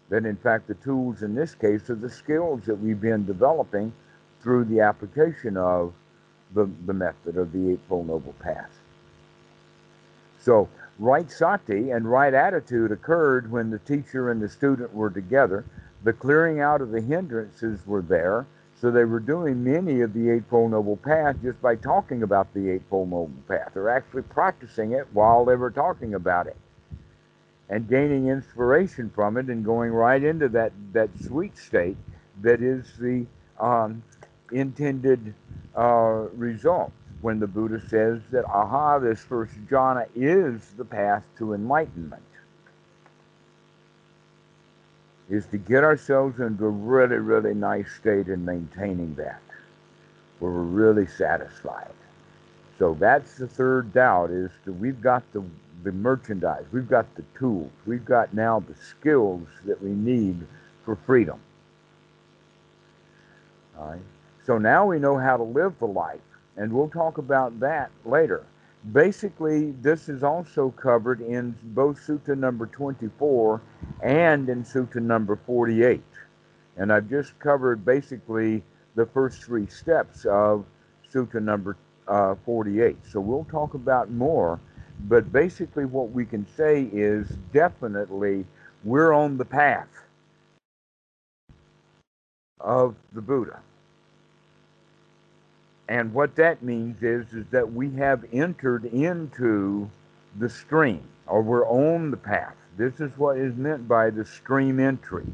Then, 0.09 0.25
in 0.25 0.37
fact, 0.37 0.69
the 0.69 0.75
tools 0.75 1.23
in 1.23 1.35
this 1.35 1.55
case 1.55 1.91
are 1.91 1.97
the 1.97 2.09
skills 2.09 2.65
that 2.65 2.77
we've 2.77 3.01
been 3.01 3.27
developing 3.27 3.93
through 4.41 4.65
the 4.67 4.81
application 4.81 5.57
of 5.57 5.93
the, 6.55 6.71
the 6.87 6.95
method 6.95 7.37
of 7.37 7.53
the 7.53 7.73
Eightfold 7.73 8.07
Noble 8.07 8.35
Path. 8.35 8.71
So, 10.39 10.69
right 10.99 11.31
sati 11.31 11.91
and 11.91 12.11
right 12.11 12.33
attitude 12.33 12.93
occurred 12.93 13.51
when 13.51 13.71
the 13.71 13.81
teacher 13.81 14.31
and 14.31 14.41
the 14.41 14.49
student 14.49 14.95
were 14.95 15.11
together. 15.11 15.65
The 16.05 16.13
clearing 16.13 16.61
out 16.61 16.81
of 16.81 16.91
the 16.91 17.01
hindrances 17.01 17.85
were 17.85 18.03
there 18.03 18.47
so 18.81 18.91
they 18.91 19.05
were 19.05 19.21
doing 19.21 19.65
many 19.65 20.03
of 20.03 20.13
the 20.13 20.31
Eightfold 20.31 20.73
Noble 20.73 20.97
Path 20.97 21.37
just 21.43 21.61
by 21.63 21.77
talking 21.77 22.23
about 22.23 22.53
the 22.55 22.71
Eightfold 22.71 23.11
Noble 23.11 23.33
Path. 23.49 23.71
They're 23.75 23.89
actually 23.89 24.23
practicing 24.23 24.93
it 24.93 25.07
while 25.13 25.45
they 25.45 25.57
were 25.57 25.71
talking 25.71 26.15
about 26.15 26.47
it 26.47 26.57
and 27.69 27.89
gaining 27.89 28.29
inspiration 28.29 29.11
from 29.15 29.37
it 29.37 29.47
and 29.47 29.65
going 29.65 29.91
right 29.91 30.23
into 30.23 30.49
that, 30.51 30.73
that 30.93 31.11
sweet 31.21 31.57
state 31.57 31.97
that 32.43 32.63
is 32.63 32.85
the 32.99 33.27
um, 33.59 34.03
intended 34.53 35.35
uh, 35.77 36.29
result 36.35 36.93
when 37.23 37.41
the 37.41 37.47
Buddha 37.47 37.81
says 37.89 38.21
that, 38.31 38.45
aha, 38.45 38.99
this 38.99 39.21
first 39.21 39.55
jhana 39.67 40.07
is 40.15 40.63
the 40.77 40.85
path 40.85 41.25
to 41.39 41.55
enlightenment. 41.55 42.23
Is 45.29 45.47
to 45.47 45.59
get 45.59 45.83
ourselves 45.83 46.41
into 46.41 46.67
a 46.67 46.71
really, 46.71 47.17
really 47.17 47.55
nice 47.55 47.93
state 47.99 48.29
in 48.29 48.45
maintaining 48.45 49.15
that, 49.17 49.41
where 50.39 50.53
we're 50.53 50.61
really 50.63 51.07
satisfied. 51.07 51.91
So 52.79 52.95
that's 52.95 53.37
the 53.37 53.49
third 53.49 53.93
doubt 53.93 54.31
is 54.31 54.51
that 54.65 54.73
we've 54.73 55.01
got 55.01 55.23
the, 55.33 55.43
the 55.83 55.93
merchandise, 55.93 56.65
we've 56.73 56.89
got 56.89 57.13
the 57.17 57.25
tools, 57.39 57.71
we've 57.87 58.05
got 58.05 58.35
now 58.35 58.61
the 58.61 58.75
skills 58.75 59.49
that 59.65 59.83
we 59.83 59.91
need 59.91 60.47
for 60.85 60.97
freedom. 60.97 61.41
All 63.79 63.89
right. 63.89 64.01
So 64.47 64.59
now 64.59 64.87
we 64.87 64.99
know 64.99 65.19
how 65.19 65.37
to 65.37 65.43
live 65.43 65.79
the 65.81 65.87
life, 65.87 66.21
and 66.57 66.73
we'll 66.73 66.89
talk 66.89 67.19
about 67.19 67.59
that 67.61 67.91
later. 68.05 68.45
Basically, 68.93 69.73
this 69.83 70.09
is 70.09 70.23
also 70.23 70.71
covered 70.71 71.21
in 71.21 71.57
both 71.63 71.99
Sutta 71.99 72.39
number 72.39 72.67
24 72.67 73.61
and 74.03 74.49
in 74.49 74.63
Sutta 74.63 75.03
number 75.03 75.37
48. 75.45 76.03
And 76.77 76.93
I've 76.93 77.09
just 77.09 77.39
covered 77.39 77.85
basically 77.85 78.63
the 78.95 79.07
first 79.07 79.43
three 79.43 79.67
steps 79.67 80.25
of 80.27 80.65
Sutta 81.13 81.43
number 81.43 81.77
uh, 82.07 82.37
48. 82.45 82.97
So 83.11 83.19
we'll 83.19 83.45
talk 83.45 83.75
about 83.75 84.11
more. 84.11 84.61
But 85.09 85.33
basically, 85.33 85.85
what 85.85 86.11
we 86.13 86.25
can 86.25 86.47
say 86.57 86.89
is 86.93 87.29
definitely 87.53 88.47
we're 88.85 89.13
on 89.13 89.37
the 89.37 89.45
path 89.45 89.89
of 92.61 92.95
the 93.13 93.21
Buddha. 93.21 93.61
And 95.89 96.13
what 96.13 96.35
that 96.37 96.63
means 96.63 97.03
is, 97.03 97.33
is 97.33 97.47
that 97.51 97.73
we 97.73 97.91
have 97.93 98.25
entered 98.33 98.87
into 98.87 99.89
the 100.39 100.49
stream, 100.49 101.03
or 101.27 101.43
we're 101.43 101.67
on 101.69 102.11
the 102.11 102.17
path. 102.17 102.55
This 102.77 103.01
is 103.01 103.11
what 103.17 103.39
is 103.39 103.55
meant 103.57 103.87
by 103.87 104.11
the 104.11 104.25
stream 104.25 104.81
entry. 104.81 105.27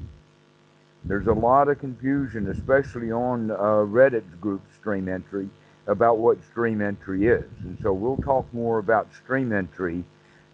There's 1.04 1.26
a 1.26 1.32
lot 1.32 1.68
of 1.68 1.80
confusion, 1.80 2.48
especially 2.48 3.10
on 3.10 3.50
uh, 3.50 3.54
Reddit 3.54 4.40
group 4.40 4.62
stream 4.78 5.08
entry, 5.08 5.48
about 5.88 6.18
what 6.18 6.42
stream 6.44 6.80
entry 6.80 7.26
is. 7.26 7.50
And 7.62 7.76
so 7.82 7.92
we'll 7.92 8.18
talk 8.18 8.46
more 8.54 8.78
about 8.78 9.12
stream 9.14 9.52
entry 9.52 10.04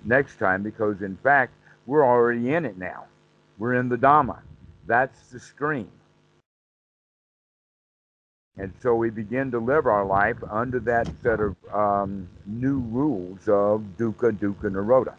next 0.05 0.39
time 0.39 0.63
because, 0.63 1.03
in 1.03 1.17
fact, 1.17 1.53
we're 1.87 2.07
already 2.07 2.55
in 2.55 2.65
it 2.65 2.79
now. 2.79 3.05
We're 3.59 3.75
in 3.75 3.89
the 3.89 3.97
Dhamma. 3.97 4.39
That's 4.87 5.29
the 5.29 5.41
stream. 5.41 5.91
And 8.59 8.73
so 8.83 8.97
we 8.97 9.11
begin 9.11 9.53
to 9.53 9.61
live 9.61 9.87
our 9.87 10.05
life 10.05 10.37
under 10.51 10.81
that 10.81 11.09
set 11.23 11.39
of 11.39 11.57
um, 11.73 12.29
new 12.45 12.81
rules 12.81 13.49
of 13.49 13.85
dukkha, 13.97 14.33
dukkha, 14.33 14.71
nirodha. 14.71 15.15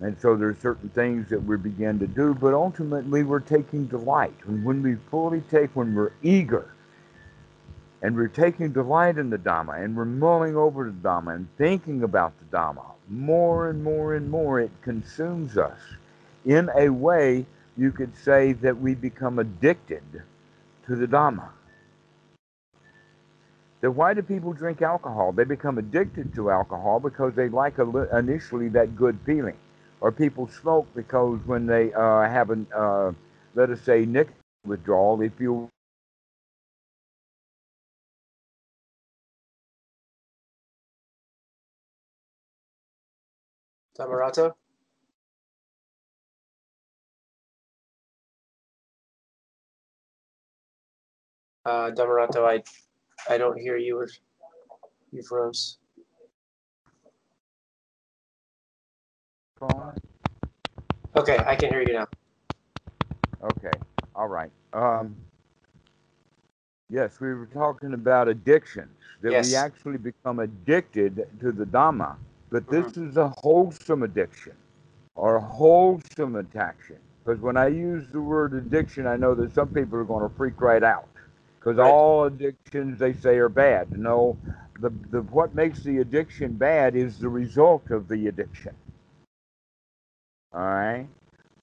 And 0.00 0.16
so 0.20 0.36
there 0.36 0.48
are 0.48 0.56
certain 0.60 0.88
things 0.90 1.28
that 1.30 1.42
we 1.42 1.56
begin 1.56 1.98
to 1.98 2.06
do, 2.06 2.34
but 2.34 2.54
ultimately 2.54 3.24
we're 3.24 3.40
taking 3.40 3.86
delight. 3.86 4.34
And 4.46 4.64
when 4.64 4.82
we 4.82 4.96
fully 5.10 5.42
take, 5.50 5.74
when 5.74 5.94
we're 5.94 6.12
eager, 6.22 6.72
and 8.02 8.16
we're 8.16 8.28
taking 8.28 8.72
delight 8.72 9.18
in 9.18 9.30
the 9.30 9.38
Dhamma, 9.38 9.82
and 9.82 9.96
we're 9.96 10.04
mulling 10.04 10.56
over 10.56 10.84
the 10.84 11.08
Dhamma 11.08 11.36
and 11.36 11.48
thinking 11.56 12.02
about 12.02 12.32
the 12.38 12.56
Dhamma, 12.56 12.84
more 13.08 13.68
and 13.68 13.82
more 13.82 14.14
and 14.14 14.30
more 14.30 14.60
it 14.60 14.70
consumes 14.82 15.56
us. 15.56 15.78
In 16.44 16.70
a 16.76 16.88
way, 16.88 17.46
you 17.76 17.92
could 17.92 18.16
say 18.16 18.52
that 18.54 18.76
we 18.76 18.94
become 18.94 19.38
addicted 19.38 20.02
to 20.86 20.96
the 20.96 21.06
Dhamma. 21.06 21.50
Then 23.80 23.94
why 23.94 24.14
do 24.14 24.22
people 24.22 24.52
drink 24.52 24.82
alcohol? 24.82 25.32
They 25.32 25.44
become 25.44 25.78
addicted 25.78 26.34
to 26.34 26.50
alcohol 26.50 27.00
because 27.00 27.34
they 27.34 27.48
like 27.48 27.78
a, 27.78 28.18
initially 28.18 28.68
that 28.70 28.96
good 28.96 29.18
feeling. 29.26 29.56
Or 30.00 30.12
people 30.12 30.48
smoke 30.48 30.88
because 30.94 31.40
when 31.46 31.66
they 31.66 31.92
uh, 31.92 32.22
have 32.22 32.50
an, 32.50 32.66
uh, 32.74 33.12
let 33.54 33.70
us 33.70 33.80
say, 33.82 34.04
nicotine 34.06 34.34
withdrawal, 34.66 35.16
they 35.16 35.28
feel 35.30 35.68
Dhammarato? 43.98 44.54
Uh, 51.64 51.90
Dhammarato, 51.90 52.46
I, 52.48 52.62
I 53.32 53.38
don't 53.38 53.58
hear 53.58 53.76
you. 53.76 53.98
Or 53.98 54.08
you 55.12 55.22
froze. 55.22 55.78
Okay, 61.14 61.38
I 61.46 61.54
can 61.54 61.70
hear 61.70 61.82
you 61.82 61.92
now. 61.92 62.06
Okay, 63.44 63.70
all 64.16 64.26
right. 64.26 64.50
Um, 64.72 65.14
yes, 66.90 67.20
we 67.20 67.32
were 67.34 67.46
talking 67.46 67.94
about 67.94 68.26
addictions, 68.28 68.96
that 69.20 69.30
yes. 69.30 69.50
we 69.50 69.56
actually 69.56 69.98
become 69.98 70.40
addicted 70.40 71.28
to 71.40 71.52
the 71.52 71.64
Dhamma. 71.64 72.16
But 72.50 72.68
this 72.68 72.86
mm-hmm. 72.86 73.10
is 73.10 73.16
a 73.16 73.28
wholesome 73.28 74.02
addiction 74.02 74.54
or 75.14 75.38
wholesome 75.38 76.36
attraction. 76.36 76.96
Because 77.24 77.40
when 77.40 77.56
I 77.56 77.68
use 77.68 78.04
the 78.10 78.20
word 78.20 78.52
addiction, 78.54 79.06
I 79.06 79.16
know 79.16 79.34
that 79.34 79.54
some 79.54 79.68
people 79.68 79.98
are 79.98 80.04
going 80.04 80.28
to 80.28 80.34
freak 80.34 80.60
right 80.60 80.82
out 80.82 81.08
because 81.62 81.78
right. 81.78 81.90
all 81.90 82.24
addictions 82.24 82.98
they 82.98 83.12
say 83.12 83.36
are 83.36 83.48
bad. 83.48 83.96
No, 83.96 84.36
the, 84.80 84.90
the 85.10 85.22
what 85.22 85.54
makes 85.54 85.80
the 85.80 85.98
addiction 85.98 86.54
bad 86.54 86.96
is 86.96 87.18
the 87.18 87.28
result 87.28 87.90
of 87.90 88.08
the 88.08 88.26
addiction. 88.26 88.74
All 90.52 90.60
right. 90.60 91.06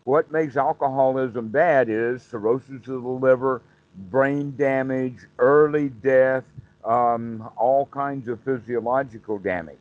What 0.06 0.32
makes 0.32 0.56
alcoholism 0.56 1.50
bad 1.50 1.89
is 1.89 2.24
cirrhosis 2.24 2.88
of 2.88 3.04
the 3.04 3.10
liver, 3.10 3.62
brain 4.10 4.56
damage, 4.58 5.18
early 5.38 5.89
death, 5.89 6.45
um, 6.86 7.50
all 7.58 7.86
kinds 7.88 8.28
of 8.30 8.39
physiological 8.41 9.38
damage. 9.38 9.78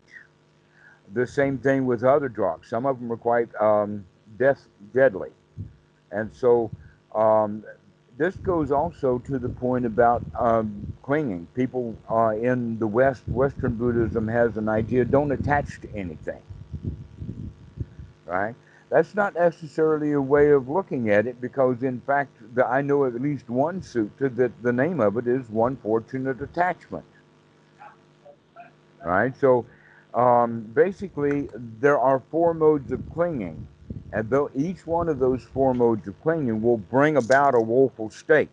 The 1.15 1.27
same 1.27 1.59
thing 1.59 1.87
with 1.87 2.03
other 2.03 2.29
drugs. 2.29 2.69
Some 2.69 2.85
of 2.85 2.99
them 2.99 3.11
are 3.13 3.17
quite 3.17 3.49
um, 3.61 4.05
death 4.37 4.67
deadly, 4.93 5.31
and 6.11 6.31
so 6.35 6.71
um, 7.15 7.65
this 8.19 8.35
goes 8.37 8.73
also 8.73 9.21
to 9.21 9.39
the 9.39 9.49
point 9.49 9.87
about 9.87 10.23
um, 10.35 10.93
clinging. 11.03 11.47
People 11.55 11.97
uh, 12.11 12.31
in 12.31 12.79
the 12.81 12.87
West, 12.87 13.23
Western 13.29 13.77
Buddhism 13.77 14.27
has 14.27 14.57
an 14.57 14.69
idea 14.69 15.05
don't 15.05 15.31
attach 15.31 15.81
to 15.83 15.95
anything. 15.95 16.43
Right? 18.27 18.57
That's 18.91 19.15
not 19.15 19.35
necessarily 19.35 20.13
a 20.13 20.21
way 20.21 20.51
of 20.51 20.69
looking 20.69 21.11
at 21.11 21.29
it 21.29 21.41
because, 21.41 21.85
in 21.85 22.01
fact, 22.01 22.37
the, 22.55 22.67
I 22.67 22.83
know 22.83 23.05
at 23.05 23.15
least 23.15 23.49
one 23.49 23.83
sutta 23.83 24.35
that 24.35 24.63
the 24.63 24.73
name 24.73 24.99
of 24.99 25.17
it 25.17 25.29
is 25.29 25.49
one 25.49 25.77
fortunate 25.77 26.43
attachment. 26.43 27.05
Right? 29.05 29.37
So 29.39 29.65
um, 30.13 30.63
basically, 30.75 31.49
there 31.55 32.01
are 32.01 32.21
four 32.31 32.53
modes 32.53 32.91
of 32.91 33.01
clinging 33.13 33.69
and 34.13 34.31
though 34.31 34.51
each 34.55 34.87
one 34.87 35.09
of 35.09 35.19
those 35.19 35.43
four 35.45 35.75
modes 35.75 36.09
of 36.09 36.21
clinging 36.23 36.63
will 36.63 36.79
bring 36.79 37.17
about 37.17 37.55
a 37.55 37.61
woeful 37.61 38.11
state. 38.11 38.51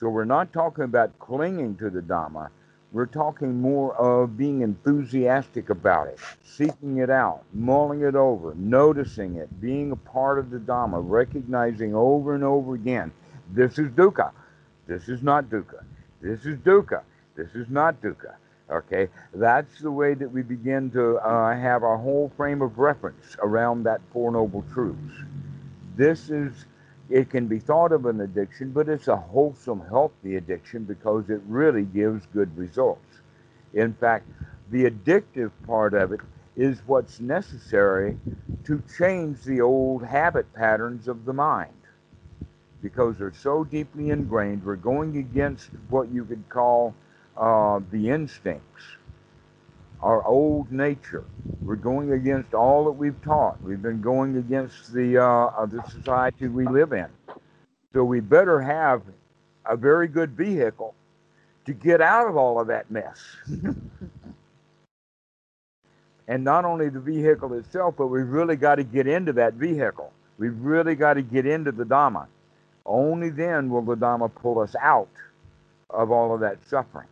So 0.00 0.08
we're 0.08 0.24
not 0.24 0.52
talking 0.52 0.84
about 0.84 1.18
clinging 1.18 1.76
to 1.76 1.90
the 1.90 2.00
Dhamma. 2.00 2.50
We're 2.92 3.06
talking 3.06 3.60
more 3.60 3.94
of 3.96 4.38
being 4.38 4.62
enthusiastic 4.62 5.70
about 5.70 6.08
it, 6.08 6.18
seeking 6.42 6.98
it 6.98 7.10
out, 7.10 7.42
mulling 7.52 8.02
it 8.02 8.14
over, 8.14 8.54
noticing 8.54 9.36
it, 9.36 9.60
being 9.60 9.92
a 9.92 9.96
part 9.96 10.38
of 10.38 10.50
the 10.50 10.58
Dhamma, 10.58 11.02
recognizing 11.04 11.94
over 11.94 12.34
and 12.34 12.44
over 12.44 12.74
again 12.74 13.12
this 13.50 13.78
is 13.78 13.88
dukkha. 13.90 14.30
This 14.86 15.08
is 15.08 15.22
not 15.22 15.46
dukkha. 15.46 15.84
This 16.20 16.44
is 16.44 16.58
dukkha. 16.58 17.02
This 17.36 17.54
is 17.54 17.68
not 17.68 18.00
dukkha. 18.02 18.34
Okay, 18.70 19.08
that's 19.32 19.80
the 19.80 19.90
way 19.90 20.12
that 20.12 20.30
we 20.30 20.42
begin 20.42 20.90
to 20.90 21.16
uh, 21.18 21.56
have 21.56 21.82
our 21.82 21.96
whole 21.96 22.30
frame 22.36 22.60
of 22.60 22.78
reference 22.78 23.34
around 23.42 23.84
that 23.84 24.02
Four 24.12 24.32
Noble 24.32 24.62
Truths. 24.74 25.14
This 25.96 26.28
is, 26.28 26.66
it 27.08 27.30
can 27.30 27.46
be 27.46 27.58
thought 27.58 27.92
of 27.92 28.04
an 28.04 28.20
addiction, 28.20 28.70
but 28.72 28.88
it's 28.90 29.08
a 29.08 29.16
wholesome, 29.16 29.82
healthy 29.88 30.36
addiction 30.36 30.84
because 30.84 31.30
it 31.30 31.40
really 31.46 31.84
gives 31.84 32.26
good 32.26 32.54
results. 32.58 33.20
In 33.72 33.94
fact, 33.94 34.26
the 34.70 34.84
addictive 34.90 35.50
part 35.66 35.94
of 35.94 36.12
it 36.12 36.20
is 36.54 36.82
what's 36.86 37.20
necessary 37.20 38.18
to 38.64 38.82
change 38.98 39.42
the 39.44 39.62
old 39.62 40.04
habit 40.04 40.52
patterns 40.52 41.08
of 41.08 41.24
the 41.24 41.32
mind 41.32 41.72
because 42.82 43.16
they're 43.16 43.32
so 43.32 43.64
deeply 43.64 44.10
ingrained. 44.10 44.62
We're 44.62 44.76
going 44.76 45.16
against 45.16 45.70
what 45.88 46.10
you 46.12 46.24
could 46.24 46.46
call 46.50 46.94
uh, 47.38 47.80
the 47.90 48.10
instincts, 48.10 48.82
our 50.02 50.24
old 50.26 50.72
nature. 50.72 51.24
We're 51.62 51.76
going 51.76 52.12
against 52.12 52.54
all 52.54 52.84
that 52.86 52.92
we've 52.92 53.20
taught. 53.22 53.62
We've 53.62 53.82
been 53.82 54.00
going 54.00 54.36
against 54.36 54.92
the 54.92 55.22
uh, 55.22 55.66
the 55.66 55.82
society 55.88 56.48
we 56.48 56.66
live 56.66 56.92
in. 56.92 57.06
So 57.92 58.04
we 58.04 58.20
better 58.20 58.60
have 58.60 59.02
a 59.66 59.76
very 59.76 60.08
good 60.08 60.32
vehicle 60.32 60.94
to 61.66 61.72
get 61.72 62.00
out 62.00 62.28
of 62.28 62.36
all 62.36 62.60
of 62.60 62.68
that 62.68 62.90
mess. 62.90 63.20
and 66.28 66.44
not 66.44 66.64
only 66.64 66.88
the 66.88 67.00
vehicle 67.00 67.54
itself, 67.54 67.94
but 67.96 68.06
we've 68.08 68.28
really 68.28 68.56
got 68.56 68.76
to 68.76 68.84
get 68.84 69.06
into 69.06 69.32
that 69.34 69.54
vehicle. 69.54 70.12
We've 70.38 70.58
really 70.58 70.94
got 70.94 71.14
to 71.14 71.22
get 71.22 71.46
into 71.46 71.72
the 71.72 71.84
Dhamma. 71.84 72.26
Only 72.86 73.30
then 73.30 73.70
will 73.70 73.82
the 73.82 73.96
Dhamma 73.96 74.34
pull 74.34 74.60
us 74.60 74.74
out 74.80 75.08
of 75.90 76.10
all 76.10 76.34
of 76.34 76.40
that 76.40 76.58
suffering. 76.68 77.08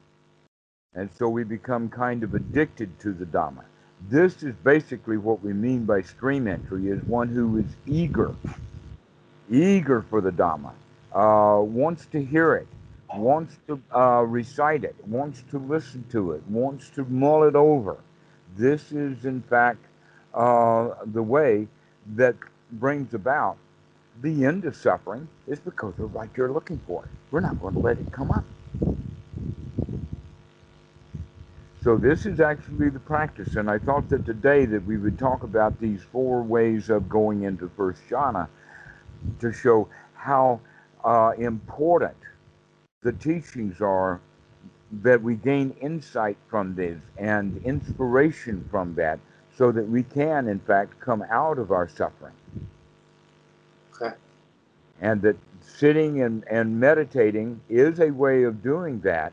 And 0.96 1.10
so 1.14 1.28
we 1.28 1.44
become 1.44 1.90
kind 1.90 2.22
of 2.22 2.34
addicted 2.34 2.98
to 3.00 3.12
the 3.12 3.26
Dhamma. 3.26 3.64
This 4.08 4.42
is 4.42 4.54
basically 4.64 5.18
what 5.18 5.42
we 5.42 5.52
mean 5.52 5.84
by 5.84 6.00
stream 6.00 6.48
entry 6.48 6.88
is 6.88 7.02
one 7.04 7.28
who 7.28 7.58
is 7.58 7.66
eager, 7.86 8.34
eager 9.50 10.02
for 10.08 10.20
the 10.22 10.30
Dhamma, 10.30 10.72
uh, 11.12 11.60
wants 11.62 12.06
to 12.06 12.24
hear 12.24 12.54
it, 12.54 12.66
wants 13.14 13.58
to 13.68 13.80
uh, 13.94 14.22
recite 14.22 14.84
it, 14.84 14.96
wants 15.06 15.44
to 15.50 15.58
listen 15.58 16.04
to 16.12 16.32
it, 16.32 16.42
wants 16.48 16.88
to 16.90 17.04
mull 17.04 17.44
it 17.44 17.54
over. 17.54 17.98
This 18.56 18.90
is, 18.90 19.26
in 19.26 19.42
fact, 19.42 19.84
uh, 20.32 20.94
the 21.04 21.22
way 21.22 21.68
that 22.14 22.36
brings 22.72 23.12
about 23.12 23.58
the 24.22 24.46
end 24.46 24.64
of 24.64 24.74
suffering 24.74 25.28
is 25.46 25.60
because 25.60 25.98
of 25.98 26.14
what 26.14 26.28
you're 26.36 26.52
looking 26.52 26.80
for. 26.86 27.06
We're 27.30 27.40
not 27.40 27.60
going 27.60 27.74
to 27.74 27.80
let 27.80 27.98
it 27.98 28.10
come 28.12 28.30
up. 28.30 28.44
So 31.86 31.96
this 31.96 32.26
is 32.26 32.40
actually 32.40 32.88
the 32.88 32.98
practice, 32.98 33.54
and 33.54 33.70
I 33.70 33.78
thought 33.78 34.08
that 34.08 34.26
today 34.26 34.66
that 34.66 34.84
we 34.84 34.96
would 34.96 35.20
talk 35.20 35.44
about 35.44 35.78
these 35.78 36.02
four 36.02 36.42
ways 36.42 36.90
of 36.90 37.08
going 37.08 37.44
into 37.44 37.70
first 37.76 38.02
jhana 38.10 38.48
to 39.38 39.52
show 39.52 39.86
how 40.14 40.58
uh, 41.04 41.34
important 41.38 42.16
the 43.02 43.12
teachings 43.12 43.80
are 43.80 44.20
that 45.04 45.22
we 45.22 45.36
gain 45.36 45.76
insight 45.80 46.36
from 46.48 46.74
this 46.74 46.98
and 47.18 47.64
inspiration 47.64 48.66
from 48.68 48.96
that 48.96 49.20
so 49.56 49.70
that 49.70 49.88
we 49.88 50.02
can 50.02 50.48
in 50.48 50.58
fact 50.58 50.98
come 50.98 51.24
out 51.30 51.56
of 51.56 51.70
our 51.70 51.88
suffering. 51.88 52.34
Okay. 53.94 54.16
And 55.00 55.22
that 55.22 55.36
sitting 55.60 56.20
and, 56.22 56.42
and 56.50 56.80
meditating 56.80 57.60
is 57.68 58.00
a 58.00 58.10
way 58.10 58.42
of 58.42 58.60
doing 58.60 58.98
that 59.02 59.32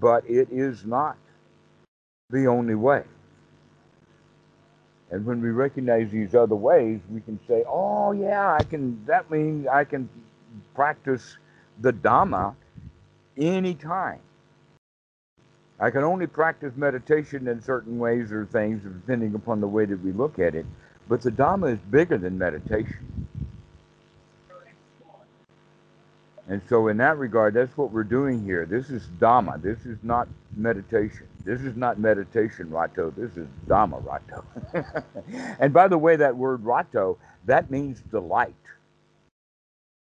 but 0.00 0.28
it 0.28 0.48
is 0.50 0.84
not 0.86 1.16
the 2.30 2.46
only 2.46 2.74
way. 2.74 3.02
And 5.10 5.24
when 5.26 5.40
we 5.40 5.50
recognize 5.50 6.10
these 6.10 6.34
other 6.34 6.56
ways, 6.56 7.00
we 7.10 7.20
can 7.20 7.38
say, 7.46 7.64
oh, 7.68 8.12
yeah, 8.12 8.56
I 8.58 8.64
can, 8.64 9.04
that 9.06 9.30
means 9.30 9.66
I 9.66 9.84
can 9.84 10.08
practice 10.74 11.36
the 11.80 11.92
Dhamma 11.92 12.54
anytime. 13.36 14.20
I 15.78 15.90
can 15.90 16.02
only 16.04 16.26
practice 16.26 16.72
meditation 16.76 17.46
in 17.48 17.60
certain 17.60 17.98
ways 17.98 18.32
or 18.32 18.46
things, 18.46 18.82
depending 18.82 19.34
upon 19.34 19.60
the 19.60 19.68
way 19.68 19.84
that 19.84 20.02
we 20.02 20.12
look 20.12 20.38
at 20.38 20.54
it. 20.54 20.66
But 21.08 21.20
the 21.20 21.30
Dhamma 21.30 21.74
is 21.74 21.78
bigger 21.90 22.16
than 22.16 22.38
meditation. 22.38 23.13
And 26.48 26.60
so, 26.68 26.88
in 26.88 26.98
that 26.98 27.16
regard, 27.16 27.54
that's 27.54 27.76
what 27.76 27.90
we're 27.90 28.04
doing 28.04 28.44
here. 28.44 28.66
This 28.66 28.90
is 28.90 29.08
Dhamma. 29.18 29.62
This 29.62 29.86
is 29.86 29.98
not 30.02 30.28
meditation. 30.54 31.26
This 31.44 31.62
is 31.62 31.74
not 31.74 31.98
meditation, 31.98 32.68
Rato. 32.68 33.14
This 33.14 33.36
is 33.36 33.48
Dhamma, 33.66 34.02
Rato. 34.04 34.44
and 35.58 35.72
by 35.72 35.88
the 35.88 35.96
way, 35.96 36.16
that 36.16 36.36
word 36.36 36.62
Rato, 36.62 37.16
that 37.46 37.70
means 37.70 38.00
delight, 38.10 38.54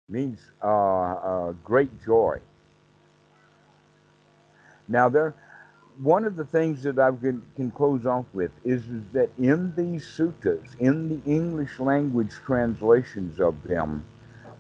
means 0.10 0.40
uh, 0.62 0.68
uh, 0.68 1.52
great 1.64 2.04
joy. 2.04 2.40
Now, 4.90 5.08
there, 5.08 5.34
one 6.02 6.26
of 6.26 6.36
the 6.36 6.46
things 6.46 6.84
that 6.84 7.00
I 7.00 7.12
can, 7.12 7.42
can 7.56 7.72
close 7.72 8.06
off 8.06 8.26
with 8.34 8.52
is, 8.66 8.82
is 8.90 9.04
that 9.14 9.30
in 9.38 9.74
these 9.76 10.06
suttas, 10.06 10.78
in 10.80 11.08
the 11.08 11.30
English 11.30 11.80
language 11.80 12.32
translations 12.46 13.40
of 13.40 13.62
them, 13.64 14.04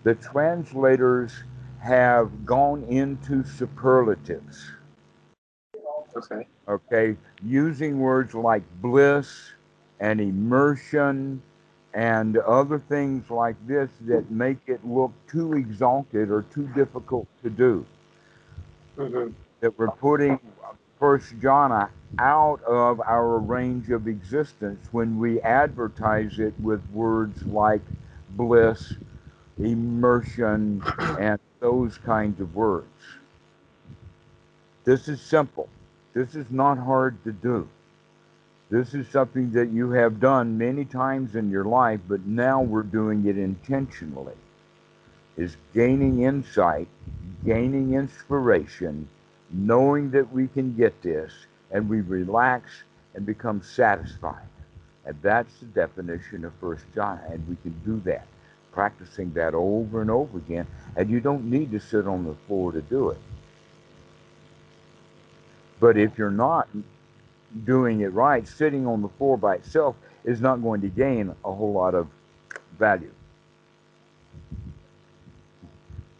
the 0.03 0.15
translators 0.15 1.33
have 1.83 2.45
gone 2.45 2.83
into 2.83 3.43
superlatives. 3.43 4.71
Okay. 6.15 6.47
Okay, 6.67 7.17
using 7.43 7.99
words 7.99 8.33
like 8.33 8.63
bliss 8.81 9.51
and 9.99 10.21
immersion 10.21 11.41
and 11.93 12.37
other 12.37 12.79
things 12.79 13.29
like 13.29 13.55
this 13.67 13.89
that 14.01 14.31
make 14.31 14.59
it 14.67 14.85
look 14.85 15.11
too 15.27 15.53
exalted 15.53 16.29
or 16.31 16.43
too 16.53 16.67
difficult 16.73 17.27
to 17.43 17.49
do. 17.49 17.85
Mm-hmm. 18.97 19.33
That 19.59 19.77
we're 19.77 19.91
putting 19.91 20.39
First 20.99 21.37
Jhana 21.41 21.89
out 22.17 22.63
of 22.63 23.01
our 23.01 23.39
range 23.39 23.89
of 23.89 24.07
existence 24.07 24.87
when 24.93 25.19
we 25.19 25.41
advertise 25.41 26.39
it 26.39 26.53
with 26.61 26.81
words 26.93 27.45
like 27.45 27.81
bliss, 28.29 28.93
immersion, 29.59 30.81
and 31.19 31.39
those 31.63 31.97
kinds 31.99 32.41
of 32.41 32.53
words. 32.53 32.85
This 34.83 35.07
is 35.07 35.21
simple. 35.21 35.69
This 36.13 36.35
is 36.35 36.51
not 36.51 36.77
hard 36.77 37.23
to 37.23 37.31
do. 37.31 37.69
This 38.69 38.93
is 38.93 39.07
something 39.07 39.49
that 39.53 39.71
you 39.71 39.91
have 39.91 40.19
done 40.19 40.57
many 40.57 40.83
times 40.83 41.35
in 41.35 41.49
your 41.49 41.63
life, 41.63 42.01
but 42.09 42.25
now 42.25 42.61
we're 42.61 42.83
doing 42.83 43.25
it 43.27 43.37
intentionally. 43.37 44.35
Is 45.37 45.55
gaining 45.73 46.23
insight, 46.23 46.89
gaining 47.45 47.93
inspiration, 47.93 49.07
knowing 49.49 50.11
that 50.11 50.33
we 50.33 50.49
can 50.49 50.75
get 50.75 51.01
this, 51.01 51.31
and 51.71 51.87
we 51.87 52.01
relax 52.01 52.83
and 53.15 53.25
become 53.25 53.63
satisfied. 53.63 54.49
And 55.05 55.15
that's 55.21 55.59
the 55.59 55.67
definition 55.67 56.43
of 56.43 56.51
first 56.59 56.83
jhana, 56.93 57.31
and 57.31 57.47
we 57.47 57.55
can 57.63 57.79
do 57.85 58.01
that, 58.03 58.27
practicing 58.73 59.31
that 59.33 59.53
over 59.53 60.01
and 60.01 60.09
over 60.09 60.37
again, 60.37 60.67
and 60.95 61.09
you 61.09 61.19
don't 61.19 61.45
need 61.45 61.71
to 61.71 61.79
sit 61.79 62.07
on 62.07 62.25
the 62.25 62.35
floor 62.47 62.71
to 62.71 62.81
do 62.81 63.09
it. 63.09 63.19
But 65.79 65.97
if 65.97 66.17
you're 66.17 66.31
not 66.31 66.67
doing 67.65 68.01
it 68.01 68.13
right, 68.13 68.47
sitting 68.47 68.87
on 68.87 69.01
the 69.01 69.09
floor 69.09 69.37
by 69.37 69.55
itself 69.55 69.95
is 70.23 70.41
not 70.41 70.61
going 70.61 70.81
to 70.81 70.87
gain 70.87 71.35
a 71.43 71.53
whole 71.53 71.73
lot 71.73 71.93
of 71.93 72.07
value. 72.79 73.11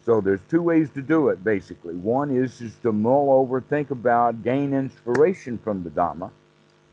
So 0.04 0.20
there's 0.20 0.40
two 0.50 0.60
ways 0.60 0.90
to 0.90 1.00
do 1.00 1.28
it, 1.30 1.42
basically. 1.42 1.94
One 1.94 2.30
is 2.30 2.58
just 2.58 2.82
to 2.82 2.92
mull 2.92 3.30
over, 3.30 3.62
think 3.62 3.90
about, 3.90 4.42
gain 4.42 4.74
inspiration 4.74 5.56
from 5.56 5.82
the 5.82 5.88
Dhamma. 5.88 6.30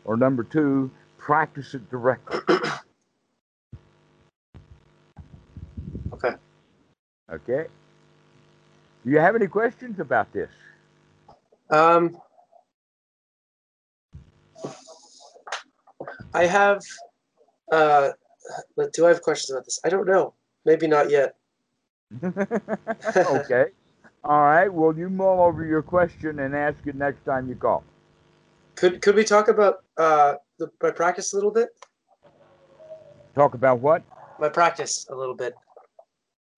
Or 0.05 0.15
number 0.15 0.43
two, 0.43 0.89
practice 1.17 1.73
it 1.73 1.89
directly. 1.91 2.50
Okay. 7.43 7.67
Do 9.03 9.11
you 9.11 9.19
have 9.19 9.35
any 9.35 9.47
questions 9.47 9.99
about 9.99 10.31
this? 10.31 10.49
Um, 11.69 12.17
I 16.33 16.45
have. 16.45 16.81
Uh, 17.71 18.09
but 18.75 18.93
do 18.93 19.05
I 19.05 19.09
have 19.09 19.21
questions 19.21 19.51
about 19.51 19.65
this? 19.65 19.79
I 19.83 19.89
don't 19.89 20.07
know. 20.07 20.33
Maybe 20.65 20.87
not 20.87 21.09
yet. 21.09 21.35
okay. 22.23 23.67
All 24.23 24.41
right. 24.41 24.71
Well, 24.71 24.95
you 24.95 25.09
mull 25.09 25.41
over 25.41 25.65
your 25.65 25.81
question 25.81 26.39
and 26.39 26.55
ask 26.55 26.77
it 26.85 26.95
next 26.95 27.23
time 27.25 27.49
you 27.49 27.55
call. 27.55 27.83
Could 28.75 29.01
could 29.01 29.15
we 29.15 29.23
talk 29.23 29.47
about 29.47 29.83
uh, 29.97 30.35
the, 30.59 30.69
my 30.81 30.91
practice 30.91 31.33
a 31.33 31.35
little 31.35 31.51
bit? 31.51 31.69
Talk 33.35 33.53
about 33.53 33.79
what? 33.79 34.03
My 34.39 34.49
practice 34.49 35.07
a 35.09 35.15
little 35.15 35.35
bit. 35.35 35.55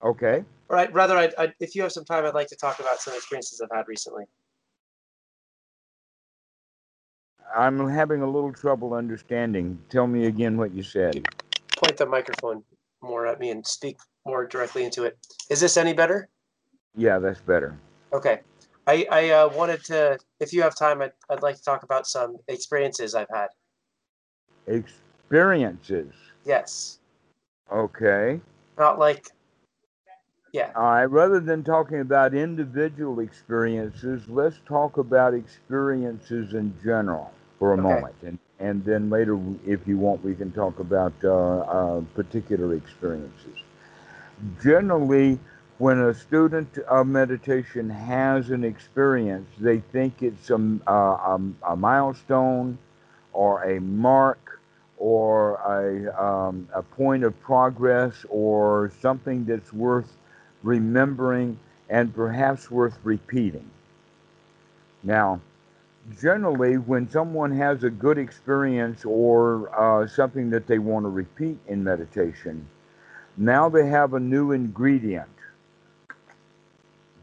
Okay. 0.04 0.44
Or 0.74 0.78
I, 0.78 0.88
rather, 0.88 1.16
I, 1.16 1.30
I, 1.38 1.54
if 1.60 1.76
you 1.76 1.84
have 1.84 1.92
some 1.92 2.04
time, 2.04 2.26
I'd 2.26 2.34
like 2.34 2.48
to 2.48 2.56
talk 2.56 2.80
about 2.80 3.00
some 3.00 3.14
experiences 3.14 3.62
I've 3.62 3.76
had 3.76 3.88
recently. 3.88 4.24
I'm 7.56 7.88
having 7.88 8.24
a 8.24 8.26
little 8.26 8.52
trouble 8.52 8.96
understanding. 8.96 9.78
Tell 9.90 10.08
me 10.08 10.26
again 10.26 10.58
what 10.58 10.74
you 10.74 10.82
said. 10.82 11.28
Point 11.78 11.98
the 11.98 12.08
microphone 12.08 12.64
more 13.04 13.28
at 13.28 13.40
me 13.40 13.52
and 13.52 13.66
speak 13.66 13.98
more 14.26 14.48
directly 14.48 14.84
into 14.84 15.04
it. 15.04 15.16
Is 15.52 15.60
this 15.60 15.78
any 15.78 15.94
better? 15.94 16.28
Yeah, 16.96 17.20
that's 17.20 17.42
better. 17.42 17.78
Okay. 18.12 18.40
I, 18.88 19.06
I 19.12 19.30
uh, 19.30 19.50
wanted 19.50 19.84
to, 19.86 20.18
if 20.40 20.54
you 20.54 20.64
have 20.64 20.76
time, 20.76 21.04
I'd, 21.04 21.12
I'd 21.30 21.44
like 21.44 21.58
to 21.58 21.64
talk 21.64 21.84
about 21.84 22.08
some 22.08 22.38
experiences 22.48 23.14
I've 23.14 23.30
had. 23.32 23.50
Experiences. 24.66 26.14
Yes. 26.46 26.98
Okay. 27.72 28.42
Not 28.80 28.98
like, 28.98 29.28
yeah. 30.54 30.74
All 30.76 30.84
right. 30.84 31.06
Rather 31.06 31.40
than 31.40 31.64
talking 31.64 32.00
about 32.00 32.34
individual 32.34 33.20
experiences, 33.20 34.28
let's 34.30 34.60
talk 34.66 34.98
about 34.98 35.34
experiences 35.34 36.54
in 36.54 36.74
general 36.84 37.32
for 37.60 37.74
a 37.74 37.78
Okay. 37.78 38.04
moment, 38.04 38.16
and 38.24 38.40
and 38.60 38.84
then 38.86 39.10
later, 39.10 39.40
if 39.66 39.88
you 39.88 39.98
want, 39.98 40.24
we 40.24 40.36
can 40.36 40.52
talk 40.52 40.80
about 40.80 41.14
uh, 41.24 41.30
uh, 41.60 42.02
particular 42.16 42.74
experiences. 42.76 43.58
Generally, 44.62 45.40
when 45.78 46.00
a 46.00 46.14
student 46.14 46.78
of 46.80 47.08
meditation 47.08 47.90
has 47.90 48.50
an 48.50 48.64
experience, 48.64 49.50
they 49.60 49.80
think 49.80 50.22
it's 50.22 50.50
a, 50.50 50.56
uh, 50.88 50.92
a, 50.92 51.42
a 51.70 51.76
milestone 51.76 52.78
or 53.34 53.64
a 53.64 53.80
mark 53.82 54.60
or 54.98 55.56
a, 55.66 56.24
um, 56.24 56.68
a 56.74 56.82
point 56.84 57.24
of 57.24 57.40
progress 57.42 58.26
or 58.30 58.92
something 59.02 59.46
that's 59.46 59.74
worth 59.74 60.18
remembering 60.64 61.60
and 61.90 62.14
perhaps 62.16 62.72
worth 62.72 62.98
repeating. 63.04 63.70
Now, 65.04 65.42
generally, 66.20 66.78
when 66.78 67.10
someone 67.10 67.52
has 67.52 67.84
a 67.84 67.90
good 67.90 68.18
experience 68.18 69.06
or 69.06 69.70
uh, 69.78 70.08
something 70.08 70.50
that 70.50 70.68
they 70.68 70.80
want 70.80 71.06
to 71.06 71.10
repeat 71.10 71.60
in 71.68 71.84
meditation, 71.84 72.68
now 73.38 73.70
they 73.70 73.88
have 73.88 74.14
a 74.14 74.20
new 74.20 74.52
ingredient. 74.52 75.30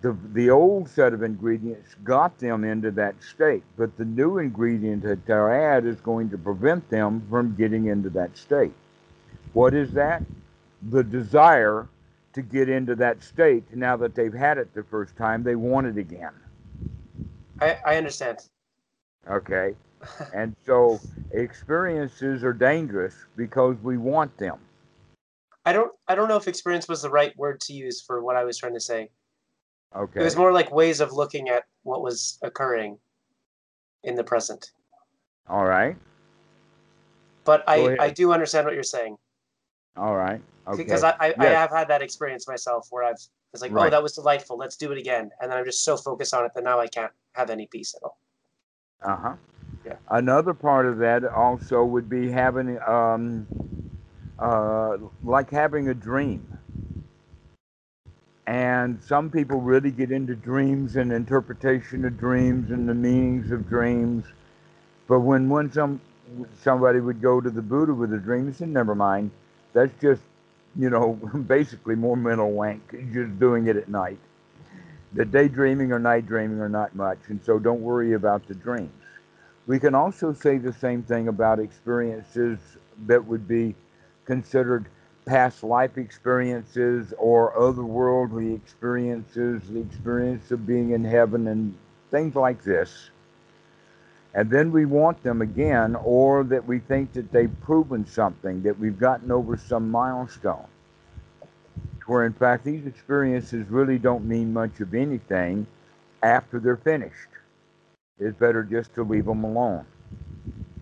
The, 0.03 0.17
the 0.33 0.49
old 0.51 0.89
set 0.89 1.13
of 1.13 1.23
ingredients 1.23 1.95
got 2.05 2.39
them 2.39 2.65
into 2.65 2.91
that 2.93 3.23
state, 3.23 3.63
but 3.77 3.97
the 3.99 4.05
new 4.07 4.39
ingredient 4.39 5.03
that 5.03 5.27
they 5.27 5.35
add 5.35 5.85
is 5.85 6.01
going 6.01 6.31
to 6.31 6.39
prevent 6.39 6.89
them 6.89 7.27
from 7.29 7.55
getting 7.55 7.87
into 7.87 8.09
that 8.11 8.37
state. 8.37 8.73
What 9.53 9.75
is 9.75 9.93
that? 9.93 10.23
The 10.91 11.05
desire 11.05 11.87
to 12.33 12.43
get 12.43 12.69
into 12.69 12.95
that 12.97 13.23
state 13.23 13.65
now 13.75 13.97
that 13.97 14.15
they've 14.15 14.33
had 14.33 14.59
it 14.59 14.73
the 14.75 14.85
first 14.85 15.17
time, 15.17 15.43
they 15.43 15.57
want 15.57 15.87
it 15.87 15.99
again. 15.99 16.33
I, 17.61 17.79
I 17.85 17.97
understand. 17.97 18.39
Okay? 19.29 19.75
And 20.35 20.57
so 20.65 20.99
experiences 21.33 22.43
are 22.43 22.55
dangerous 22.55 23.15
because 23.37 23.77
we 23.83 23.99
want 23.99 24.35
them. 24.39 24.59
I 25.67 25.75
don't 25.75 25.93
I 26.09 26.15
don't 26.15 26.27
know 26.27 26.39
if 26.39 26.49
experience 26.49 26.89
was 26.89 27.03
the 27.03 27.11
right 27.11 27.37
word 27.37 27.61
to 27.67 27.75
use 27.75 28.01
for 28.01 28.23
what 28.23 28.35
I 28.35 28.45
was 28.45 28.57
trying 28.57 28.73
to 28.73 28.81
say. 28.81 29.11
Okay. 29.95 30.21
It 30.21 30.25
was 30.25 30.37
more 30.37 30.55
like 30.55 30.73
ways 30.73 31.01
of 31.01 31.13
looking 31.13 31.51
at 31.51 31.65
what 31.83 32.01
was 32.01 32.39
occurring 32.41 32.99
in 34.03 34.15
the 34.15 34.25
present. 34.25 34.71
All 35.51 35.67
right. 35.67 35.99
But 37.45 37.67
Go 37.67 37.73
I, 37.73 37.77
ahead. 37.77 37.99
I 38.01 38.09
do 38.09 38.33
understand 38.33 38.65
what 38.65 38.73
you're 38.73 38.83
saying 38.83 39.19
All 39.97 40.17
right. 40.17 40.41
Okay. 40.69 40.83
because 40.85 41.03
I, 41.03 41.11
I, 41.21 41.35
I 41.39 41.45
Yes. 41.45 41.57
have 41.59 41.71
had 41.71 41.89
that 41.89 42.03
experience 42.03 42.47
myself 42.47 42.87
where 42.91 43.05
I've 43.05 43.19
it's 43.53 43.63
like 43.63 43.73
oh 43.75 43.91
that 43.91 44.03
was 44.03 44.13
delightful 44.15 44.57
let's 44.57 44.77
do 44.77 44.93
it 44.93 44.99
again 44.99 45.31
and 45.41 45.51
then 45.51 45.59
I'm 45.59 45.65
just 45.65 45.85
so 45.85 45.97
focused 45.97 46.33
on 46.35 46.45
it 46.45 46.53
that 46.55 46.63
now 46.65 46.79
I 46.79 46.87
can't 46.87 47.13
have 47.35 47.51
any 47.51 47.67
peace 47.67 47.95
at 47.97 48.03
all. 48.05 48.19
Uh 49.03 49.17
huh. 49.17 49.35
Yeah. 49.85 49.97
Another 50.11 50.55
part 50.55 50.87
of 50.87 50.99
that 50.99 51.25
also 51.25 51.85
would 51.85 52.09
be 52.09 52.31
having, 52.31 52.79
um, 52.83 53.47
uh, 54.39 54.99
like 55.25 55.51
having 55.51 55.89
a 55.89 55.95
dream. 55.95 56.47
And 58.47 59.03
some 59.03 59.31
people 59.31 59.61
really 59.61 59.91
get 59.93 60.11
into 60.11 60.35
dreams 60.35 60.97
and 60.97 61.13
interpretation 61.13 62.05
of 62.05 62.19
dreams 62.19 62.71
and 62.71 62.89
the 62.89 62.95
meanings 62.95 63.51
of 63.53 63.69
dreams. 63.69 64.27
But 65.09 65.21
when 65.21 65.49
when 65.49 65.73
some 65.73 66.01
somebody 66.61 67.01
would 67.01 67.21
go 67.23 67.41
to 67.41 67.51
the 67.51 67.63
Buddha 67.63 67.95
with 67.95 68.13
a 68.13 68.19
dream, 68.19 68.49
he 68.49 68.53
said, 68.53 68.69
"Never 68.69 68.95
mind. 68.95 69.31
That's 69.73 69.93
just, 70.01 70.23
you 70.77 70.91
know, 70.91 71.15
basically 71.47 71.95
more 71.95 72.17
mental 72.17 72.53
wank. 72.53 72.91
Just 73.13 73.39
doing 73.39 73.67
it 73.69 73.77
at 73.77 73.89
night. 73.89 74.19
The 75.15 75.25
daydreaming 75.25 75.93
or 75.93 75.99
night 75.99 76.27
dreaming 76.27 76.61
are 76.61 76.69
not 76.69 76.95
much, 76.95 77.19
and 77.29 77.43
so 77.43 77.59
don't 77.59 77.83
worry 77.83 78.15
about 78.15 78.47
the 78.47 78.55
dreams." 78.55 78.93
We 79.67 79.79
can 79.79 79.95
also 79.95 80.33
say 80.33 80.59
the 80.59 80.73
same 80.73 81.03
thing 81.03 81.29
about 81.29 81.61
experiences 81.61 82.59
that 83.07 83.25
would 83.25 83.47
be 83.49 83.75
considered 84.25 84.87
past 85.27 85.63
life 85.63 85.99
experiences 85.99 87.15
or 87.19 87.53
otherworldly 87.55 88.57
experiences, 88.57 89.69
the 89.69 89.81
experience 89.81 90.51
of 90.51 90.67
being 90.67 90.91
in 90.91 91.05
heaven 91.05 91.47
and 91.49 91.75
things 92.11 92.35
like 92.35 92.65
this. 92.65 93.10
And 94.35 94.51
then 94.51 94.73
we 94.73 94.87
want 94.87 95.23
them 95.23 95.43
again, 95.43 95.97
or 95.97 96.45
that 96.45 96.67
we 96.67 96.79
think 96.79 97.13
that 97.15 97.33
they've 97.33 97.53
proven 97.63 98.07
something, 98.07 98.63
that 98.63 98.79
we've 98.79 98.99
gotten 98.99 99.33
over 99.33 99.57
some 99.57 99.91
milestone. 99.91 100.67
Where 102.07 102.27
in 102.27 102.33
fact 102.33 102.65
these 102.65 102.87
experiences 102.87 103.69
really 103.69 103.99
don't 103.99 104.25
mean 104.25 104.53
much 104.53 104.81
of 104.81 104.95
anything 104.95 105.67
after 106.23 106.61
they're 106.61 106.77
finished 106.77 107.29
it's 108.21 108.39
better 108.39 108.63
just 108.63 108.95
to 108.95 109.03
leave 109.03 109.25
them 109.25 109.45
alone. 109.45 109.87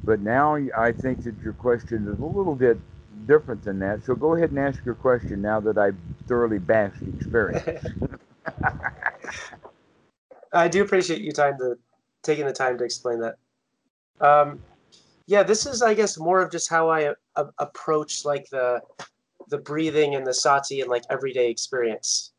But 0.05 0.20
now 0.20 0.57
I 0.76 0.92
think 0.92 1.22
that 1.22 1.36
your 1.44 1.53
question 1.53 2.09
is 2.09 2.20
a 2.20 2.24
little 2.24 2.57
bit 2.57 2.78
different 3.26 3.62
than 3.62 3.78
that. 3.78 4.05
So 4.05 4.14
go 4.14 4.34
ahead 4.34 4.51
and 4.51 4.59
ask 4.59 4.84
your 4.84 4.96
question 4.96 5.40
now 5.40 5.61
that 5.61 5.78
I've 5.78 5.96
thoroughly 6.26 6.59
bashed 6.59 7.07
experience. 7.07 7.86
I 10.53 10.68
do 10.68 10.82
appreciate 10.82 11.20
you 11.20 11.32
time 11.32 11.57
to 11.59 11.76
taking 12.22 12.46
the 12.46 12.52
time 12.52 12.78
to 12.78 12.84
explain 12.84 13.20
that. 13.20 13.36
Um, 14.20 14.60
yeah, 15.26 15.42
this 15.42 15.66
is, 15.66 15.82
I 15.82 15.94
guess, 15.94 16.18
more 16.18 16.40
of 16.40 16.50
just 16.50 16.70
how 16.70 16.88
I 16.88 17.14
uh, 17.36 17.44
approach 17.58 18.24
like 18.24 18.46
the 18.50 18.80
the 19.48 19.58
breathing 19.58 20.14
and 20.14 20.26
the 20.26 20.34
sati 20.34 20.80
and 20.80 20.90
like 20.90 21.04
everyday 21.10 21.50
experience. 21.50 22.32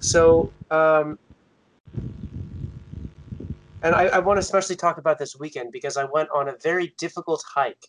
So, 0.00 0.52
um, 0.70 1.18
and 3.82 3.94
I, 3.94 4.06
I 4.06 4.18
want 4.20 4.36
to 4.36 4.40
especially 4.40 4.76
talk 4.76 4.98
about 4.98 5.18
this 5.18 5.36
weekend 5.38 5.72
because 5.72 5.96
I 5.96 6.04
went 6.04 6.28
on 6.34 6.48
a 6.48 6.54
very 6.62 6.94
difficult 6.98 7.42
hike, 7.46 7.86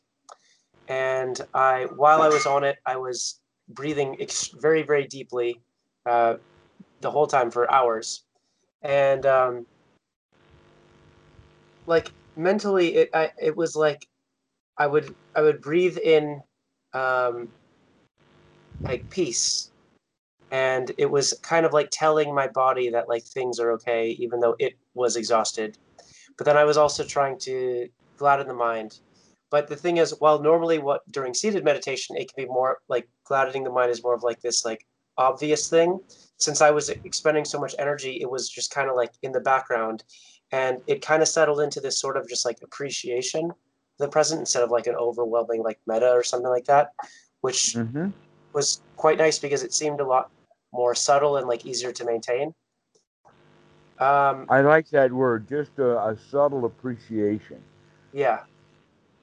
and 0.88 1.40
I 1.54 1.88
while 1.96 2.22
I 2.22 2.30
was 2.30 2.46
on 2.46 2.64
it, 2.64 2.78
I 2.86 2.98
was 2.98 3.42
breathing 3.70 4.18
ex- 4.20 4.52
very 4.62 4.84
very 4.84 5.08
deeply 5.08 5.62
uh, 6.06 6.36
the 7.02 7.12
whole 7.12 7.28
time 7.28 7.52
for 7.52 7.72
hours, 7.72 8.26
and 8.82 9.26
um, 9.26 9.66
like 11.86 12.12
mentally, 12.36 12.96
it 12.96 13.10
I, 13.14 13.32
it 13.42 13.56
was 13.56 13.76
like 13.76 14.08
I 14.78 14.88
would 14.88 15.16
I 15.36 15.42
would 15.42 15.62
breathe 15.62 15.98
in 15.98 16.42
um, 16.94 17.50
like 18.82 19.10
peace, 19.10 19.72
and 20.52 20.92
it 20.98 21.10
was 21.10 21.34
kind 21.42 21.66
of 21.66 21.74
like 21.74 21.90
telling 21.92 22.34
my 22.34 22.48
body 22.48 22.90
that 22.90 23.10
like 23.10 23.24
things 23.24 23.60
are 23.60 23.72
okay, 23.74 24.10
even 24.20 24.40
though 24.40 24.56
it 24.60 24.74
was 24.94 25.16
exhausted. 25.16 25.78
But 26.38 26.46
then 26.46 26.58
I 26.58 26.64
was 26.64 26.78
also 26.78 27.04
trying 27.04 27.40
to 27.40 27.90
gladden 28.18 28.48
the 28.48 28.54
mind. 28.54 29.00
But 29.50 29.68
the 29.68 29.76
thing 29.76 29.98
is, 29.98 30.14
while 30.20 30.40
normally 30.40 30.78
what 30.78 31.10
during 31.12 31.34
seated 31.34 31.64
meditation 31.64 32.18
it 32.18 32.32
can 32.34 32.46
be 32.46 32.52
more 32.52 32.80
like 32.90 33.08
gladdening 33.24 33.64
the 33.64 33.72
mind 33.72 33.92
is 33.92 34.04
more 34.04 34.14
of 34.14 34.24
like 34.24 34.42
this 34.42 34.66
like 34.66 34.86
obvious 35.18 35.70
thing. 35.70 36.00
Since 36.38 36.62
I 36.62 36.72
was 36.72 36.90
expending 36.90 37.46
so 37.46 37.60
much 37.60 37.76
energy, 37.80 38.20
it 38.22 38.30
was 38.30 38.50
just 38.50 38.72
kind 38.72 38.90
of 38.90 38.96
like 38.96 39.12
in 39.24 39.32
the 39.32 39.40
background, 39.40 40.04
and 40.52 40.80
it 40.88 41.02
kind 41.02 41.22
of 41.22 41.28
settled 41.28 41.62
into 41.62 41.80
this 41.82 42.00
sort 42.00 42.18
of 42.18 42.28
just 42.30 42.46
like 42.46 42.58
appreciation 42.64 43.46
of 43.50 43.56
the 44.00 44.08
present 44.08 44.40
instead 44.40 44.64
of 44.64 44.70
like 44.72 44.88
an 44.88 44.96
overwhelming 44.96 45.64
like 45.64 45.80
metta 45.88 46.12
or 46.12 46.24
something 46.24 46.50
like 46.50 46.66
that, 46.66 46.90
which 47.42 47.76
hmm 47.76 48.10
was 48.54 48.82
quite 48.96 49.18
nice 49.18 49.40
because 49.40 49.64
it 49.64 49.74
seemed 49.74 50.00
a 50.00 50.06
lot 50.08 50.30
more 50.74 50.94
subtle 50.96 51.38
and 51.38 51.48
like 51.48 51.66
easier 51.66 51.92
to 51.92 52.06
maintain. 52.06 52.54
Um, 54.00 54.46
I 54.50 54.62
like 54.62 54.90
that 54.92 55.12
word, 55.12 55.48
just 55.50 55.80
a, 55.80 55.98
a 56.00 56.18
subtle 56.30 56.66
appreciation. 56.66 57.62
yeah, 58.14 58.40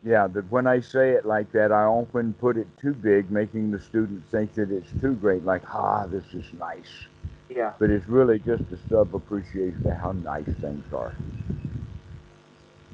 Yeah, 0.04 0.26
that 0.28 0.50
when 0.50 0.66
I 0.66 0.80
say 0.80 1.12
it 1.12 1.24
like 1.24 1.50
that, 1.52 1.72
I 1.72 1.84
often 1.84 2.34
put 2.34 2.58
it 2.58 2.66
too 2.78 2.92
big, 2.92 3.30
making 3.30 3.70
the 3.70 3.80
student 3.80 4.22
think 4.30 4.52
that 4.54 4.70
it's 4.70 4.90
too 5.00 5.14
great, 5.14 5.44
like, 5.44 5.62
ah, 5.74 6.06
this 6.06 6.24
is 6.34 6.44
nice. 6.58 7.06
yeah, 7.48 7.72
But 7.78 7.90
it's 7.90 8.06
really 8.08 8.38
just 8.38 8.64
a 8.70 8.78
sub 8.88 9.14
appreciation 9.14 9.86
of 9.86 9.96
how 9.96 10.12
nice 10.12 10.48
things 10.60 10.84
are. 10.92 11.14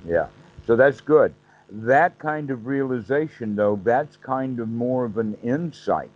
Yeah, 0.06 0.28
so 0.66 0.76
that's 0.76 1.00
good. 1.00 1.34
That 1.70 2.18
kind 2.18 2.50
of 2.50 2.66
realization, 2.66 3.56
though, 3.56 3.80
that's 3.82 4.16
kind 4.16 4.60
of 4.60 4.68
more 4.68 5.04
of 5.04 5.18
an 5.18 5.36
insight 5.42 6.10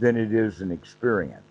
than 0.00 0.16
it 0.16 0.32
is 0.32 0.60
an 0.60 0.72
experience. 0.72 1.42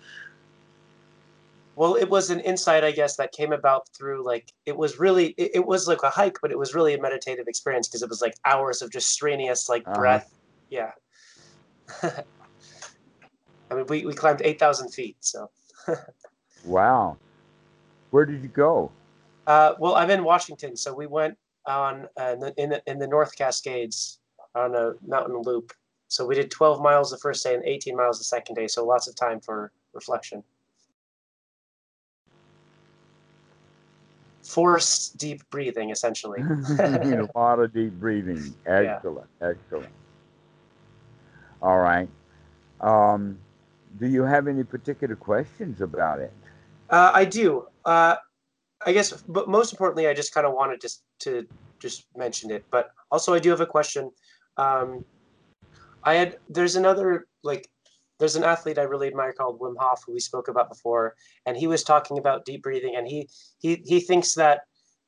Well, 1.77 1.93
it 1.93 2.09
was 2.09 2.31
an 2.31 2.39
insight, 2.39 2.83
I 2.83 2.89
guess, 2.89 3.17
that 3.17 3.31
came 3.31 3.53
about 3.53 3.87
through 3.95 4.25
like 4.25 4.51
it 4.65 4.75
was 4.75 4.97
really 4.97 5.27
it, 5.37 5.51
it 5.53 5.65
was 5.67 5.87
like 5.87 6.01
a 6.01 6.09
hike, 6.09 6.39
but 6.41 6.49
it 6.51 6.57
was 6.57 6.73
really 6.73 6.95
a 6.95 6.99
meditative 6.99 7.45
experience 7.47 7.87
because 7.87 8.01
it 8.01 8.09
was 8.09 8.19
like 8.19 8.33
hours 8.45 8.81
of 8.81 8.91
just 8.91 9.09
strenuous 9.11 9.69
like 9.69 9.83
Uh-huh. 9.85 9.99
breath. 9.99 10.27
Yeah. 10.71 10.91
I 12.01 13.75
mean, 13.75 13.85
we, 13.87 14.07
we 14.07 14.13
climbed 14.13 14.41
eight 14.43 14.57
thousand 14.59 14.89
feet, 14.89 15.17
so. 15.19 15.51
Wow. 16.65 17.17
Where 18.09 18.25
did 18.25 18.41
you 18.41 18.49
go? 18.49 18.91
Uh, 19.45 19.73
well, 19.79 19.95
I'm 19.95 20.09
in 20.09 20.23
Washington, 20.23 20.75
so 20.75 20.93
we 20.93 21.05
went 21.05 21.37
on 21.67 22.07
uh, 22.19 22.33
in, 22.33 22.39
the, 22.39 22.53
in 22.57 22.69
the 22.71 22.81
in 22.87 22.97
the 22.97 23.07
North 23.07 23.35
Cascades 23.37 24.19
on 24.55 24.73
a 24.73 24.93
mountain 25.05 25.43
loop. 25.43 25.71
So 26.07 26.25
we 26.25 26.33
did 26.33 26.49
12 26.49 26.81
miles 26.81 27.11
the 27.11 27.19
first 27.19 27.43
day 27.43 27.53
and 27.53 27.63
18 27.63 27.95
miles 27.95 28.17
the 28.17 28.23
second 28.23 28.55
day. 28.55 28.67
So 28.67 28.83
lots 28.83 29.07
of 29.07 29.15
time 29.15 29.39
for 29.39 29.71
reflection. 29.93 30.43
Forced 34.47 35.17
deep 35.17 35.41
breathing, 35.49 35.89
essentially. 35.89 36.41
a 36.79 37.27
lot 37.35 37.59
of 37.59 37.73
deep 37.73 37.93
breathing. 37.93 38.55
Excellent. 38.65 39.27
Excellent. 39.41 39.89
All 41.61 41.79
right. 41.79 42.07
Um, 42.81 43.37
do 43.99 44.07
you 44.07 44.23
have 44.23 44.47
any 44.47 44.63
particular 44.63 45.15
questions 45.15 45.81
about 45.81 46.19
it? 46.19 46.31
Uh, 46.89 47.11
I 47.13 47.25
do. 47.25 47.67
Uh, 47.83 48.15
I 48.85 48.93
guess, 48.93 49.11
but 49.27 49.49
most 49.49 49.73
importantly, 49.73 50.07
I 50.07 50.13
just 50.13 50.33
kind 50.33 50.45
of 50.45 50.53
wanted 50.53 50.81
to 50.81 50.89
to 51.19 51.47
just 51.79 52.05
mention 52.15 52.51
it. 52.51 52.63
But 52.71 52.91
also, 53.11 53.33
I 53.33 53.39
do 53.39 53.49
have 53.49 53.61
a 53.61 53.65
question. 53.65 54.11
Um, 54.57 55.03
I 56.03 56.13
had 56.13 56.37
there's 56.49 56.75
another 56.75 57.27
like 57.43 57.69
there's 58.19 58.35
an 58.35 58.43
athlete 58.43 58.77
I 58.77 58.83
really 58.83 59.07
admire 59.07 59.33
called 59.33 59.59
Wim 59.59 59.75
Hof 59.77 60.03
who 60.05 60.13
we 60.13 60.19
spoke 60.19 60.47
about 60.47 60.69
before, 60.69 61.15
and 61.45 61.55
he 61.55 61.67
was 61.67 61.83
talking 61.83 62.17
about 62.17 62.45
deep 62.45 62.63
breathing, 62.63 62.95
and 62.95 63.07
he 63.07 63.29
he 63.59 63.81
he 63.85 63.99
thinks 63.99 64.33
that 64.35 64.61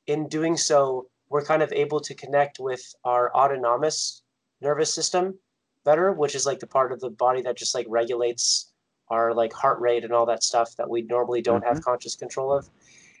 in 0.06 0.28
doing 0.28 0.56
so 0.56 1.08
we're 1.28 1.44
kind 1.44 1.62
of 1.62 1.72
able 1.72 2.00
to 2.00 2.14
connect 2.14 2.58
with 2.58 2.82
our 3.04 3.32
autonomous 3.34 4.22
nervous 4.60 4.92
system 4.92 5.38
better, 5.84 6.12
which 6.12 6.34
is 6.34 6.44
like 6.46 6.58
the 6.58 6.66
part 6.66 6.92
of 6.92 7.00
the 7.00 7.10
body 7.10 7.42
that 7.42 7.56
just 7.56 7.74
like 7.74 7.86
regulates 7.88 8.72
our 9.08 9.34
like 9.34 9.52
heart 9.52 9.80
rate 9.80 10.04
and 10.04 10.12
all 10.12 10.26
that 10.26 10.42
stuff 10.42 10.76
that 10.76 10.88
we 10.88 11.02
normally 11.02 11.42
don't 11.42 11.64
have 11.64 11.76
mm-hmm. 11.76 11.90
conscious 11.90 12.14
control 12.16 12.52
of. 12.52 12.68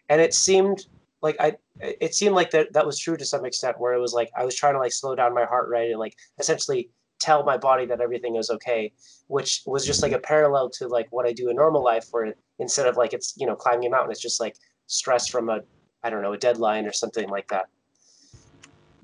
And 0.08 0.20
it 0.20 0.34
seemed 0.34 0.86
like 1.22 1.36
I 1.40 1.56
it 1.80 2.14
seemed 2.14 2.34
like 2.34 2.50
that 2.50 2.72
that 2.72 2.86
was 2.86 2.98
true 2.98 3.16
to 3.16 3.24
some 3.24 3.44
extent 3.44 3.80
where 3.80 3.94
it 3.94 4.00
was 4.00 4.12
like 4.12 4.30
I 4.36 4.44
was 4.44 4.54
trying 4.54 4.74
to 4.74 4.78
like 4.78 4.92
slow 4.92 5.14
down 5.14 5.34
my 5.34 5.44
heart 5.44 5.68
rate 5.68 5.90
and 5.90 6.00
like 6.00 6.16
essentially 6.38 6.90
tell 7.20 7.44
my 7.44 7.56
body 7.56 7.86
that 7.86 8.00
everything 8.00 8.36
is 8.36 8.50
okay, 8.50 8.92
which 9.28 9.62
was 9.66 9.86
just 9.86 10.02
like 10.02 10.12
a 10.12 10.18
parallel 10.18 10.70
to 10.70 10.88
like 10.88 11.06
what 11.10 11.26
I 11.26 11.32
do 11.32 11.48
in 11.50 11.56
normal 11.56 11.84
life 11.84 12.06
where 12.10 12.34
instead 12.58 12.86
of 12.86 12.96
like 12.96 13.12
it's 13.12 13.34
you 13.36 13.46
know 13.46 13.54
climbing 13.54 13.86
a 13.86 13.90
mountain, 13.90 14.10
it's 14.10 14.20
just 14.20 14.40
like 14.40 14.56
stress 14.86 15.28
from 15.28 15.48
a 15.48 15.60
I 16.02 16.10
don't 16.10 16.22
know, 16.22 16.32
a 16.32 16.38
deadline 16.38 16.86
or 16.86 16.92
something 16.92 17.28
like 17.28 17.48
that. 17.48 17.66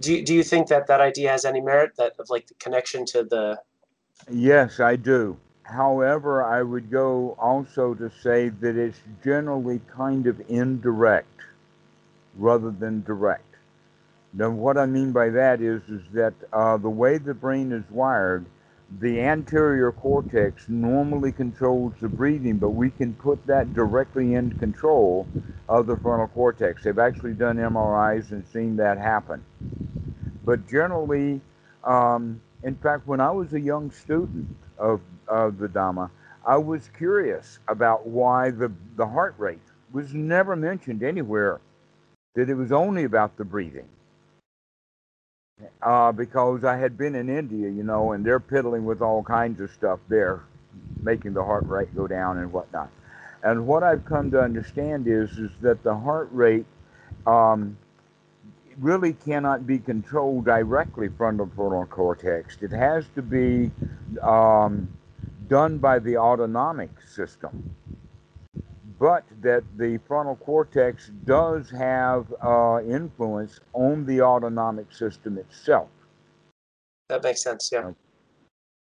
Do 0.00 0.14
you, 0.14 0.24
do 0.24 0.34
you 0.34 0.42
think 0.42 0.68
that 0.68 0.86
that 0.88 1.00
idea 1.00 1.30
has 1.30 1.44
any 1.44 1.60
merit 1.60 1.92
that 1.96 2.14
of 2.18 2.28
like 2.30 2.46
the 2.46 2.54
connection 2.54 3.04
to 3.06 3.24
the 3.24 3.58
Yes, 4.30 4.80
I 4.80 4.96
do. 4.96 5.36
However, 5.62 6.42
I 6.42 6.62
would 6.62 6.90
go 6.90 7.36
also 7.38 7.94
to 7.94 8.10
say 8.22 8.48
that 8.48 8.76
it's 8.76 9.00
generally 9.22 9.80
kind 9.94 10.26
of 10.26 10.40
indirect 10.48 11.40
rather 12.36 12.70
than 12.70 13.02
direct. 13.02 13.45
Now, 14.38 14.50
what 14.50 14.76
I 14.76 14.84
mean 14.84 15.12
by 15.12 15.30
that 15.30 15.62
is, 15.62 15.80
is 15.88 16.02
that 16.12 16.34
uh, 16.52 16.76
the 16.76 16.90
way 16.90 17.16
the 17.16 17.32
brain 17.32 17.72
is 17.72 17.84
wired, 17.90 18.44
the 19.00 19.18
anterior 19.22 19.90
cortex 19.92 20.68
normally 20.68 21.32
controls 21.32 21.94
the 22.02 22.08
breathing, 22.10 22.58
but 22.58 22.70
we 22.70 22.90
can 22.90 23.14
put 23.14 23.46
that 23.46 23.72
directly 23.72 24.34
in 24.34 24.52
control 24.52 25.26
of 25.70 25.86
the 25.86 25.96
frontal 25.96 26.28
cortex. 26.28 26.84
They've 26.84 26.98
actually 26.98 27.32
done 27.32 27.56
MRIs 27.56 28.30
and 28.30 28.46
seen 28.46 28.76
that 28.76 28.98
happen. 28.98 29.42
But 30.44 30.68
generally, 30.68 31.40
um, 31.82 32.42
in 32.62 32.76
fact, 32.76 33.06
when 33.06 33.22
I 33.22 33.30
was 33.30 33.54
a 33.54 33.60
young 33.60 33.90
student 33.90 34.46
of, 34.78 35.00
of 35.28 35.56
the 35.56 35.68
Dhamma, 35.68 36.10
I 36.46 36.58
was 36.58 36.90
curious 36.96 37.58
about 37.68 38.06
why 38.06 38.50
the, 38.50 38.70
the 38.96 39.06
heart 39.06 39.34
rate 39.38 39.58
was 39.92 40.12
never 40.12 40.56
mentioned 40.56 41.02
anywhere, 41.02 41.58
that 42.34 42.50
it 42.50 42.54
was 42.54 42.70
only 42.70 43.04
about 43.04 43.38
the 43.38 43.44
breathing. 43.44 43.88
Uh, 45.80 46.12
because 46.12 46.64
I 46.64 46.76
had 46.76 46.98
been 46.98 47.14
in 47.14 47.30
India, 47.30 47.70
you 47.70 47.82
know, 47.82 48.12
and 48.12 48.26
they're 48.26 48.40
piddling 48.40 48.84
with 48.84 49.00
all 49.00 49.22
kinds 49.22 49.58
of 49.60 49.70
stuff 49.70 50.00
there, 50.08 50.42
making 51.02 51.32
the 51.32 51.42
heart 51.42 51.64
rate 51.66 51.94
go 51.94 52.06
down 52.06 52.36
and 52.38 52.52
whatnot. 52.52 52.90
And 53.42 53.66
what 53.66 53.82
I've 53.82 54.04
come 54.04 54.30
to 54.32 54.42
understand 54.42 55.06
is, 55.06 55.30
is 55.38 55.50
that 55.62 55.82
the 55.82 55.94
heart 55.94 56.28
rate 56.30 56.66
um, 57.26 57.78
really 58.78 59.14
cannot 59.14 59.66
be 59.66 59.78
controlled 59.78 60.44
directly 60.44 61.08
from 61.08 61.38
the 61.38 61.46
frontal 61.46 61.86
cortex. 61.86 62.58
It 62.60 62.72
has 62.72 63.06
to 63.14 63.22
be 63.22 63.70
um, 64.22 64.90
done 65.48 65.78
by 65.78 66.00
the 66.00 66.18
autonomic 66.18 66.90
system. 67.00 67.74
But 68.98 69.24
that 69.42 69.62
the 69.76 69.98
frontal 70.08 70.36
cortex 70.36 71.10
does 71.24 71.70
have 71.70 72.32
uh, 72.42 72.80
influence 72.88 73.60
on 73.74 74.06
the 74.06 74.22
autonomic 74.22 74.92
system 74.92 75.36
itself. 75.36 75.88
that 77.08 77.22
makes 77.22 77.42
sense, 77.42 77.70
yeah. 77.70 77.92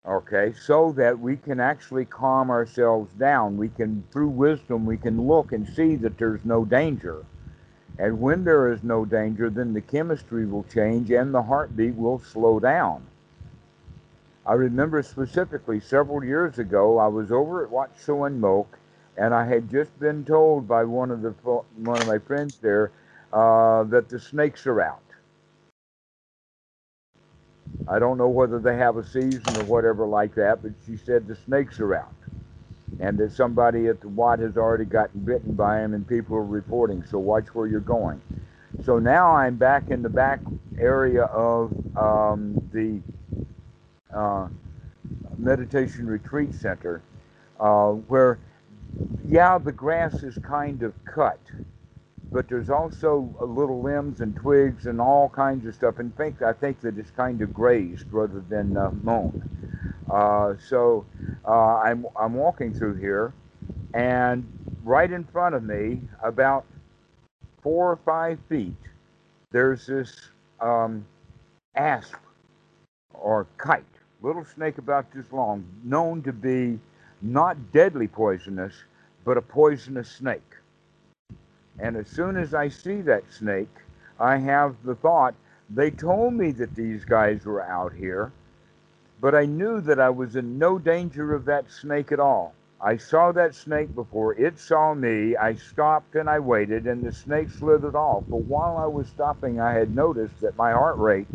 Okay, 0.05 0.53
so 0.61 0.93
that 0.93 1.19
we 1.19 1.37
can 1.37 1.61
actually 1.61 2.05
calm 2.05 2.51
ourselves 2.51 3.13
down. 3.15 3.57
We 3.57 3.69
can, 3.69 4.03
through 4.11 4.31
wisdom, 4.31 4.85
we 4.85 4.97
can 4.97 5.29
look 5.29 5.53
and 5.53 5.67
see 5.67 5.95
that 5.97 6.19
there's 6.19 6.45
no 6.45 6.65
danger. 6.65 7.25
And 7.99 8.21
when 8.21 8.43
there 8.43 8.73
is 8.73 8.83
no 8.83 9.05
danger, 9.05 9.49
then 9.49 9.73
the 9.73 9.81
chemistry 9.81 10.45
will 10.45 10.65
change 10.65 11.11
and 11.11 11.33
the 11.33 11.43
heartbeat 11.43 11.95
will 11.95 12.19
slow 12.19 12.59
down. 12.59 13.07
I 14.45 14.55
remember 14.55 15.03
specifically 15.05 15.79
several 15.79 16.25
years 16.25 16.59
ago, 16.59 16.99
I 16.99 17.07
was 17.07 17.31
over 17.31 17.63
at 17.63 17.71
Wat 17.71 17.97
Suan 17.97 18.41
Mokkh, 18.41 18.75
and 19.17 19.35
I 19.35 19.47
had 19.47 19.71
just 19.71 19.99
been 20.01 20.25
told 20.25 20.69
by 20.69 20.85
one 20.85 21.11
of 21.11 21.23
the 21.23 21.31
one 21.77 22.01
of 22.01 22.07
my 22.07 22.19
friends 22.19 22.59
there 22.61 22.93
uh, 23.33 23.85
that 23.85 24.09
the 24.09 24.19
snakes 24.19 24.67
are 24.67 24.81
out. 24.81 25.01
I 27.89 27.99
don't 27.99 28.19
know 28.19 28.29
whether 28.29 28.59
they 28.59 28.77
have 28.77 28.97
a 28.97 29.05
season 29.05 29.57
or 29.57 29.63
whatever 29.63 30.07
like 30.07 30.35
that, 30.37 30.63
but 30.63 30.73
she 30.87 30.97
said 30.97 31.27
the 31.27 31.37
snakes 31.37 31.81
are 31.81 31.95
out, 31.95 32.15
and 33.01 33.19
that 33.19 33.33
somebody 33.33 33.89
at 33.89 34.01
the 34.01 34.09
Wat 34.09 34.39
has 34.41 34.57
already 34.57 34.85
gotten 34.85 35.21
bitten 35.21 35.55
by 35.55 35.81
them, 35.81 35.95
and 35.95 36.07
people 36.07 36.37
are 36.37 36.45
reporting. 36.45 37.05
So 37.05 37.19
watch 37.19 37.49
where 37.55 37.67
you're 37.67 37.81
going. 37.81 38.21
So 38.85 38.99
now 38.99 39.35
I'm 39.35 39.57
back 39.57 39.91
in 39.91 40.03
the 40.03 40.09
back 40.09 40.41
area 40.79 41.25
of 41.25 41.73
um, 41.97 42.55
the 42.73 43.01
uh, 44.14 44.49
meditation 45.39 46.07
retreat 46.07 46.55
center, 46.55 47.03
uh, 47.61 47.91
where 47.93 48.39
yeah, 49.27 49.59
the 49.59 49.73
grass 49.73 50.23
is 50.23 50.39
kind 50.39 50.83
of 50.83 50.93
cut, 51.05 51.41
but 52.33 52.49
there's 52.49 52.71
also 52.71 53.35
little 53.41 53.83
limbs 53.83 54.21
and 54.21 54.35
twigs 54.37 54.87
and 54.87 55.01
all 55.01 55.29
kinds 55.29 55.67
of 55.67 55.75
stuff. 55.75 55.99
And 55.99 56.17
think 56.17 56.43
I 56.43 56.53
think 56.53 56.81
that 56.81 56.99
it's 56.99 57.11
kind 57.11 57.41
of 57.43 57.55
grazed 57.55 58.07
rather 58.13 58.41
than 58.49 58.77
uh, 58.77 58.91
mown. 59.03 59.45
Uh, 60.11 60.55
so 60.69 61.07
uh, 61.47 61.77
I'm 61.77 62.07
I'm 62.17 62.35
walking 62.35 62.75
through 62.75 62.97
here, 62.97 63.33
and 63.95 64.47
right 64.85 65.11
in 65.11 65.25
front 65.25 65.55
of 65.55 65.63
me, 65.63 66.03
about 66.23 66.64
four 67.63 67.91
or 67.93 67.97
five 68.05 68.39
feet, 68.49 68.75
there's 69.53 69.87
this 69.87 70.31
um, 70.61 71.05
asp 71.77 72.14
or 73.14 73.47
kite, 73.57 73.85
little 74.21 74.45
snake 74.45 74.79
about 74.79 75.13
this 75.13 75.33
long, 75.33 75.64
known 75.85 76.23
to 76.23 76.33
be 76.33 76.79
not 77.22 77.72
deadly 77.72 78.08
poisonous, 78.08 78.74
but 79.24 79.36
a 79.36 79.42
poisonous 79.42 80.11
snake. 80.11 80.57
And 81.78 81.96
as 81.96 82.08
soon 82.08 82.36
as 82.36 82.53
I 82.54 82.68
see 82.68 83.00
that 83.03 83.30
snake, 83.30 83.74
I 84.18 84.36
have 84.36 84.76
the 84.84 84.94
thought 84.94 85.34
they 85.70 85.90
told 85.90 86.34
me 86.34 86.50
that 86.53 86.74
these 86.74 87.04
guys 87.04 87.46
were 87.46 87.62
out 87.62 87.94
here, 87.94 88.32
but 89.20 89.34
I 89.34 89.46
knew 89.46 89.80
that 89.82 90.00
I 90.00 90.11
was 90.11 90.36
in 90.36 90.58
no 90.58 90.78
danger 90.78 91.32
of 91.32 91.44
that 91.46 91.70
snake 91.70 92.12
at 92.12 92.20
all. 92.20 92.54
I 92.80 92.96
saw 92.96 93.30
that 93.32 93.54
snake 93.54 93.94
before 93.94 94.34
it 94.34 94.58
saw 94.58 94.92
me. 94.92 95.36
I 95.36 95.54
stopped 95.54 96.16
and 96.16 96.28
I 96.28 96.40
waited, 96.40 96.88
and 96.88 97.04
the 97.04 97.12
snake 97.12 97.50
slithered 97.50 97.94
off. 97.94 98.24
But 98.28 98.38
while 98.38 98.76
I 98.76 98.86
was 98.86 99.07
stopping, 99.07 99.61
I 99.61 99.72
had 99.72 99.94
noticed 99.94 100.40
that 100.40 100.57
my 100.57 100.72
heart 100.72 100.99
rate, 100.99 101.28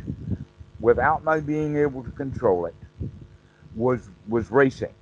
without 0.82 1.24
my 1.24 1.40
being 1.40 1.78
able 1.78 2.04
to 2.04 2.12
control 2.12 2.66
it, 2.66 2.76
was 3.76 4.10
was 4.28 4.52
racing. 4.52 4.94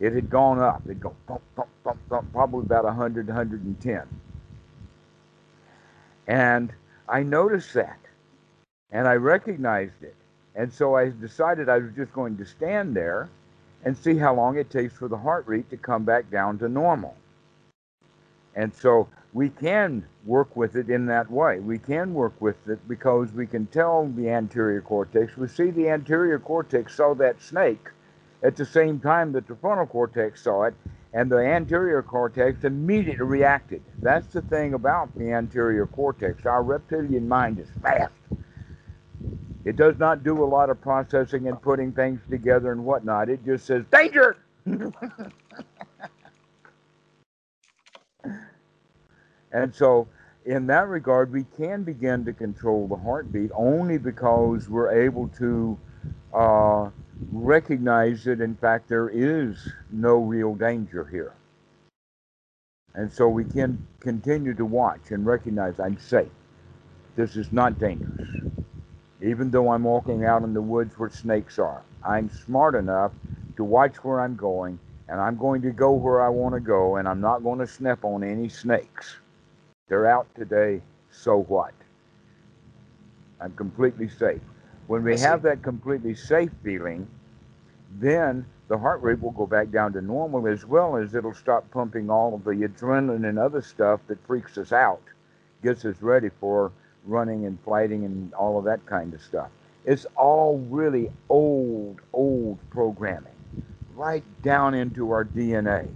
It 0.00 0.12
had 0.12 0.28
gone 0.28 0.58
up. 0.58 0.82
It'd 0.84 1.00
go 1.00 1.14
thump, 1.26 1.42
thump, 1.54 1.68
thump, 1.84 1.98
thump, 2.08 2.32
probably 2.32 2.66
about 2.66 2.84
100, 2.84 3.28
110. 3.28 4.02
And 6.26 6.72
I 7.08 7.22
noticed 7.22 7.74
that. 7.74 7.98
And 8.90 9.06
I 9.06 9.14
recognized 9.14 10.02
it. 10.02 10.16
And 10.54 10.72
so 10.72 10.94
I 10.94 11.10
decided 11.10 11.68
I 11.68 11.78
was 11.78 11.92
just 11.96 12.12
going 12.12 12.36
to 12.38 12.44
stand 12.44 12.94
there 12.94 13.28
and 13.84 13.96
see 13.96 14.16
how 14.16 14.34
long 14.34 14.56
it 14.56 14.70
takes 14.70 14.94
for 14.94 15.08
the 15.08 15.16
heart 15.16 15.46
rate 15.46 15.68
to 15.70 15.76
come 15.76 16.04
back 16.04 16.30
down 16.30 16.58
to 16.58 16.68
normal. 16.68 17.16
And 18.54 18.72
so 18.74 19.08
we 19.32 19.50
can 19.50 20.06
work 20.24 20.56
with 20.56 20.76
it 20.76 20.88
in 20.88 21.06
that 21.06 21.30
way. 21.30 21.58
We 21.58 21.78
can 21.78 22.14
work 22.14 22.40
with 22.40 22.68
it 22.68 22.86
because 22.88 23.32
we 23.32 23.46
can 23.46 23.66
tell 23.66 24.06
the 24.06 24.30
anterior 24.30 24.80
cortex. 24.80 25.36
We 25.36 25.48
see 25.48 25.70
the 25.70 25.88
anterior 25.88 26.38
cortex 26.38 26.94
saw 26.96 27.14
that 27.14 27.42
snake 27.42 27.88
at 28.44 28.54
the 28.56 28.64
same 28.64 29.00
time 29.00 29.32
that 29.32 29.48
the 29.48 29.56
frontal 29.56 29.86
cortex 29.86 30.42
saw 30.42 30.64
it, 30.64 30.74
and 31.14 31.32
the 31.32 31.38
anterior 31.38 32.02
cortex 32.02 32.62
immediately 32.64 33.24
reacted. 33.24 33.82
That's 34.02 34.26
the 34.26 34.42
thing 34.42 34.74
about 34.74 35.16
the 35.16 35.32
anterior 35.32 35.86
cortex. 35.86 36.44
Our 36.44 36.62
reptilian 36.62 37.26
mind 37.26 37.58
is 37.58 37.70
fast. 37.82 38.12
It 39.64 39.76
does 39.76 39.98
not 39.98 40.22
do 40.22 40.44
a 40.44 40.46
lot 40.46 40.68
of 40.68 40.78
processing 40.82 41.48
and 41.48 41.60
putting 41.62 41.92
things 41.92 42.20
together 42.28 42.70
and 42.72 42.84
whatnot. 42.84 43.30
It 43.30 43.42
just 43.46 43.64
says, 43.64 43.84
danger! 43.90 44.36
and 49.52 49.74
so, 49.74 50.06
in 50.44 50.66
that 50.66 50.88
regard, 50.88 51.32
we 51.32 51.44
can 51.56 51.82
begin 51.82 52.26
to 52.26 52.34
control 52.34 52.86
the 52.88 52.96
heartbeat 52.96 53.50
only 53.54 53.96
because 53.96 54.68
we're 54.68 54.92
able 54.92 55.28
to 55.28 55.78
uh, 56.32 56.90
recognize 57.32 58.24
that, 58.24 58.40
in 58.40 58.54
fact, 58.56 58.88
there 58.88 59.08
is 59.08 59.58
no 59.90 60.18
real 60.18 60.54
danger 60.54 61.04
here. 61.04 61.32
And 62.94 63.12
so 63.12 63.28
we 63.28 63.44
can 63.44 63.78
continue 64.00 64.54
to 64.54 64.64
watch 64.64 65.10
and 65.10 65.26
recognize 65.26 65.80
I'm 65.80 65.98
safe. 65.98 66.30
This 67.16 67.36
is 67.36 67.52
not 67.52 67.78
dangerous. 67.78 68.10
Even 69.22 69.50
though 69.50 69.70
I'm 69.70 69.84
walking 69.84 70.24
out 70.24 70.42
in 70.42 70.54
the 70.54 70.62
woods 70.62 70.98
where 70.98 71.10
snakes 71.10 71.58
are, 71.58 71.82
I'm 72.04 72.30
smart 72.30 72.74
enough 72.74 73.12
to 73.56 73.64
watch 73.64 73.96
where 74.04 74.20
I'm 74.20 74.36
going, 74.36 74.78
and 75.08 75.20
I'm 75.20 75.36
going 75.36 75.62
to 75.62 75.70
go 75.70 75.92
where 75.92 76.22
I 76.22 76.28
want 76.28 76.54
to 76.54 76.60
go, 76.60 76.96
and 76.96 77.08
I'm 77.08 77.20
not 77.20 77.42
going 77.42 77.60
to 77.60 77.66
snap 77.66 78.04
on 78.04 78.24
any 78.24 78.48
snakes. 78.48 79.16
They're 79.88 80.06
out 80.06 80.26
today, 80.34 80.82
so 81.10 81.42
what? 81.42 81.72
I'm 83.40 83.52
completely 83.52 84.08
safe. 84.08 84.40
When 84.86 85.02
we 85.02 85.18
have 85.18 85.42
that 85.42 85.62
completely 85.62 86.14
safe 86.14 86.50
feeling, 86.62 87.08
then 87.98 88.44
the 88.68 88.78
heart 88.78 89.02
rate 89.02 89.20
will 89.20 89.30
go 89.30 89.46
back 89.46 89.70
down 89.70 89.92
to 89.94 90.00
normal 90.00 90.46
as 90.46 90.64
well 90.66 90.96
as 90.96 91.14
it'll 91.14 91.34
stop 91.34 91.70
pumping 91.70 92.10
all 92.10 92.34
of 92.34 92.44
the 92.44 92.50
adrenaline 92.50 93.28
and 93.28 93.38
other 93.38 93.62
stuff 93.62 94.00
that 94.08 94.24
freaks 94.26 94.58
us 94.58 94.72
out, 94.72 95.02
gets 95.62 95.84
us 95.84 95.96
ready 96.00 96.30
for 96.40 96.72
running 97.04 97.46
and 97.46 97.58
fighting 97.60 98.04
and 98.04 98.32
all 98.34 98.58
of 98.58 98.64
that 98.64 98.84
kind 98.86 99.14
of 99.14 99.22
stuff. 99.22 99.48
It's 99.84 100.06
all 100.16 100.58
really 100.70 101.10
old, 101.28 102.00
old 102.12 102.58
programming, 102.70 103.32
right 103.94 104.24
down 104.42 104.74
into 104.74 105.10
our 105.10 105.24
DNA. 105.24 105.88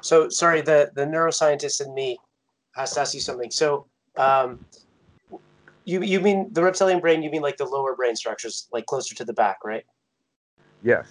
So, 0.00 0.28
sorry, 0.28 0.62
the, 0.62 0.90
the 0.94 1.04
neuroscientist 1.04 1.84
in 1.84 1.94
me 1.94 2.18
has 2.74 2.92
to 2.92 3.00
ask 3.00 3.14
you 3.14 3.20
something. 3.20 3.50
So, 3.50 3.86
um, 4.16 4.64
you 5.84 6.02
you 6.02 6.20
mean 6.20 6.48
the 6.52 6.62
reptilian 6.62 7.00
brain? 7.00 7.22
You 7.22 7.30
mean 7.30 7.42
like 7.42 7.56
the 7.56 7.64
lower 7.64 7.94
brain 7.94 8.16
structures, 8.16 8.68
like 8.72 8.86
closer 8.86 9.14
to 9.14 9.24
the 9.24 9.32
back, 9.32 9.58
right? 9.64 9.84
Yes. 10.82 11.06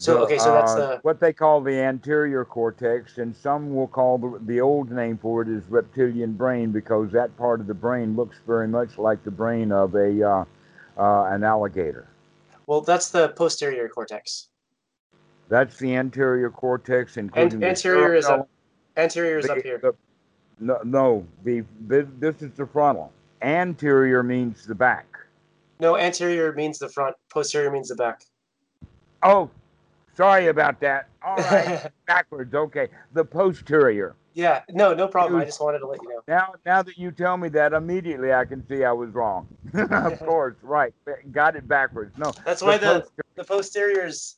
So 0.00 0.14
The, 0.14 0.20
okay, 0.20 0.38
so 0.38 0.52
that's 0.52 0.72
uh, 0.72 0.76
the 0.76 0.98
what 1.02 1.18
they 1.18 1.32
call 1.32 1.60
the 1.60 1.74
anterior 1.80 2.44
cortex, 2.44 3.18
and 3.18 3.34
some 3.34 3.74
will 3.74 3.88
call 3.88 4.18
the, 4.18 4.38
the 4.46 4.60
old 4.60 4.90
name 4.92 5.18
for 5.18 5.42
it 5.42 5.48
is 5.48 5.62
reptilian 5.68 6.34
brain 6.34 6.70
because 6.70 7.10
that 7.12 7.36
part 7.36 7.60
of 7.60 7.66
the 7.66 7.74
brain 7.74 8.14
looks 8.14 8.36
very 8.46 8.68
much 8.68 8.96
like 8.96 9.24
the 9.24 9.30
brain 9.30 9.72
of 9.72 9.94
a 9.96 10.22
uh, 10.22 10.44
uh, 10.98 11.24
an 11.34 11.42
alligator. 11.42 12.08
well, 12.66 12.80
that's 12.80 13.10
the 13.10 13.30
posterior 13.30 13.88
cortex. 13.88 14.48
That's 15.48 15.76
the 15.78 15.96
anterior 15.96 16.50
cortex, 16.50 17.16
And 17.16 17.26
including 17.26 17.60
the 17.60 17.68
anterior 17.68 18.14
is 18.14 18.26
up. 18.26 18.48
Anterior 18.96 19.38
is 19.38 19.46
The- 19.46 19.52
up 19.52 19.58
here. 19.62 19.78
the- 19.78 19.94
no, 20.60 20.80
no, 20.84 21.26
the 21.44 21.64
this 21.86 22.42
is 22.42 22.52
the 22.52 22.66
frontal. 22.66 23.12
Anterior 23.42 24.22
means 24.22 24.66
the 24.66 24.74
back. 24.74 25.06
No, 25.80 25.96
anterior 25.96 26.52
means 26.52 26.78
the 26.78 26.88
front. 26.88 27.16
Posterior 27.32 27.70
means 27.70 27.88
the 27.88 27.94
back. 27.94 28.22
Oh, 29.22 29.48
sorry 30.16 30.48
about 30.48 30.80
that. 30.80 31.08
All 31.22 31.36
right, 31.36 31.88
backwards. 32.06 32.52
Okay, 32.54 32.88
the 33.12 33.24
posterior. 33.24 34.14
yeah, 34.34 34.62
no, 34.70 34.92
no 34.94 35.06
problem. 35.06 35.40
I 35.40 35.44
just 35.44 35.60
wanted 35.60 35.78
to 35.80 35.86
let 35.86 36.02
you 36.02 36.08
know. 36.08 36.20
Now, 36.26 36.54
now 36.66 36.82
that 36.82 36.98
you 36.98 37.10
tell 37.12 37.36
me 37.36 37.48
that, 37.50 37.72
immediately 37.72 38.32
I 38.32 38.44
can 38.44 38.66
see 38.66 38.84
I 38.84 38.92
was 38.92 39.10
wrong. 39.10 39.46
of 39.74 40.18
course, 40.26 40.56
right. 40.62 40.92
Got 41.30 41.54
it 41.56 41.68
backwards. 41.68 42.16
No, 42.18 42.32
That's 42.44 42.62
why 42.62 42.76
the 42.78 43.00
poster- 43.00 43.24
the 43.36 43.44
posterior 43.44 44.06
is 44.06 44.36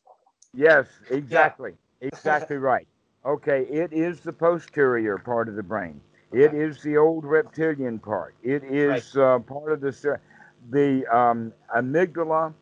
yes, 0.55 0.86
exactly, 1.10 1.72
exactly 2.02 2.56
right. 2.56 2.86
Okay, 3.24 3.62
it 3.70 3.93
is 3.93 4.20
the 4.20 4.32
posterior 4.32 5.18
part 5.18 5.48
of 5.48 5.55
the 5.55 5.62
brain. 5.62 6.01
It 6.32 6.55
is 6.55 6.82
the 6.82 6.97
old 6.97 7.24
reptilian 7.24 7.98
part. 7.98 8.35
It 8.43 8.62
is 8.65 9.16
uh, 9.16 9.39
part 9.40 9.73
of 9.73 9.81
the 9.81 10.19
the 10.70 11.07
um, 11.07 11.52
amygdala, 11.74 12.52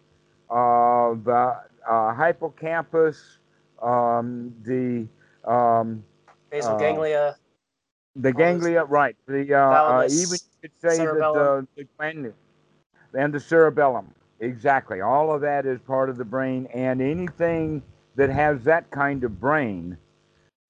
uh, 0.50 1.14
the 1.24 1.56
uh, 1.88 2.14
hippocampus, 2.14 3.38
um, 3.82 4.54
the 4.62 5.06
um, 5.44 6.02
basal 6.50 6.74
Uh, 6.74 6.78
ganglia. 6.78 7.36
The 8.16 8.32
ganglia, 8.32 8.84
right. 8.84 9.16
The 9.26 9.54
uh, 9.54 9.58
uh, 9.58 10.06
Thalamus, 10.06 10.10
even 10.10 10.38
you 10.42 10.58
could 10.62 10.80
say 10.80 11.06
that 11.06 11.32
the, 11.32 11.66
the 11.76 11.86
and 13.14 13.32
the 13.32 13.40
cerebellum. 13.40 14.14
Exactly. 14.40 15.00
All 15.00 15.32
of 15.34 15.40
that 15.42 15.66
is 15.66 15.80
part 15.80 16.08
of 16.08 16.16
the 16.16 16.24
brain, 16.24 16.66
and 16.74 17.00
anything 17.00 17.82
that 18.16 18.30
has 18.30 18.64
that 18.64 18.90
kind 18.90 19.24
of 19.24 19.40
brain, 19.40 19.96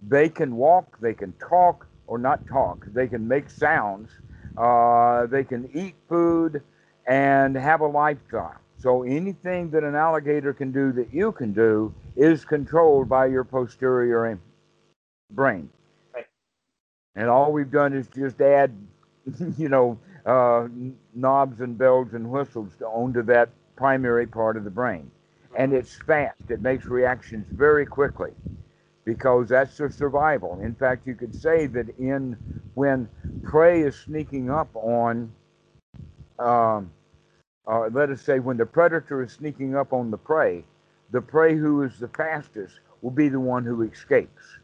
they 0.00 0.28
can 0.28 0.56
walk, 0.56 0.98
they 1.00 1.14
can 1.14 1.32
talk, 1.34 1.86
or 2.08 2.18
not 2.18 2.44
talk. 2.48 2.84
They 2.92 3.06
can 3.06 3.28
make 3.28 3.48
sounds. 3.48 4.10
Uh, 4.56 5.26
they 5.26 5.44
can 5.44 5.70
eat 5.72 5.94
food 6.08 6.62
and 7.06 7.54
have 7.54 7.80
a 7.80 7.86
lifestyle. 7.86 8.56
So 8.78 9.02
anything 9.02 9.70
that 9.70 9.84
an 9.84 9.94
alligator 9.94 10.52
can 10.52 10.72
do 10.72 10.92
that 10.92 11.12
you 11.12 11.32
can 11.32 11.52
do 11.52 11.94
is 12.16 12.44
controlled 12.44 13.08
by 13.08 13.26
your 13.26 13.44
posterior 13.44 14.38
brain. 15.30 15.68
Right. 16.14 16.26
And 17.14 17.28
all 17.28 17.52
we've 17.52 17.70
done 17.70 17.92
is 17.92 18.08
just 18.08 18.40
add, 18.40 18.72
you 19.58 19.68
know, 19.68 19.98
uh, 20.26 20.68
knobs 21.14 21.60
and 21.60 21.76
bells 21.76 22.14
and 22.14 22.30
whistles 22.30 22.72
to, 22.78 22.86
onto 22.86 23.22
that 23.24 23.50
primary 23.76 24.26
part 24.26 24.56
of 24.56 24.64
the 24.64 24.70
brain. 24.70 25.10
And 25.56 25.72
it's 25.72 25.96
fast. 26.06 26.50
It 26.50 26.60
makes 26.60 26.86
reactions 26.86 27.46
very 27.50 27.86
quickly 27.86 28.32
because 29.08 29.48
that's 29.48 29.78
their 29.78 29.88
survival. 29.88 30.60
In 30.60 30.74
fact, 30.74 31.06
you 31.06 31.14
could 31.14 31.34
say 31.34 31.66
that 31.68 31.88
in 31.98 32.36
when 32.74 33.08
prey 33.42 33.80
is 33.80 33.96
sneaking 33.96 34.50
up 34.50 34.68
on, 34.74 35.32
um, 36.38 36.90
uh, 37.66 37.88
let 37.90 38.10
us 38.10 38.20
say 38.20 38.38
when 38.38 38.58
the 38.58 38.66
predator 38.66 39.22
is 39.22 39.32
sneaking 39.32 39.74
up 39.74 39.94
on 39.94 40.10
the 40.10 40.18
prey, 40.18 40.62
the 41.10 41.22
prey 41.22 41.56
who 41.56 41.82
is 41.84 41.98
the 41.98 42.08
fastest 42.08 42.80
will 43.00 43.10
be 43.10 43.30
the 43.30 43.40
one 43.40 43.64
who 43.64 43.80
escapes. 43.80 44.58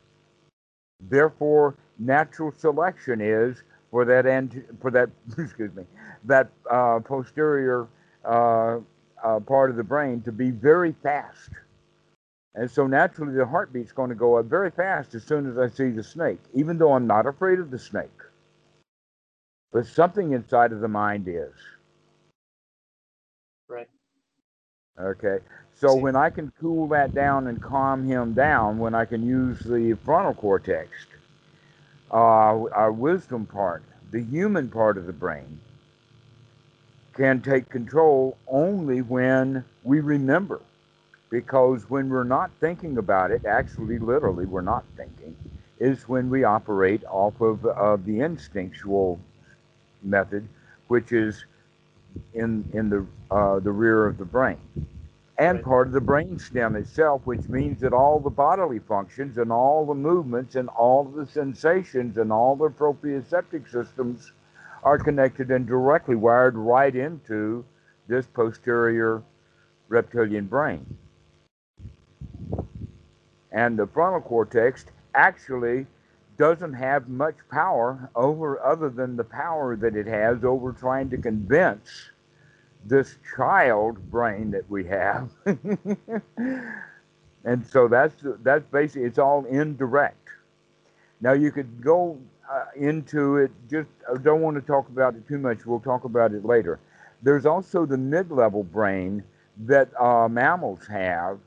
Therefore, 1.00 1.74
natural 1.98 2.52
selection 2.52 3.22
is 3.22 3.62
for 3.90 4.04
that 4.04 4.26
ant- 4.26 4.66
for 4.82 4.90
that 4.90 5.08
excuse 5.38 5.74
me 5.74 5.84
that 6.24 6.50
uh, 6.70 7.00
posterior 7.00 7.88
uh, 8.26 8.78
uh, 9.22 9.40
part 9.40 9.70
of 9.70 9.76
the 9.76 9.84
brain 9.84 10.20
to 10.22 10.32
be 10.32 10.50
very 10.50 10.94
fast. 11.02 11.50
And 12.54 12.70
so 12.70 12.86
naturally, 12.86 13.34
the 13.34 13.46
heartbeat's 13.46 13.92
going 13.92 14.10
to 14.10 14.14
go 14.14 14.36
up 14.36 14.46
very 14.46 14.70
fast 14.70 15.14
as 15.14 15.24
soon 15.24 15.50
as 15.50 15.58
I 15.58 15.68
see 15.68 15.90
the 15.90 16.04
snake, 16.04 16.38
even 16.52 16.78
though 16.78 16.92
I'm 16.92 17.06
not 17.06 17.26
afraid 17.26 17.58
of 17.58 17.70
the 17.70 17.78
snake. 17.78 18.08
But 19.72 19.86
something 19.86 20.32
inside 20.32 20.70
of 20.70 20.80
the 20.80 20.88
mind 20.88 21.26
is. 21.26 21.52
Right. 23.68 23.88
Okay. 25.00 25.38
So 25.74 25.96
when 25.96 26.14
I 26.14 26.30
can 26.30 26.52
cool 26.60 26.86
that 26.88 27.12
down 27.12 27.48
and 27.48 27.60
calm 27.60 28.04
him 28.04 28.34
down, 28.34 28.78
when 28.78 28.94
I 28.94 29.04
can 29.04 29.26
use 29.26 29.58
the 29.58 29.94
frontal 30.04 30.34
cortex, 30.34 30.90
uh, 32.12 32.14
our 32.70 32.92
wisdom 32.92 33.46
part, 33.46 33.82
the 34.12 34.22
human 34.22 34.68
part 34.68 34.96
of 34.96 35.06
the 35.06 35.12
brain, 35.12 35.58
can 37.14 37.40
take 37.42 37.68
control 37.68 38.36
only 38.46 39.02
when 39.02 39.64
we 39.82 39.98
remember. 39.98 40.60
Because 41.34 41.90
when 41.90 42.10
we're 42.10 42.22
not 42.22 42.52
thinking 42.60 42.98
about 42.98 43.32
it, 43.32 43.44
actually, 43.44 43.98
literally, 43.98 44.46
we're 44.46 44.60
not 44.60 44.84
thinking, 44.96 45.34
is 45.80 46.08
when 46.08 46.30
we 46.30 46.44
operate 46.44 47.02
off 47.06 47.40
of, 47.40 47.66
of 47.66 48.04
the 48.04 48.20
instinctual 48.20 49.18
method, 50.00 50.48
which 50.86 51.10
is 51.10 51.44
in 52.34 52.64
in 52.72 52.88
the 52.88 53.04
uh, 53.32 53.58
the 53.58 53.72
rear 53.72 54.06
of 54.06 54.16
the 54.16 54.24
brain, 54.24 54.60
and 55.36 55.56
Right. 55.56 55.64
part 55.64 55.88
of 55.88 55.92
the 55.92 56.00
brain 56.00 56.38
stem 56.38 56.76
itself, 56.76 57.22
which 57.24 57.48
means 57.48 57.80
that 57.80 57.92
all 57.92 58.20
the 58.20 58.30
bodily 58.30 58.78
functions 58.78 59.36
and 59.36 59.50
all 59.50 59.84
the 59.84 59.94
movements 59.94 60.54
and 60.54 60.68
all 60.68 61.02
the 61.02 61.26
sensations 61.26 62.16
and 62.16 62.30
all 62.32 62.54
the 62.54 62.70
proprioceptive 62.70 63.68
systems 63.68 64.30
are 64.84 64.98
connected 64.98 65.50
and 65.50 65.66
directly 65.66 66.14
wired 66.14 66.54
right 66.56 66.94
into 66.94 67.64
this 68.06 68.24
posterior 68.28 69.20
reptilian 69.88 70.46
brain. 70.46 70.96
And 73.54 73.78
the 73.78 73.86
frontal 73.86 74.20
cortex 74.20 74.84
actually 75.14 75.86
doesn't 76.36 76.74
have 76.74 77.08
much 77.08 77.36
power 77.50 78.10
over 78.16 78.60
other 78.60 78.90
than 78.90 79.16
the 79.16 79.22
power 79.22 79.76
that 79.76 79.94
it 79.94 80.06
has 80.06 80.42
over 80.44 80.72
trying 80.72 81.08
to 81.10 81.16
convince 81.16 82.10
this 82.84 83.16
child 83.36 84.10
brain 84.10 84.50
that 84.50 84.68
we 84.68 84.84
have. 84.84 85.30
and 87.44 87.64
so 87.70 87.86
that's 87.86 88.16
that's 88.42 88.66
basically 88.72 89.04
it's 89.04 89.18
all 89.18 89.44
indirect. 89.44 90.28
Now 91.20 91.32
you 91.32 91.52
could 91.52 91.80
go 91.80 92.18
uh, 92.50 92.64
into 92.74 93.36
it. 93.36 93.52
Just 93.70 93.88
I 94.12 94.18
don't 94.18 94.40
want 94.40 94.56
to 94.56 94.62
talk 94.62 94.88
about 94.88 95.14
it 95.14 95.26
too 95.28 95.38
much. 95.38 95.64
We'll 95.64 95.78
talk 95.78 96.02
about 96.02 96.32
it 96.32 96.44
later. 96.44 96.80
There's 97.22 97.46
also 97.46 97.86
the 97.86 97.96
mid-level 97.96 98.64
brain 98.64 99.22
that 99.66 99.88
uh, 99.98 100.28
mammals 100.28 100.86
have 100.88 101.38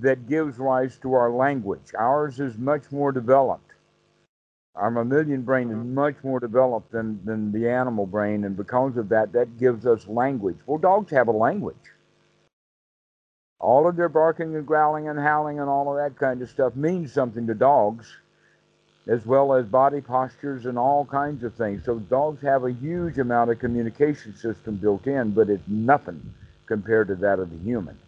that 0.00 0.28
gives 0.28 0.58
rise 0.58 0.98
to 0.98 1.14
our 1.14 1.30
language. 1.30 1.92
Ours 1.98 2.40
is 2.40 2.56
much 2.56 2.90
more 2.90 3.12
developed. 3.12 3.72
Our 4.74 4.90
mammalian 4.90 5.42
brain 5.42 5.70
is 5.70 5.76
mm-hmm. 5.76 5.94
much 5.94 6.16
more 6.22 6.40
developed 6.40 6.92
than, 6.92 7.22
than 7.24 7.52
the 7.52 7.68
animal 7.68 8.06
brain, 8.06 8.44
and 8.44 8.56
because 8.56 8.96
of 8.96 9.10
that, 9.10 9.32
that 9.32 9.58
gives 9.58 9.86
us 9.86 10.06
language. 10.06 10.56
Well, 10.66 10.78
dogs 10.78 11.10
have 11.10 11.28
a 11.28 11.32
language. 11.32 11.76
All 13.60 13.86
of 13.86 13.96
their 13.96 14.08
barking 14.08 14.56
and 14.56 14.66
growling 14.66 15.08
and 15.08 15.18
howling 15.18 15.60
and 15.60 15.68
all 15.68 15.90
of 15.90 15.96
that 15.96 16.18
kind 16.18 16.42
of 16.42 16.48
stuff 16.48 16.74
means 16.74 17.12
something 17.12 17.46
to 17.46 17.54
dogs, 17.54 18.16
as 19.06 19.26
well 19.26 19.52
as 19.52 19.66
body 19.66 20.00
postures 20.00 20.64
and 20.64 20.78
all 20.78 21.04
kinds 21.04 21.44
of 21.44 21.54
things. 21.54 21.84
So, 21.84 21.98
dogs 21.98 22.40
have 22.42 22.64
a 22.64 22.72
huge 22.72 23.18
amount 23.18 23.50
of 23.50 23.58
communication 23.58 24.34
system 24.34 24.76
built 24.76 25.06
in, 25.06 25.32
but 25.32 25.50
it's 25.50 25.68
nothing 25.68 26.34
compared 26.66 27.08
to 27.08 27.14
that 27.16 27.38
of 27.38 27.50
the 27.50 27.58
human. 27.58 27.98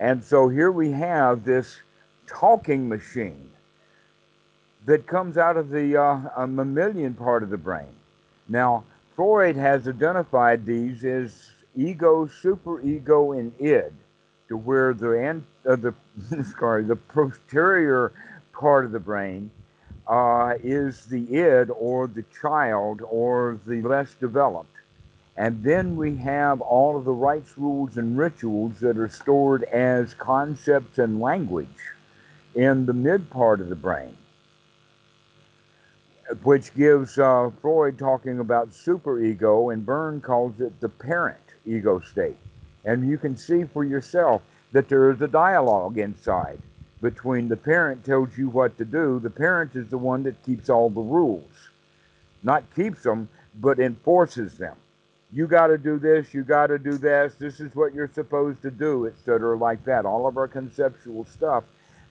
And 0.00 0.24
so 0.24 0.48
here 0.48 0.72
we 0.72 0.90
have 0.92 1.44
this 1.44 1.76
talking 2.26 2.88
machine 2.88 3.50
that 4.86 5.06
comes 5.06 5.36
out 5.36 5.58
of 5.58 5.68
the 5.68 6.00
uh, 6.00 6.46
mammalian 6.46 7.12
part 7.14 7.42
of 7.42 7.50
the 7.50 7.58
brain. 7.58 7.94
Now, 8.48 8.82
Freud 9.14 9.56
has 9.56 9.86
identified 9.86 10.64
these 10.64 11.04
as 11.04 11.50
ego, 11.76 12.26
superego, 12.42 13.38
and 13.38 13.52
id, 13.60 13.92
to 14.48 14.56
where 14.56 14.94
the 14.94 15.42
uh, 15.68 15.76
the 15.76 15.94
sorry 16.58 16.82
the 16.82 16.96
posterior 16.96 18.12
part 18.54 18.86
of 18.86 18.92
the 18.92 18.98
brain 18.98 19.50
uh, 20.08 20.54
is 20.64 21.04
the 21.06 21.26
id 21.36 21.70
or 21.70 22.06
the 22.06 22.24
child 22.40 23.02
or 23.04 23.60
the 23.66 23.82
less 23.82 24.14
developed. 24.14 24.74
And 25.40 25.64
then 25.64 25.96
we 25.96 26.16
have 26.16 26.60
all 26.60 26.98
of 26.98 27.06
the 27.06 27.12
rites, 27.14 27.56
rules, 27.56 27.96
and 27.96 28.18
rituals 28.18 28.78
that 28.80 28.98
are 28.98 29.08
stored 29.08 29.64
as 29.64 30.12
concepts 30.12 30.98
and 30.98 31.18
language 31.18 31.66
in 32.54 32.84
the 32.84 32.92
mid 32.92 33.30
part 33.30 33.62
of 33.62 33.70
the 33.70 33.74
brain 33.74 34.14
which 36.42 36.74
gives 36.74 37.18
uh, 37.18 37.50
Freud 37.60 37.98
talking 37.98 38.38
about 38.38 38.70
superego, 38.70 39.72
and 39.72 39.84
Berne 39.84 40.20
calls 40.20 40.60
it 40.60 40.78
the 40.80 40.88
parent 40.88 41.40
ego 41.66 42.00
state. 42.00 42.36
And 42.84 43.08
you 43.08 43.18
can 43.18 43.36
see 43.36 43.64
for 43.64 43.84
yourself 43.84 44.42
that 44.72 44.88
there 44.88 45.10
is 45.10 45.20
a 45.20 45.28
dialogue 45.28 45.98
inside 45.98 46.60
between 47.02 47.48
the 47.48 47.56
parent 47.56 48.04
tells 48.04 48.36
you 48.38 48.48
what 48.48 48.76
to 48.78 48.84
do. 48.84 49.18
The 49.18 49.30
parent 49.30 49.74
is 49.74 49.88
the 49.88 49.98
one 49.98 50.22
that 50.24 50.44
keeps 50.44 50.68
all 50.68 50.90
the 50.90 51.00
rules, 51.00 51.70
not 52.42 52.62
keeps 52.74 53.02
them, 53.02 53.28
but 53.60 53.80
enforces 53.80 54.56
them. 54.56 54.76
You 55.32 55.46
got 55.46 55.68
to 55.68 55.78
do 55.78 55.98
this. 55.98 56.34
You 56.34 56.42
got 56.42 56.68
to 56.68 56.78
do 56.78 56.98
this. 56.98 57.34
This 57.38 57.60
is 57.60 57.74
what 57.74 57.94
you're 57.94 58.10
supposed 58.12 58.62
to 58.62 58.70
do, 58.70 59.06
etc., 59.06 59.56
like 59.56 59.84
that. 59.84 60.04
All 60.04 60.26
of 60.26 60.36
our 60.36 60.48
conceptual 60.48 61.24
stuff 61.24 61.64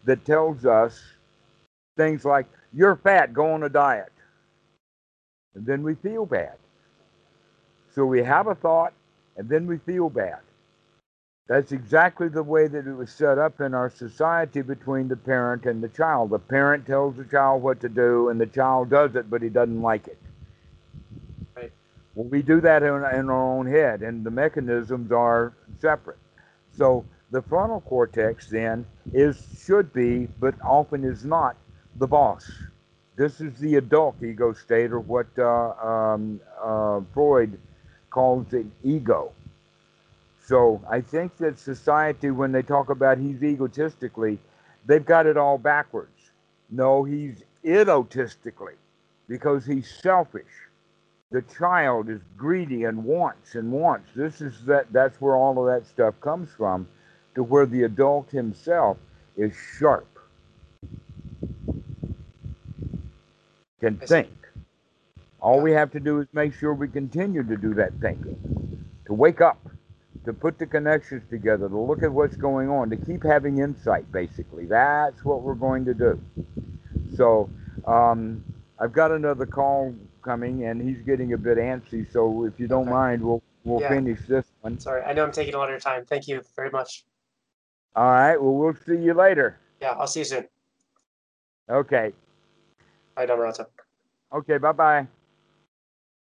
that 0.05 0.23
tells 0.25 0.65
us 0.65 1.01
things 1.97 2.23
like 2.23 2.47
you're 2.73 2.95
fat, 2.95 3.33
go 3.33 3.51
on 3.51 3.63
a 3.63 3.69
diet. 3.69 4.11
And 5.55 5.65
then 5.65 5.83
we 5.83 5.95
feel 5.95 6.25
bad. 6.25 6.55
So 7.93 8.05
we 8.05 8.23
have 8.23 8.47
a 8.47 8.55
thought, 8.55 8.93
and 9.35 9.49
then 9.49 9.67
we 9.67 9.77
feel 9.79 10.09
bad. 10.09 10.39
That's 11.49 11.71
exactly 11.71 12.29
the 12.29 12.43
way 12.43 12.67
that 12.67 12.85
it 12.85 12.93
was 12.93 13.11
set 13.11 13.39
up 13.39 13.59
in 13.59 13.73
our 13.73 13.89
society 13.89 14.61
between 14.61 15.07
the 15.07 15.15
parent 15.17 15.65
and 15.65 15.81
the 15.81 15.89
child. 15.89 16.29
The 16.29 16.39
parent 16.39 16.85
tells 16.85 17.15
the 17.15 17.25
child 17.25 17.63
what 17.63 17.81
to 17.81 17.89
do, 17.89 18.29
and 18.29 18.39
the 18.39 18.45
child 18.45 18.91
does 18.91 19.15
it, 19.15 19.29
but 19.29 19.41
he 19.41 19.49
doesn't 19.49 19.81
like 19.81 20.07
it. 20.07 20.19
Well, 22.19 22.27
we 22.27 22.41
do 22.41 22.59
that 22.59 22.83
in, 22.83 22.89
in 22.89 23.29
our 23.29 23.31
own 23.31 23.65
head, 23.65 24.01
and 24.01 24.25
the 24.25 24.29
mechanisms 24.29 25.09
are 25.09 25.53
separate. 25.79 26.17
So 26.75 27.05
the 27.31 27.41
frontal 27.41 27.79
cortex 27.79 28.49
then 28.49 28.85
is 29.13 29.41
should 29.65 29.93
be, 29.93 30.27
but 30.37 30.53
often 30.61 31.05
is 31.05 31.23
not, 31.23 31.55
the 31.95 32.07
boss. 32.07 32.51
This 33.15 33.39
is 33.39 33.57
the 33.59 33.75
adult 33.75 34.21
ego 34.21 34.51
state, 34.51 34.91
or 34.91 34.99
what 34.99 35.27
uh, 35.37 35.69
um, 35.81 36.41
uh, 36.61 36.99
Freud 37.13 37.57
calls 38.09 38.51
it 38.51 38.65
ego. 38.83 39.31
So 40.45 40.81
I 40.89 40.99
think 40.99 41.37
that 41.37 41.57
society, 41.57 42.31
when 42.31 42.51
they 42.51 42.63
talk 42.63 42.89
about 42.89 43.17
he's 43.17 43.41
egotistically, 43.41 44.39
they've 44.85 45.05
got 45.05 45.25
it 45.25 45.37
all 45.37 45.57
backwards. 45.57 46.31
No, 46.69 47.05
he's 47.05 47.45
egotistically 47.63 48.75
because 49.29 49.65
he's 49.65 49.89
selfish. 49.89 50.68
The 51.31 51.43
child 51.43 52.09
is 52.09 52.21
greedy 52.37 52.85
and 52.85 53.03
wants 53.03 53.53
and 53.53 53.71
wants. 53.71 54.09
This 54.15 54.41
is 54.41 54.65
that. 54.65 54.91
That's 54.91 55.21
where 55.21 55.35
all 55.35 55.59
of 55.59 55.67
that 55.67 55.87
stuff 55.87 56.19
comes 56.21 56.49
from, 56.57 56.87
to 57.35 57.43
where 57.43 57.67
the 57.67 57.83
adult 57.83 58.31
himself 58.31 58.97
is 59.37 59.53
sharp 59.77 60.07
can 63.79 63.97
think. 63.97 64.29
All 65.41 65.61
we 65.61 65.71
have 65.71 65.91
to 65.91 65.99
do 65.99 66.19
is 66.19 66.27
make 66.33 66.53
sure 66.53 66.73
we 66.73 66.87
continue 66.87 67.43
to 67.43 67.55
do 67.55 67.73
that 67.75 67.93
thinking, 68.01 68.83
to 69.05 69.13
wake 69.13 69.39
up, 69.39 69.59
to 70.25 70.33
put 70.33 70.57
the 70.59 70.65
connections 70.65 71.23
together, 71.29 71.69
to 71.69 71.77
look 71.77 72.03
at 72.03 72.11
what's 72.11 72.35
going 72.35 72.69
on, 72.69 72.89
to 72.89 72.97
keep 72.97 73.23
having 73.23 73.59
insight, 73.59 74.11
basically. 74.11 74.65
That's 74.65 75.23
what 75.23 75.41
we're 75.41 75.53
going 75.53 75.85
to 75.85 75.93
do. 75.93 76.21
So, 77.15 77.49
um, 77.85 78.43
I've 78.79 78.91
got 78.91 79.11
another 79.11 79.45
call 79.45 79.95
coming, 80.21 80.65
and 80.65 80.81
he's 80.81 81.01
getting 81.01 81.33
a 81.33 81.37
bit 81.37 81.57
antsy. 81.57 82.11
So, 82.11 82.45
if 82.45 82.59
you 82.59 82.67
don't 82.67 82.83
okay. 82.83 82.91
mind, 82.91 83.23
we'll 83.23 83.41
we'll 83.63 83.81
yeah. 83.81 83.89
finish 83.89 84.19
this 84.27 84.45
one. 84.61 84.79
Sorry, 84.79 85.01
I 85.03 85.13
know 85.13 85.23
I'm 85.23 85.31
taking 85.31 85.53
a 85.53 85.57
lot 85.57 85.65
of 85.65 85.71
your 85.71 85.79
time. 85.79 86.05
Thank 86.05 86.27
you 86.27 86.41
very 86.55 86.69
much. 86.69 87.05
All 87.95 88.11
right. 88.11 88.37
Well, 88.37 88.53
we'll 88.53 88.75
see 88.85 88.97
you 88.97 89.13
later. 89.13 89.57
Yeah, 89.81 89.91
I'll 89.91 90.07
see 90.07 90.19
you 90.21 90.25
soon. 90.25 90.47
Okay. 91.69 92.13
Bye, 93.15 93.25
Dhammarato. 93.25 93.65
Okay, 94.31 94.57
bye 94.57 94.71
bye. 94.71 95.07